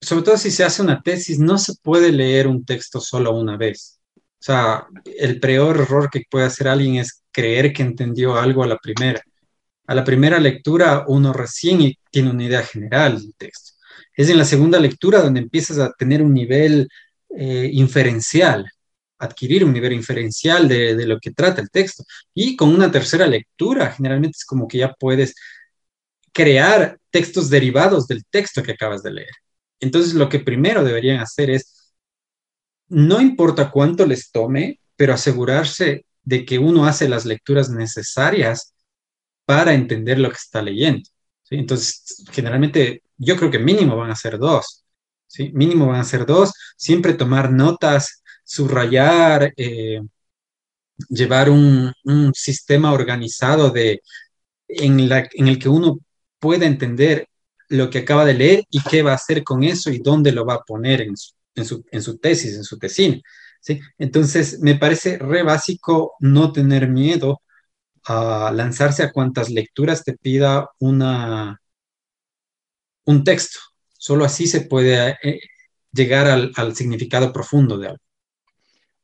sobre 0.00 0.22
todo 0.22 0.36
si 0.36 0.50
se 0.50 0.64
hace 0.64 0.82
una 0.82 1.02
tesis, 1.02 1.38
no 1.38 1.58
se 1.58 1.74
puede 1.82 2.12
leer 2.12 2.46
un 2.46 2.64
texto 2.64 3.00
solo 3.00 3.32
una 3.32 3.56
vez. 3.56 4.00
O 4.16 4.44
sea, 4.44 4.86
el 5.04 5.40
peor 5.40 5.80
error 5.80 6.10
que 6.10 6.22
puede 6.30 6.44
hacer 6.46 6.68
alguien 6.68 6.96
es 6.96 7.22
creer 7.32 7.72
que 7.72 7.82
entendió 7.82 8.36
algo 8.36 8.62
a 8.62 8.66
la 8.66 8.78
primera. 8.78 9.22
A 9.86 9.94
la 9.94 10.04
primera 10.04 10.38
lectura 10.38 11.04
uno 11.08 11.32
recién 11.32 11.92
tiene 12.10 12.30
una 12.30 12.44
idea 12.44 12.62
general 12.62 13.20
del 13.20 13.34
texto. 13.36 13.72
Es 14.16 14.28
en 14.28 14.38
la 14.38 14.44
segunda 14.44 14.78
lectura 14.78 15.20
donde 15.20 15.40
empiezas 15.40 15.78
a 15.78 15.92
tener 15.92 16.22
un 16.22 16.32
nivel 16.32 16.88
eh, 17.36 17.68
inferencial, 17.72 18.70
adquirir 19.18 19.64
un 19.64 19.72
nivel 19.72 19.92
inferencial 19.92 20.68
de, 20.68 20.94
de 20.94 21.06
lo 21.06 21.18
que 21.18 21.32
trata 21.32 21.60
el 21.60 21.70
texto. 21.70 22.04
Y 22.32 22.56
con 22.56 22.70
una 22.74 22.90
tercera 22.90 23.26
lectura, 23.26 23.92
generalmente 23.92 24.36
es 24.38 24.44
como 24.44 24.68
que 24.68 24.78
ya 24.78 24.94
puedes 24.98 25.34
crear 26.32 26.98
textos 27.10 27.50
derivados 27.50 28.06
del 28.06 28.24
texto 28.24 28.62
que 28.62 28.72
acabas 28.72 29.02
de 29.02 29.12
leer. 29.12 29.34
Entonces, 29.80 30.14
lo 30.14 30.28
que 30.28 30.40
primero 30.40 30.84
deberían 30.84 31.20
hacer 31.20 31.50
es, 31.50 31.92
no 32.88 33.20
importa 33.20 33.70
cuánto 33.70 34.06
les 34.06 34.30
tome, 34.30 34.80
pero 34.96 35.14
asegurarse 35.14 36.06
de 36.22 36.44
que 36.44 36.58
uno 36.58 36.86
hace 36.86 37.08
las 37.08 37.24
lecturas 37.24 37.70
necesarias 37.70 38.73
para 39.44 39.74
entender 39.74 40.18
lo 40.18 40.30
que 40.30 40.36
está 40.36 40.62
leyendo. 40.62 41.08
Entonces, 41.50 42.24
generalmente, 42.32 43.02
yo 43.16 43.36
creo 43.36 43.50
que 43.50 43.58
mínimo 43.58 43.96
van 43.96 44.10
a 44.10 44.16
ser 44.16 44.38
dos. 44.38 44.84
Mínimo 45.52 45.86
van 45.88 46.00
a 46.00 46.04
ser 46.04 46.26
dos. 46.26 46.52
Siempre 46.76 47.14
tomar 47.14 47.52
notas, 47.52 48.22
subrayar, 48.44 49.52
eh, 49.56 50.00
llevar 51.08 51.50
un, 51.50 51.92
sistema 52.34 52.92
organizado 52.92 53.70
de, 53.70 54.00
en, 54.68 55.00
el 55.00 55.58
que 55.58 55.68
uno 55.68 55.98
pueda 56.38 56.66
entender 56.66 57.28
lo 57.68 57.90
que 57.90 57.98
acaba 57.98 58.24
de 58.24 58.34
leer 58.34 58.64
y 58.70 58.82
qué 58.82 59.02
va 59.02 59.12
a 59.12 59.16
hacer 59.16 59.42
con 59.42 59.64
eso 59.64 59.90
y 59.90 59.98
dónde 59.98 60.32
lo 60.32 60.44
va 60.44 60.54
a 60.54 60.62
poner 60.62 61.00
en 61.02 61.16
su, 61.16 62.18
tesis, 62.18 62.56
en 62.56 62.64
su 62.64 62.78
tesina. 62.78 63.20
Entonces, 63.98 64.60
me 64.60 64.76
parece 64.76 65.18
re 65.18 65.42
básico 65.42 66.14
no 66.20 66.52
tener 66.52 66.88
miedo 66.88 67.40
a 68.06 68.50
lanzarse 68.52 69.02
a 69.02 69.12
cuantas 69.12 69.50
lecturas 69.50 70.04
te 70.04 70.16
pida 70.16 70.70
una, 70.78 71.60
un 73.04 73.24
texto. 73.24 73.58
Solo 73.96 74.24
así 74.24 74.46
se 74.46 74.62
puede 74.62 75.16
eh, 75.22 75.40
llegar 75.92 76.26
al, 76.26 76.76
significado 76.76 77.32
profundo 77.32 77.78
de 77.78 77.88
algo. 77.88 78.02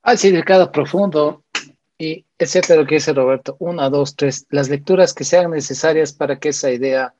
Al 0.02 0.18
significado 0.18 0.70
profundo 0.72 1.44
Y 1.98 2.26
cierto 2.38 2.76
lo 2.76 2.86
que 2.86 2.96
dice 2.96 3.12
Roberto, 3.12 3.56
una, 3.58 3.90
dos, 3.90 4.16
tres, 4.16 4.46
las 4.50 4.68
lecturas 4.68 5.12
que 5.12 5.24
sean 5.24 5.50
necesarias 5.50 6.12
para 6.12 6.38
que 6.38 6.50
esa 6.50 6.70
idea 6.70 7.14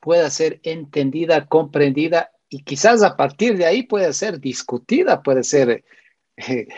pueda 0.00 0.28
ser 0.30 0.60
entendida, 0.62 1.46
comprendida 1.46 2.30
y 2.48 2.62
quizás 2.62 3.02
a 3.02 3.16
partir 3.16 3.56
de 3.56 3.66
ahí 3.66 3.82
pueda 3.82 4.12
ser 4.12 4.40
discutida, 4.40 5.22
puede 5.22 5.44
ser 5.44 5.84
eh, 6.36 6.68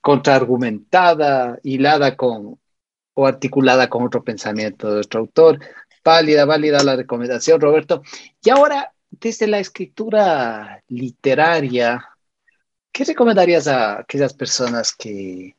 contraargumentada, 0.00 1.58
hilada 1.62 2.16
con 2.16 2.58
o 3.14 3.26
articulada 3.26 3.88
con 3.88 4.04
otro 4.04 4.22
pensamiento 4.22 4.88
de 4.88 4.94
nuestro 4.96 5.20
autor. 5.20 5.58
Válida, 6.04 6.44
válida 6.44 6.82
la 6.82 6.96
recomendación, 6.96 7.60
Roberto. 7.60 8.02
Y 8.42 8.50
ahora, 8.50 8.92
desde 9.10 9.46
la 9.46 9.58
escritura 9.58 10.82
literaria, 10.88 12.04
¿qué 12.92 13.04
recomendarías 13.04 13.66
a 13.68 14.00
aquellas 14.00 14.32
personas 14.34 14.94
que 14.94 15.56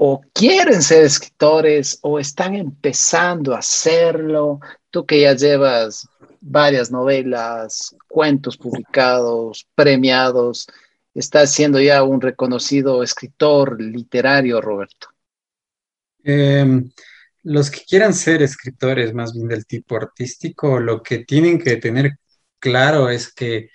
o 0.00 0.20
quieren 0.32 0.80
ser 0.80 1.04
escritores 1.04 1.98
o 2.02 2.20
están 2.20 2.54
empezando 2.54 3.54
a 3.54 3.58
hacerlo? 3.58 4.60
Tú 4.90 5.04
que 5.04 5.22
ya 5.22 5.34
llevas 5.34 6.08
varias 6.40 6.90
novelas, 6.90 7.96
cuentos 8.08 8.56
publicados, 8.56 9.66
premiados, 9.74 10.68
estás 11.14 11.52
siendo 11.52 11.80
ya 11.80 12.02
un 12.04 12.20
reconocido 12.20 13.02
escritor 13.02 13.80
literario, 13.80 14.60
Roberto. 14.60 15.08
Em, 16.30 16.90
los 17.44 17.70
que 17.70 17.80
quieran 17.88 18.12
ser 18.12 18.42
escritores 18.42 19.14
más 19.14 19.32
bien 19.32 19.48
del 19.48 19.64
tipo 19.66 19.96
artístico, 19.96 20.78
lo 20.78 21.02
que 21.02 21.20
tienen 21.24 21.58
que 21.58 21.76
tener 21.78 22.18
claro 22.60 23.08
es 23.08 23.32
que 23.32 23.70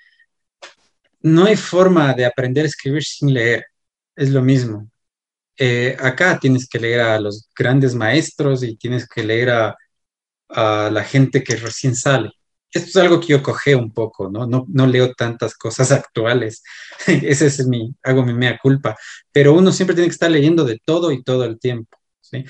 no 1.22 1.45
hay 1.45 1.56
forma 1.56 2.14
de 2.14 2.26
aprender 2.26 2.66
a 2.66 2.68
escribir 2.68 3.04
sin 3.04 3.34
leer. 3.34 3.66
Es 4.16 4.30
lo 4.30 4.43
mismo. 4.43 4.89
Eh, 5.58 5.97
acá 5.99 6.39
tienes 6.39 6.68
que 6.70 6.80
leer 6.80 7.01
a 7.01 7.20
los 7.20 7.49
grandes 7.58 7.95
maestros 7.95 8.64
y 8.64 8.78
tienes 8.78 9.08
que 9.08 9.24
leer 9.24 9.49
a, 9.51 9.76
la 10.91 11.04
gente 11.04 11.43
que 11.43 11.56
recién 11.56 11.95
sale. 11.95 12.32
Esto 12.72 12.89
es 12.89 12.97
algo 12.97 13.20
que 13.20 13.28
yo 13.28 13.43
cogé 13.43 13.76
un 13.76 13.91
poco, 13.91 14.30
¿no? 14.30 14.45
No, 14.47 14.66
no 14.70 14.88
leo 14.88 15.14
tantas 15.16 15.56
cosas 15.56 15.91
actuales. 15.91 16.64
Ese 17.08 17.47
es 17.47 17.66
mi, 17.68 17.95
hago 18.04 18.24
mi 18.24 18.34
mea 18.34 18.60
culpa. 18.62 18.95
Pero 19.32 19.54
uno 19.54 19.72
siempre 19.72 19.95
tiene 19.95 20.10
que 20.10 20.14
estar 20.14 20.30
leyendo 20.32 20.64
de 20.66 20.80
todo 20.86 21.12
y 21.12 21.24
todo 21.24 21.45
el 21.45 21.60
tiempo, 21.60 21.97
¿sí? 22.34 22.46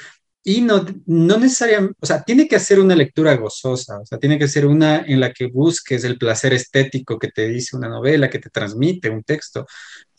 Y 0.46 0.62
no, 0.62 0.86
no 1.06 1.38
necesariamente, 1.38 1.98
o 2.02 2.06
sea, 2.06 2.22
tiene 2.24 2.48
que 2.50 2.58
hacer 2.58 2.80
una 2.80 2.96
lectura 2.96 3.36
gozosa, 3.38 4.00
o 4.00 4.06
sea, 4.06 4.18
tiene 4.18 4.38
que 4.38 4.50
ser 4.50 4.66
una 4.66 4.98
en 5.08 5.22
la 5.22 5.32
que 5.32 5.48
busques 5.48 6.04
el 6.04 6.18
placer 6.18 6.54
estético 6.54 7.18
que 7.18 7.30
te 7.30 7.48
dice 7.48 7.78
una 7.78 7.88
novela, 7.88 8.30
que 8.30 8.40
te 8.40 8.50
transmite 8.50 9.10
un 9.10 9.24
texto, 9.24 9.66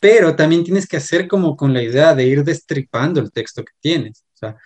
pero 0.01 0.35
también 0.35 0.65
tienes 0.65 0.87
que 0.87 0.97
hacer 0.97 1.29
como 1.29 1.57
con 1.57 1.75
la 1.75 1.83
idea 1.83 2.15
de 2.15 2.25
ir 2.27 2.43
destripando 2.43 3.21
el 3.21 3.33
texto 3.33 3.63
que 3.65 3.73
tienes. 3.81 4.25
O 4.35 4.39
sea, 4.39 4.57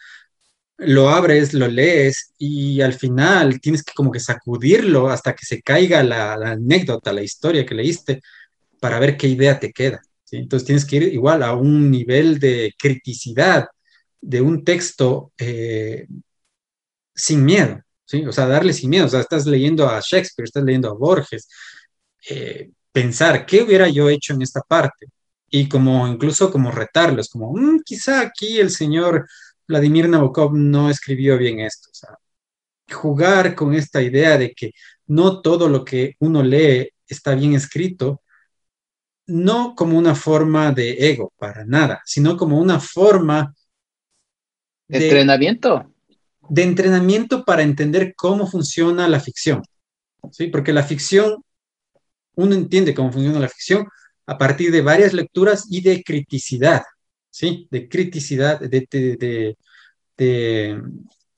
lo 0.79 1.09
abres, 1.11 1.55
lo 1.55 1.69
lees 1.69 2.35
y 2.39 2.81
al 2.81 2.95
final 2.95 3.61
tienes 3.61 3.83
que 3.83 3.93
como 3.95 4.13
que 4.13 4.21
sacudirlo 4.21 5.09
hasta 5.11 5.35
que 5.35 5.45
se 5.45 5.61
caiga 5.63 6.03
la, 6.05 6.35
anécdota, 6.35 7.13
la 7.13 7.23
historia 7.23 7.67
que 7.67 7.75
leíste 7.75 8.23
para 8.81 9.01
ver 9.01 9.17
qué 9.17 9.29
idea 9.29 9.59
te 9.59 9.73
queda. 9.73 10.01
Entonces 10.31 10.67
tienes 10.67 10.85
que 10.85 10.97
ir 10.97 11.03
igual 11.15 11.43
a 11.43 11.55
un 11.55 11.91
nivel 11.91 12.39
de 12.39 12.75
criticidad 12.79 13.67
de 14.21 14.41
un 14.41 14.65
texto 14.65 15.33
eh, 15.39 16.07
sin 17.15 17.45
miedo. 17.45 17.83
O 18.27 18.33
sea, 18.33 18.47
darle 18.47 18.73
sin 18.73 18.91
miedo. 18.91 19.07
O 19.07 19.09
sea, 19.09 19.21
estás 19.21 19.47
leyendo 19.47 19.89
a 19.89 20.01
Shakespeare, 20.01 20.47
estás 20.47 20.65
leyendo 20.65 20.91
a 20.91 20.95
Borges. 20.95 21.49
Eh, 22.31 22.71
pensar, 22.93 23.47
¿qué 23.47 23.63
hubiera 23.63 23.89
yo 23.89 24.09
hecho 24.09 24.35
en 24.35 24.43
esta 24.43 24.61
parte? 24.63 25.07
Y 25.51 25.69
como 25.69 26.07
incluso 26.09 26.51
como 26.51 26.71
retarlos, 26.71 27.29
como, 27.29 27.53
mm, 27.55 27.83
quizá 27.85 28.21
aquí 28.21 28.59
el 28.59 28.71
señor 28.71 29.27
Vladimir 29.67 30.09
Nabokov 30.09 30.55
no 30.55 30.91
escribió 30.91 31.39
bien 31.39 31.61
esto. 31.61 31.91
O 31.91 31.95
sea, 31.95 32.19
jugar 32.91 33.55
con 33.55 33.75
esta 33.75 34.03
idea 34.03 34.39
de 34.39 34.53
que 34.53 34.73
no 35.07 35.41
todo 35.43 35.69
lo 35.69 35.85
que 35.85 36.17
uno 36.21 36.43
lee 36.43 36.91
está 37.07 37.35
bien 37.35 37.55
escrito, 37.55 38.23
no 39.27 39.75
como 39.77 39.99
una 39.99 40.15
forma 40.15 40.73
de 40.73 41.11
ego, 41.11 41.33
para 41.39 41.65
nada, 41.65 42.01
sino 42.05 42.37
como 42.37 42.59
una 42.59 42.81
forma 42.81 43.55
de 44.89 45.05
entrenamiento. 45.05 45.93
De 46.49 46.63
entrenamiento 46.63 47.45
para 47.45 47.63
entender 47.63 48.15
cómo 48.17 48.47
funciona 48.47 49.07
la 49.07 49.21
ficción. 49.21 49.63
¿sí? 50.33 50.49
Porque 50.49 50.73
la 50.73 50.83
ficción, 50.83 51.45
uno 52.35 52.55
entiende 52.55 52.95
cómo 52.95 53.13
funciona 53.13 53.39
la 53.39 53.49
ficción 53.49 53.87
a 54.27 54.39
partir 54.39 54.71
de 54.73 54.83
varias 54.83 55.13
lecturas 55.13 55.67
y 55.71 55.83
de 55.83 56.03
criticidad. 56.03 56.83
¿sí? 57.31 57.69
De 57.71 57.89
criticidad, 57.89 58.61
de, 58.61 59.57
de, 60.17 60.83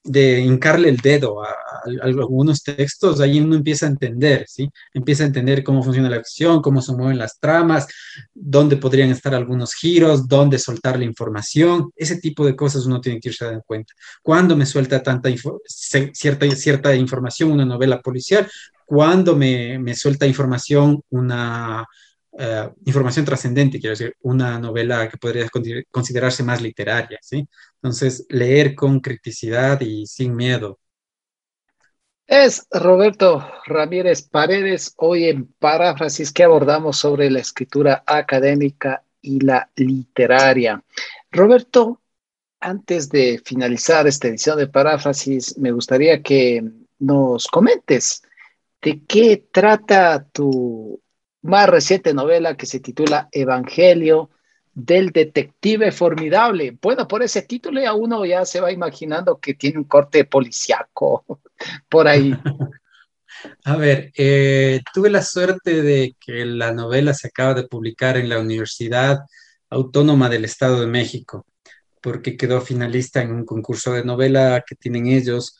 hincarle 0.04 0.88
el 0.88 0.96
dedo 0.96 1.42
a, 1.42 1.54
algunos 2.02 2.62
textos, 2.62 3.20
ahí 3.20 3.40
uno 3.40 3.56
empieza 3.56 3.86
a 3.86 3.90
entender, 3.90 4.44
¿sí? 4.46 4.68
Empieza 4.92 5.24
a 5.24 5.26
entender 5.26 5.64
cómo 5.64 5.82
funciona 5.82 6.10
la 6.10 6.16
acción, 6.16 6.60
cómo 6.60 6.82
se 6.82 6.92
mueven 6.92 7.18
las 7.18 7.38
tramas, 7.38 7.86
dónde 8.34 8.76
podrían 8.76 9.10
estar 9.10 9.34
algunos 9.34 9.74
giros, 9.74 10.28
dónde 10.28 10.58
soltar 10.58 10.98
la 10.98 11.04
información, 11.04 11.90
ese 11.96 12.18
tipo 12.20 12.44
de 12.44 12.56
cosas 12.56 12.86
uno 12.86 13.00
tiene 13.00 13.20
que 13.20 13.30
irse 13.30 13.44
dando 13.44 13.62
cuenta. 13.62 13.94
Cuando 14.22 14.56
me 14.56 14.66
suelta 14.66 15.02
tanta 15.02 15.30
cierta, 15.66 16.50
cierta 16.50 16.94
información 16.94 17.52
una 17.52 17.64
novela 17.64 18.00
policial, 18.00 18.46
cuando 18.84 19.36
me, 19.36 19.78
me 19.78 19.94
suelta 19.94 20.26
información 20.26 21.00
una 21.10 21.86
eh, 22.38 22.70
información 22.84 23.24
trascendente, 23.24 23.80
quiero 23.80 23.96
decir, 23.96 24.16
una 24.22 24.58
novela 24.58 25.08
que 25.08 25.16
podría 25.16 25.48
considerarse 25.90 26.42
más 26.42 26.60
literaria, 26.60 27.18
¿sí? 27.22 27.48
Entonces, 27.76 28.26
leer 28.28 28.74
con 28.74 29.00
criticidad 29.00 29.80
y 29.80 30.06
sin 30.06 30.36
miedo. 30.36 30.78
Es 32.26 32.68
Roberto 32.70 33.44
Ramírez 33.66 34.22
Paredes, 34.22 34.94
hoy 34.98 35.24
en 35.24 35.46
Paráfrasis 35.58 36.32
que 36.32 36.44
abordamos 36.44 36.96
sobre 36.96 37.28
la 37.28 37.40
escritura 37.40 38.04
académica 38.06 39.02
y 39.20 39.40
la 39.40 39.68
literaria. 39.74 40.84
Roberto, 41.32 42.00
antes 42.60 43.08
de 43.08 43.40
finalizar 43.44 44.06
esta 44.06 44.28
edición 44.28 44.58
de 44.58 44.68
Paráfrasis, 44.68 45.58
me 45.58 45.72
gustaría 45.72 46.22
que 46.22 46.62
nos 47.00 47.48
comentes 47.48 48.22
de 48.80 49.04
qué 49.06 49.48
trata 49.50 50.24
tu 50.32 51.00
más 51.42 51.68
reciente 51.68 52.14
novela 52.14 52.56
que 52.56 52.66
se 52.66 52.80
titula 52.80 53.28
Evangelio 53.32 54.30
del 54.74 55.10
Detective 55.10 55.92
Formidable. 55.92 56.76
Bueno, 56.80 57.08
por 57.08 57.22
ese 57.22 57.42
título 57.42 57.80
ya 57.80 57.94
uno 57.94 58.24
ya 58.24 58.44
se 58.44 58.60
va 58.60 58.72
imaginando 58.72 59.38
que 59.38 59.54
tiene 59.54 59.78
un 59.78 59.84
corte 59.84 60.24
policiaco 60.24 61.24
por 61.88 62.08
ahí. 62.08 62.34
A 63.64 63.76
ver, 63.76 64.12
eh, 64.16 64.80
tuve 64.92 65.08
la 65.08 65.22
suerte 65.22 65.82
de 65.82 66.14
que 66.20 66.44
la 66.44 66.72
novela 66.72 67.14
se 67.14 67.28
acaba 67.28 67.54
de 67.54 67.66
publicar 67.66 68.18
en 68.18 68.28
la 68.28 68.38
Universidad 68.38 69.20
Autónoma 69.70 70.28
del 70.28 70.44
Estado 70.44 70.80
de 70.80 70.86
México, 70.86 71.46
porque 72.02 72.36
quedó 72.36 72.60
finalista 72.60 73.22
en 73.22 73.32
un 73.32 73.46
concurso 73.46 73.92
de 73.92 74.04
novela 74.04 74.62
que 74.66 74.74
tienen 74.74 75.06
ellos 75.06 75.56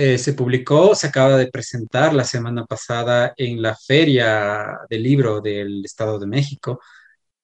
eh, 0.00 0.16
se 0.16 0.34
publicó, 0.34 0.94
se 0.94 1.08
acaba 1.08 1.36
de 1.36 1.48
presentar 1.48 2.14
la 2.14 2.22
semana 2.22 2.64
pasada 2.64 3.34
en 3.36 3.60
la 3.60 3.74
Feria 3.74 4.78
del 4.88 5.02
Libro 5.02 5.40
del 5.40 5.84
Estado 5.84 6.20
de 6.20 6.26
México. 6.28 6.80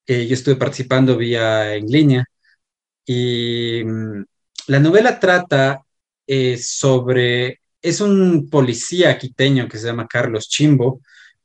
Eh, 0.06 0.26
yo 0.28 0.34
estuve 0.34 0.54
participando 0.54 1.16
vía 1.16 1.74
en 1.74 1.86
línea 1.86 2.24
y 3.04 3.82
mm, 3.84 4.24
la 4.68 4.78
novela 4.78 5.18
trata 5.18 5.80
eh, 6.28 6.56
sobre, 6.58 7.60
es 7.82 8.00
un 8.00 8.48
policía 8.48 9.18
quiteño 9.18 9.68
que 9.68 9.78
se 9.78 9.88
llama 9.88 10.06
Carlos 10.06 10.48
Chimbo, 10.48 11.00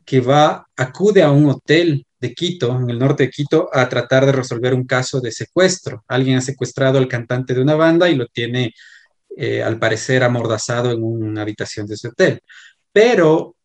que 0.06 0.20
va, 0.22 0.68
acude 0.78 1.24
a 1.24 1.32
un 1.32 1.50
hotel 1.50 2.06
de 2.20 2.34
Quito, 2.36 2.78
en 2.78 2.88
el 2.90 3.00
norte 3.00 3.24
de 3.24 3.32
Quito, 3.32 3.68
a 3.74 3.90
tratar 3.90 4.28
de 4.28 4.32
resolver 4.34 4.76
un 4.76 4.86
caso 4.86 5.22
de 5.22 5.32
secuestro. 5.32 6.04
Alguien 6.08 6.38
ha 6.38 6.42
secuestrado 6.42 7.00
al 7.00 7.08
cantante 7.08 7.56
de 7.56 7.62
una 7.62 7.74
banda 7.76 8.10
y 8.10 8.16
lo 8.16 8.28
tiene 8.28 8.74
eh, 9.36 9.64
al 9.64 9.80
parecer 9.80 10.24
amordazado 10.24 10.92
en 10.92 11.04
una 11.04 11.42
habitación 11.42 11.86
de 11.88 11.96
ese 11.96 12.10
hotel. 12.10 12.42
Pero 12.92 13.56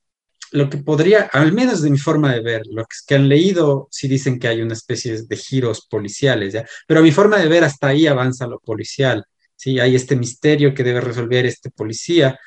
lo 0.53 0.71
que 0.71 0.79
podría, 0.79 1.23
al 1.33 1.53
menos 1.53 1.83
de 1.83 1.91
mi 1.91 1.99
forma 1.99 2.33
de 2.33 2.41
ver, 2.41 2.63
lo 2.71 2.85
que 3.07 3.15
han 3.17 3.29
leído 3.29 3.89
sí 3.91 4.07
dicen 4.07 4.39
que 4.39 4.49
hay 4.49 4.63
una 4.63 4.75
especie 4.75 5.23
de 5.23 5.37
giros 5.37 5.87
policiales, 5.89 6.53
¿ya? 6.53 6.65
Pero 6.87 7.01
a 7.01 7.03
mi 7.03 7.11
forma 7.11 7.39
de 7.39 7.49
ver, 7.49 7.65
hasta 7.65 7.89
ahí 7.89 8.07
avanza 8.07 8.47
lo 8.47 8.61
policial, 8.61 9.25
¿sí? 9.57 9.81
Hay 9.81 9.97
este 9.97 10.15
misterio 10.17 10.73
que 10.73 10.85
debe 10.85 11.01
resolver 11.01 11.45
este 11.47 11.71
policía, 11.71 12.39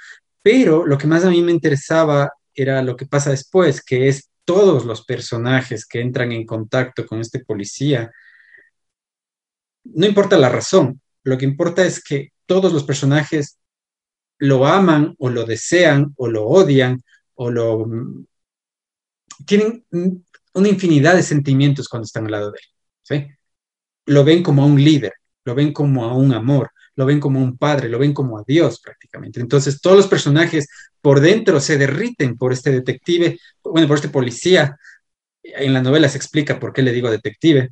pero 0.41 0.85
lo 0.85 0.97
que 0.97 1.07
más 1.07 1.25
a 1.25 1.29
mí 1.29 1.41
me 1.41 1.51
interesaba 1.51 2.31
era 2.53 2.81
lo 2.81 2.95
que 2.95 3.05
pasa 3.07 3.31
después, 3.31 3.83
que 3.83 4.07
es 4.07 4.29
todos 4.45 4.85
los 4.85 5.03
personajes 5.03 5.85
que 5.85 5.99
entran 5.99 6.31
en 6.31 6.45
contacto 6.45 7.05
con 7.05 7.19
este 7.19 7.43
policía. 7.43 8.09
No 9.83 10.05
importa 10.05 10.37
la 10.37 10.47
razón, 10.47 11.01
lo 11.23 11.37
que 11.37 11.43
importa 11.43 11.85
es 11.85 12.01
que 12.01 12.31
todos 12.47 12.73
los 12.73 12.83
personajes 12.83 13.59
lo 14.39 14.65
aman 14.65 15.15
o 15.19 15.29
lo 15.29 15.45
desean 15.45 16.13
o 16.17 16.27
lo 16.27 16.45
odian 16.45 17.03
o 17.35 17.51
lo... 17.51 17.85
Tienen 19.45 19.85
una 20.53 20.67
infinidad 20.67 21.15
de 21.15 21.23
sentimientos 21.23 21.87
cuando 21.87 22.05
están 22.05 22.25
al 22.25 22.31
lado 22.31 22.51
de 22.51 22.59
él. 23.09 23.37
Lo 24.07 24.23
ven 24.23 24.41
como 24.41 24.65
un 24.65 24.83
líder, 24.83 25.13
lo 25.45 25.53
ven 25.53 25.73
como 25.73 26.05
a 26.05 26.15
un 26.15 26.33
amor, 26.33 26.71
lo 26.95 27.05
ven 27.05 27.19
como 27.19 27.39
un 27.39 27.57
padre, 27.57 27.89
lo 27.89 27.99
ven 27.99 28.13
como 28.13 28.39
a 28.39 28.43
Dios 28.45 28.81
prácticamente. 28.81 29.39
Entonces 29.39 29.79
todos 29.81 29.97
los 29.97 30.07
personajes 30.07 30.67
por 31.01 31.19
dentro 31.19 31.59
se 31.59 31.77
derriten 31.77 32.37
por 32.37 32.53
este 32.53 32.71
detective, 32.71 33.37
bueno, 33.63 33.87
por 33.87 33.97
este 33.97 34.09
policía. 34.09 34.77
En 35.43 35.73
la 35.73 35.81
novela 35.81 36.09
se 36.09 36.17
explica 36.17 36.59
por 36.59 36.73
qué 36.73 36.81
le 36.81 36.91
digo 36.91 37.09
detective, 37.11 37.71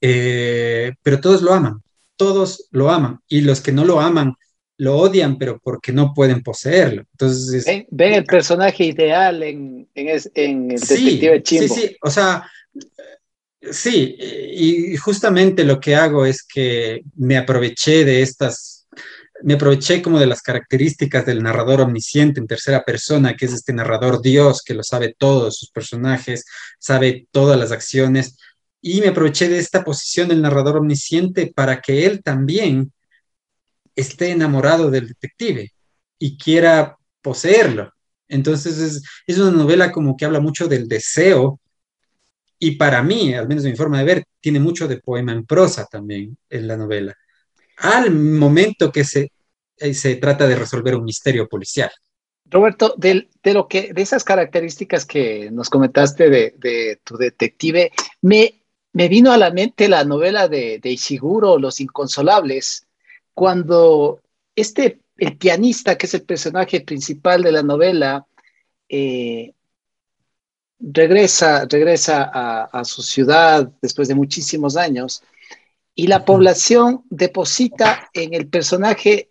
eh, 0.00 0.92
pero 1.02 1.20
todos 1.20 1.42
lo 1.42 1.52
aman, 1.52 1.82
todos 2.16 2.68
lo 2.70 2.90
aman 2.90 3.20
y 3.28 3.40
los 3.42 3.60
que 3.60 3.72
no 3.72 3.84
lo 3.84 4.00
aman 4.00 4.34
lo 4.78 4.96
odian, 4.96 5.38
pero 5.38 5.60
porque 5.62 5.92
no 5.92 6.12
pueden 6.12 6.42
poseerlo. 6.42 7.04
Entonces, 7.12 7.64
ven, 7.90 8.14
el 8.14 8.24
personaje 8.24 8.84
ideal 8.84 9.42
en, 9.42 9.88
en, 9.94 10.08
el 10.08 10.68
detective 10.68 11.42
Chimbo. 11.42 11.74
Sí, 11.74 11.80
sí, 11.80 11.96
o 12.02 12.10
sea, 12.10 12.50
sí, 13.70 14.16
y 14.18 14.96
justamente 14.96 15.62
lo 15.62 15.78
que 15.78 15.94
hago 15.94 16.26
es 16.26 16.42
que 16.42 17.02
me 17.14 17.36
aproveché 17.36 18.04
de 18.04 18.22
estas, 18.22 18.88
me 19.44 19.54
aproveché 19.54 20.02
como 20.02 20.18
de 20.18 20.26
las 20.26 20.42
características 20.42 21.26
del 21.26 21.42
narrador 21.42 21.82
omnisciente 21.82 22.40
en 22.40 22.48
tercera 22.48 22.82
persona, 22.82 23.36
que 23.36 23.44
es 23.44 23.52
este 23.52 23.72
narrador 23.72 24.20
Dios, 24.20 24.62
que 24.64 24.74
lo 24.74 24.82
sabe 24.82 25.14
todos 25.16 25.58
sus 25.58 25.70
personajes, 25.70 26.44
sabe 26.80 27.28
todas 27.30 27.58
las 27.58 27.70
acciones, 27.70 28.36
y 28.82 29.00
me 29.00 29.08
aproveché 29.08 29.48
de 29.48 29.58
esta 29.58 29.84
posición 29.84 30.28
del 30.28 30.42
narrador 30.42 30.76
omnisciente 30.76 31.52
para 31.54 31.80
que 31.80 32.04
él 32.04 32.22
también 32.22 32.92
esté 33.94 34.30
enamorado 34.30 34.90
del 34.90 35.08
detective 35.08 35.72
y 36.18 36.36
quiera 36.36 36.98
poseerlo. 37.22 37.92
Entonces 38.28 39.02
es, 39.26 39.38
una 39.38 39.52
novela 39.52 39.92
como 39.92 40.16
que 40.16 40.24
habla 40.24 40.40
mucho 40.40 40.66
del 40.66 40.88
deseo 40.88 41.60
y 42.58 42.72
para 42.72 43.02
mí, 43.02 43.34
al 43.34 43.48
menos 43.48 43.64
de 43.64 43.70
mi 43.70 43.76
forma 43.76 43.98
de 43.98 44.04
ver, 44.04 44.24
tiene 44.40 44.58
mucho 44.58 44.88
de 44.88 44.98
poema 44.98 45.32
en 45.32 45.46
prosa 45.46 45.86
también 45.86 46.36
en 46.50 46.66
la 46.66 46.76
novela. 46.76 47.14
Al 47.78 48.10
momento 48.10 48.90
que 48.90 49.04
se, 49.04 49.32
eh, 49.76 49.94
se 49.94 50.16
trata 50.16 50.46
de 50.46 50.56
resolver 50.56 50.94
un 50.96 51.04
misterio 51.04 51.48
policial. 51.48 51.90
Roberto, 52.52 52.94
de, 52.98 53.28
lo 53.44 53.66
que, 53.66 53.92
de 53.94 54.02
esas 54.02 54.24
características 54.24 55.06
que 55.06 55.50
nos 55.50 55.70
comentaste 55.70 56.28
de, 56.28 57.00
tu 57.02 57.16
detective, 57.16 57.90
me, 58.20 58.61
me, 58.92 59.08
vino 59.08 59.32
a 59.32 59.38
la 59.38 59.50
mente 59.50 59.88
la 59.88 60.04
novela 60.04 60.48
de, 60.48 60.78
de 60.78 60.90
Ishiguro, 60.90 61.58
Los 61.58 61.80
Inconsolables, 61.80 62.86
cuando 63.34 64.20
este, 64.54 65.00
el 65.16 65.36
pianista, 65.36 65.96
que 65.96 66.06
es 66.06 66.14
el 66.14 66.22
personaje 66.22 66.80
principal 66.80 67.42
de 67.42 67.52
la 67.52 67.62
novela, 67.62 68.26
eh, 68.88 69.54
regresa, 70.82 71.66
regresa 71.66 72.30
a, 72.32 72.84
su 72.84 73.02
ciudad 73.02 73.70
después 73.80 74.08
de 74.08 74.14
muchísimos 74.14 74.76
años 74.76 75.22
y 75.94 76.08
la 76.08 76.24
población 76.24 77.04
deposita 77.08 78.10
en 78.12 78.34
el 78.34 78.48
personaje 78.48 79.30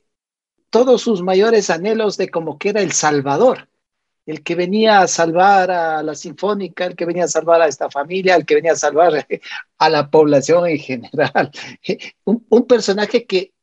todos 0.70 1.02
sus 1.02 1.22
mayores 1.22 1.70
anhelos 1.70 2.16
de 2.18 2.30
como 2.30 2.58
que 2.58 2.70
era 2.70 2.82
el 2.82 2.94
Salvador, 2.94 3.68
el 4.26 4.44
que 4.44 4.56
venía 4.56 5.02
a 5.02 5.08
salvar 5.08 5.72
a 5.72 6.04
la 6.04 6.16
Sinfónica, 6.16 6.86
el 6.86 6.96
que 6.96 7.06
venía 7.06 7.26
a 7.26 7.28
salvar 7.28 7.62
a 7.62 7.68
esta 7.68 7.90
familia, 7.90 8.36
el 8.36 8.46
que 8.46 8.56
venía 8.56 8.74
a 8.74 8.76
salvar 8.78 9.26
a 9.78 9.90
la 9.90 10.10
población 10.10 10.68
en 10.68 10.78
general. 10.78 11.52
un 12.26 12.68
personaje 12.68 13.26
que 13.26 13.54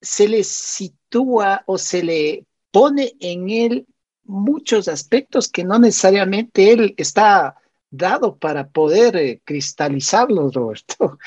se 0.00 0.28
le 0.28 0.44
sitúa 0.44 1.62
o 1.66 1.78
se 1.78 2.02
le 2.02 2.46
pone 2.70 3.12
en 3.20 3.48
él 3.50 3.86
muchos 4.24 4.88
aspectos 4.88 5.48
que 5.48 5.64
no 5.64 5.78
necesariamente 5.78 6.72
él 6.72 6.94
está 6.96 7.56
dado 7.90 8.36
para 8.36 8.68
poder 8.68 9.16
eh, 9.16 9.42
cristalizarlos, 9.44 10.54
Roberto. 10.54 11.18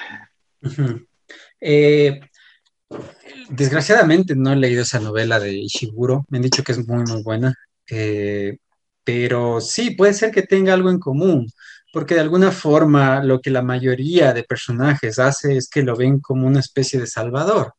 Eh, 1.61 2.19
desgraciadamente 3.49 4.35
no 4.35 4.51
he 4.51 4.55
leído 4.55 4.81
esa 4.81 4.99
novela 4.99 5.39
de 5.39 5.53
Ishiguro, 5.53 6.25
me 6.29 6.37
han 6.37 6.43
dicho 6.43 6.63
que 6.63 6.71
es 6.71 6.87
muy, 6.87 7.03
muy 7.03 7.23
buena, 7.23 7.53
eh, 7.89 8.57
pero 9.03 9.61
sí, 9.61 9.91
puede 9.91 10.13
ser 10.13 10.31
que 10.31 10.43
tenga 10.43 10.73
algo 10.73 10.89
en 10.89 10.99
común, 10.99 11.47
porque 11.93 12.15
de 12.15 12.21
alguna 12.21 12.51
forma 12.51 13.23
lo 13.23 13.39
que 13.41 13.51
la 13.51 13.61
mayoría 13.61 14.33
de 14.33 14.43
personajes 14.43 15.19
hace 15.19 15.57
es 15.57 15.69
que 15.69 15.83
lo 15.83 15.95
ven 15.95 16.19
como 16.19 16.47
una 16.47 16.59
especie 16.59 16.99
de 16.99 17.07
salvador 17.07 17.73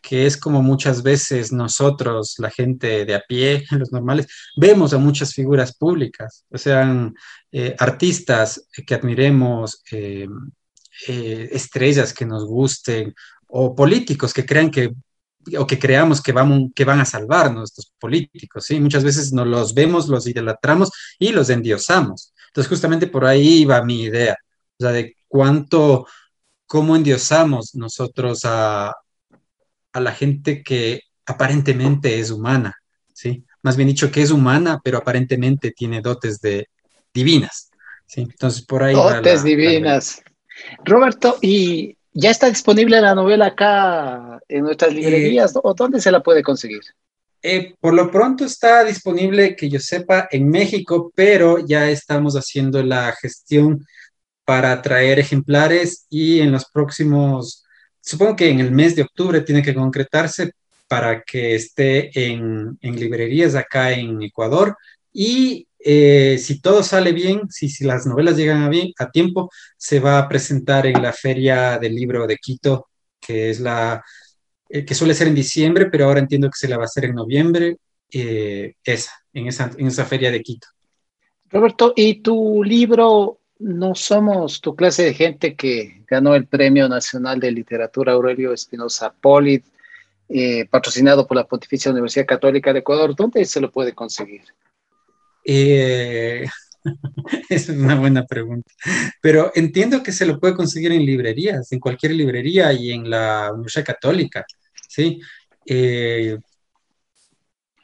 que 0.00 0.26
es 0.26 0.36
como 0.36 0.62
muchas 0.62 1.02
veces 1.02 1.52
nosotros, 1.52 2.36
la 2.38 2.50
gente 2.50 3.04
de 3.04 3.14
a 3.14 3.22
pie, 3.26 3.64
los 3.70 3.92
normales, 3.92 4.26
vemos 4.56 4.92
a 4.92 4.98
muchas 4.98 5.34
figuras 5.34 5.76
públicas, 5.76 6.44
o 6.50 6.58
sea, 6.58 7.10
eh, 7.52 7.74
artistas 7.78 8.66
que 8.86 8.94
admiremos, 8.94 9.82
eh, 9.92 10.28
estrellas 11.06 12.12
que 12.12 12.26
nos 12.26 12.44
gusten, 12.44 13.14
o 13.48 13.74
políticos 13.74 14.32
que 14.32 14.46
crean 14.46 14.70
que 14.70 14.92
o 15.58 15.66
que 15.66 15.78
creamos 15.78 16.20
que, 16.20 16.32
vamos, 16.32 16.70
que 16.74 16.84
van 16.84 17.00
a 17.00 17.04
salvarnos 17.04 17.70
estos 17.70 17.92
políticos, 17.98 18.66
¿sí? 18.66 18.80
Muchas 18.80 19.04
veces 19.04 19.32
nos 19.32 19.46
los 19.46 19.74
vemos, 19.74 20.08
los 20.08 20.26
idolatramos 20.26 20.90
y 21.18 21.32
los 21.32 21.48
endiosamos. 21.50 22.32
Entonces, 22.48 22.68
justamente 22.68 23.06
por 23.06 23.24
ahí 23.24 23.64
va 23.64 23.82
mi 23.82 24.02
idea, 24.02 24.36
o 24.78 24.82
sea, 24.82 24.92
de 24.92 25.16
cuánto, 25.28 26.06
cómo 26.66 26.96
endiosamos 26.96 27.74
nosotros 27.74 28.40
a, 28.44 28.94
a 29.92 30.00
la 30.00 30.12
gente 30.12 30.62
que 30.62 31.02
aparentemente 31.26 32.18
es 32.18 32.30
humana, 32.30 32.74
¿sí? 33.12 33.44
Más 33.62 33.76
bien 33.76 33.88
dicho, 33.88 34.10
que 34.10 34.22
es 34.22 34.30
humana, 34.30 34.80
pero 34.82 34.98
aparentemente 34.98 35.70
tiene 35.70 36.00
dotes 36.00 36.40
de 36.40 36.68
divinas, 37.14 37.70
¿sí? 38.06 38.22
Entonces, 38.22 38.64
por 38.64 38.82
ahí... 38.82 38.94
Dotes 38.94 39.44
divinas. 39.44 40.22
Roberto, 40.84 41.38
¿y 41.40 41.96
ya 42.12 42.30
está 42.30 42.48
disponible 42.48 43.00
la 43.00 43.14
novela 43.14 43.46
acá 43.46 44.40
en 44.48 44.64
nuestras 44.64 44.92
librerías 44.92 45.54
o 45.62 45.74
dónde 45.74 46.00
se 46.00 46.10
la 46.10 46.22
puede 46.22 46.42
conseguir? 46.42 46.80
Eh, 47.42 47.74
por 47.80 47.94
lo 47.94 48.10
pronto 48.10 48.44
está 48.44 48.84
disponible, 48.84 49.56
que 49.56 49.68
yo 49.70 49.80
sepa, 49.80 50.28
en 50.30 50.48
México, 50.50 51.10
pero 51.14 51.64
ya 51.64 51.88
estamos 51.88 52.34
haciendo 52.34 52.82
la 52.82 53.12
gestión 53.12 53.86
para 54.44 54.82
traer 54.82 55.18
ejemplares 55.18 56.06
y 56.10 56.40
en 56.40 56.52
los 56.52 56.66
próximos 56.66 57.64
supongo 58.00 58.36
que 58.36 58.50
en 58.50 58.60
el 58.60 58.72
mes 58.72 58.96
de 58.96 59.02
octubre 59.02 59.40
tiene 59.42 59.62
que 59.62 59.74
concretarse 59.74 60.52
para 60.88 61.22
que 61.22 61.54
esté 61.54 62.10
en, 62.14 62.76
librerías 62.82 63.54
acá 63.54 63.92
en 63.92 64.20
Ecuador 64.22 64.76
y 65.12 65.66
eh, 65.78 66.38
si 66.38 66.60
todo 66.60 66.82
sale 66.82 67.12
bien, 67.12 67.50
si, 67.50 67.68
si, 67.68 67.84
las 67.84 68.06
novelas 68.06 68.36
llegan 68.36 68.62
a, 68.62 68.68
bien, 68.68 68.92
a 68.98 69.10
tiempo, 69.10 69.50
se 69.76 70.00
va 70.00 70.18
a 70.18 70.28
presentar 70.28 70.86
en 70.86 71.02
la 71.02 71.12
Feria 71.12 71.78
del 71.78 71.94
Libro 71.94 72.26
de 72.26 72.36
Quito, 72.36 72.88
que 73.18 73.50
es 73.50 73.60
la 73.60 74.02
eh, 74.68 74.84
que 74.84 74.94
suele 74.94 75.14
ser 75.14 75.26
en 75.26 75.34
diciembre, 75.34 75.86
pero 75.86 76.04
ahora 76.04 76.20
entiendo 76.20 76.48
que 76.48 76.58
se 76.58 76.68
la 76.68 76.76
va 76.76 76.84
a 76.84 76.86
hacer 76.86 77.06
en 77.06 77.16
noviembre, 77.16 77.78
eh, 78.12 78.74
esa, 78.84 79.12
en 79.32 79.48
esa, 79.48 79.70
en 79.76 79.88
esa 79.88 80.04
Feria 80.04 80.30
de 80.30 80.42
Quito. 80.42 80.68
Roberto, 81.50 81.92
¿y 81.96 82.20
tu 82.22 82.62
libro 82.62 83.40
no 83.58 83.94
somos 83.94 84.60
tu 84.60 84.76
clase 84.76 85.02
de 85.02 85.14
gente 85.14 85.56
que 85.56 86.02
ganó 86.06 86.34
el 86.36 86.46
Premio 86.46 86.88
Nacional 86.88 87.40
de 87.40 87.50
Literatura 87.50 88.12
Aurelio 88.12 88.52
Espinosa 88.52 89.12
Polit, 89.12 89.64
eh, 90.28 90.66
patrocinado 90.66 91.26
por 91.26 91.36
la 91.36 91.48
Pontificia 91.48 91.90
Universidad 91.90 92.26
Católica 92.26 92.72
de 92.72 92.78
Ecuador. 92.78 93.16
¿Dónde 93.16 93.44
se 93.44 93.60
lo 93.60 93.72
puede 93.72 93.92
conseguir? 93.92 94.42
Eh, 95.44 96.46
es 97.48 97.68
una 97.68 97.94
buena 97.94 98.24
pregunta. 98.26 98.70
Pero 99.20 99.52
entiendo 99.54 100.02
que 100.02 100.12
se 100.12 100.26
lo 100.26 100.38
puede 100.38 100.54
conseguir 100.54 100.92
en 100.92 101.04
librerías, 101.04 101.70
en 101.72 101.80
cualquier 101.80 102.12
librería 102.12 102.72
y 102.72 102.92
en 102.92 103.08
la 103.08 103.50
Universidad 103.52 103.86
Católica. 103.86 104.44
Sí. 104.88 105.20
Eh, 105.66 106.38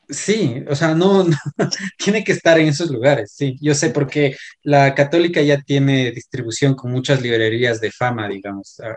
Sí, 0.09 0.63
o 0.69 0.75
sea, 0.77 0.95
no, 0.95 1.27
tiene 1.99 2.23
que 2.23 2.31
estar 2.31 2.61
en 2.61 2.69
esos 2.69 2.91
lugares, 2.91 3.33
sí, 3.33 3.57
yo 3.61 3.75
sé, 3.75 3.91
porque 3.91 4.37
la 4.63 4.95
católica 4.95 5.43
ya 5.43 5.61
tiene 5.61 6.13
distribución 6.13 6.75
con 6.75 6.93
muchas 6.93 7.21
librerías 7.21 7.81
de 7.81 7.91
fama, 7.91 8.29
digamos. 8.29 8.79
Ah, 8.81 8.97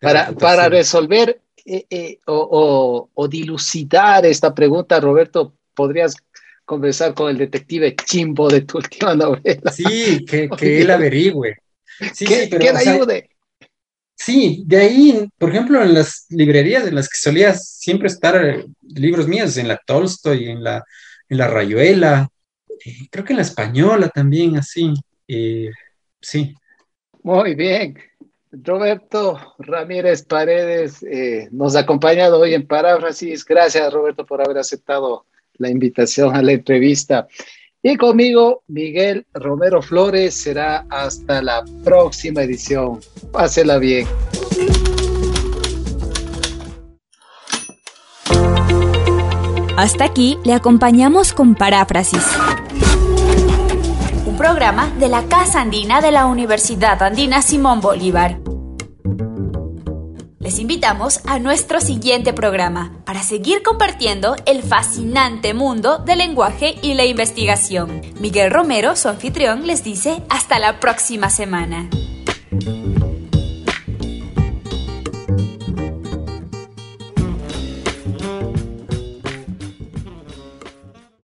para, 0.00 0.32
para 0.32 0.68
resolver 0.68 1.40
eh, 1.64 1.86
eh, 1.90 2.18
o, 2.26 3.08
dilucidar 3.28 4.26
esta 4.26 4.54
pregunta, 4.54 5.00
Roberto, 5.00 5.54
¿podrías 5.74 6.14
conversar 6.64 7.14
con 7.14 7.30
el 7.30 7.38
detective 7.38 7.94
Chimbo 7.96 8.48
de 8.48 8.62
tu 8.62 8.78
última 8.78 9.14
novela? 9.14 9.70
Sí, 9.72 10.24
que, 10.24 10.48
él 10.60 10.90
averigüe. 10.90 11.56
Sí, 12.12 12.26
que, 12.26 12.44
sí, 12.44 12.48
pero, 12.50 12.76
ayude. 12.76 13.30
Sí, 14.16 14.62
de 14.66 14.76
ahí, 14.76 15.28
por 15.38 15.50
ejemplo, 15.50 15.82
en 15.82 15.92
las 15.92 16.26
librerías 16.30 16.86
en 16.86 16.94
las 16.94 17.08
que 17.08 17.18
solía 17.18 17.52
siempre 17.54 18.08
estar 18.08 18.44
eh, 18.44 18.64
libros 18.82 19.26
míos, 19.26 19.56
en 19.56 19.68
la 19.68 19.80
Tolstoy, 19.84 20.48
en 20.48 20.62
la, 20.62 20.84
en 21.28 21.38
la 21.38 21.48
Rayuela, 21.48 22.28
eh, 22.84 23.08
creo 23.10 23.24
que 23.24 23.32
en 23.32 23.38
la 23.38 23.42
Española 23.42 24.08
también, 24.08 24.56
así, 24.56 24.94
eh, 25.26 25.70
sí. 26.20 26.54
Muy 27.22 27.54
bien. 27.54 27.98
Roberto 28.52 29.56
Ramírez 29.58 30.24
Paredes 30.24 31.04
nos 31.50 31.74
ha 31.74 31.80
acompañado 31.80 32.38
hoy 32.38 32.54
en 32.54 32.68
Paráfrasis. 32.68 33.44
Gracias, 33.44 33.92
Roberto, 33.92 34.24
por 34.24 34.40
haber 34.40 34.58
aceptado 34.58 35.26
la 35.58 35.70
invitación 35.70 36.34
a 36.34 36.42
la 36.42 36.52
entrevista. 36.52 37.26
Y 37.82 37.96
conmigo, 37.96 38.62
Miguel 38.66 39.26
Romero 39.34 39.82
Flores, 39.82 40.34
será 40.34 40.86
hasta 40.88 41.42
la 41.42 41.64
próxima 41.84 42.42
edición. 42.42 43.00
Pásela 43.30 43.78
bien. 43.78 44.06
Hasta 49.76 50.04
aquí 50.04 50.38
le 50.44 50.54
acompañamos 50.54 51.32
con 51.32 51.56
Paráfrasis, 51.56 52.24
un 54.24 54.36
programa 54.36 54.88
de 55.00 55.08
la 55.08 55.24
Casa 55.24 55.60
Andina 55.62 56.00
de 56.00 56.12
la 56.12 56.26
Universidad 56.26 57.02
Andina 57.02 57.42
Simón 57.42 57.80
Bolívar. 57.80 58.53
Les 60.44 60.58
invitamos 60.58 61.22
a 61.24 61.38
nuestro 61.38 61.80
siguiente 61.80 62.34
programa 62.34 62.92
para 63.06 63.22
seguir 63.22 63.62
compartiendo 63.62 64.36
el 64.44 64.62
fascinante 64.62 65.54
mundo 65.54 65.96
del 65.96 66.18
lenguaje 66.18 66.74
y 66.82 66.92
la 66.92 67.06
investigación. 67.06 68.02
Miguel 68.20 68.50
Romero, 68.50 68.94
su 68.94 69.08
anfitrión, 69.08 69.66
les 69.66 69.82
dice 69.82 70.22
hasta 70.28 70.58
la 70.58 70.80
próxima 70.80 71.30
semana. 71.30 71.88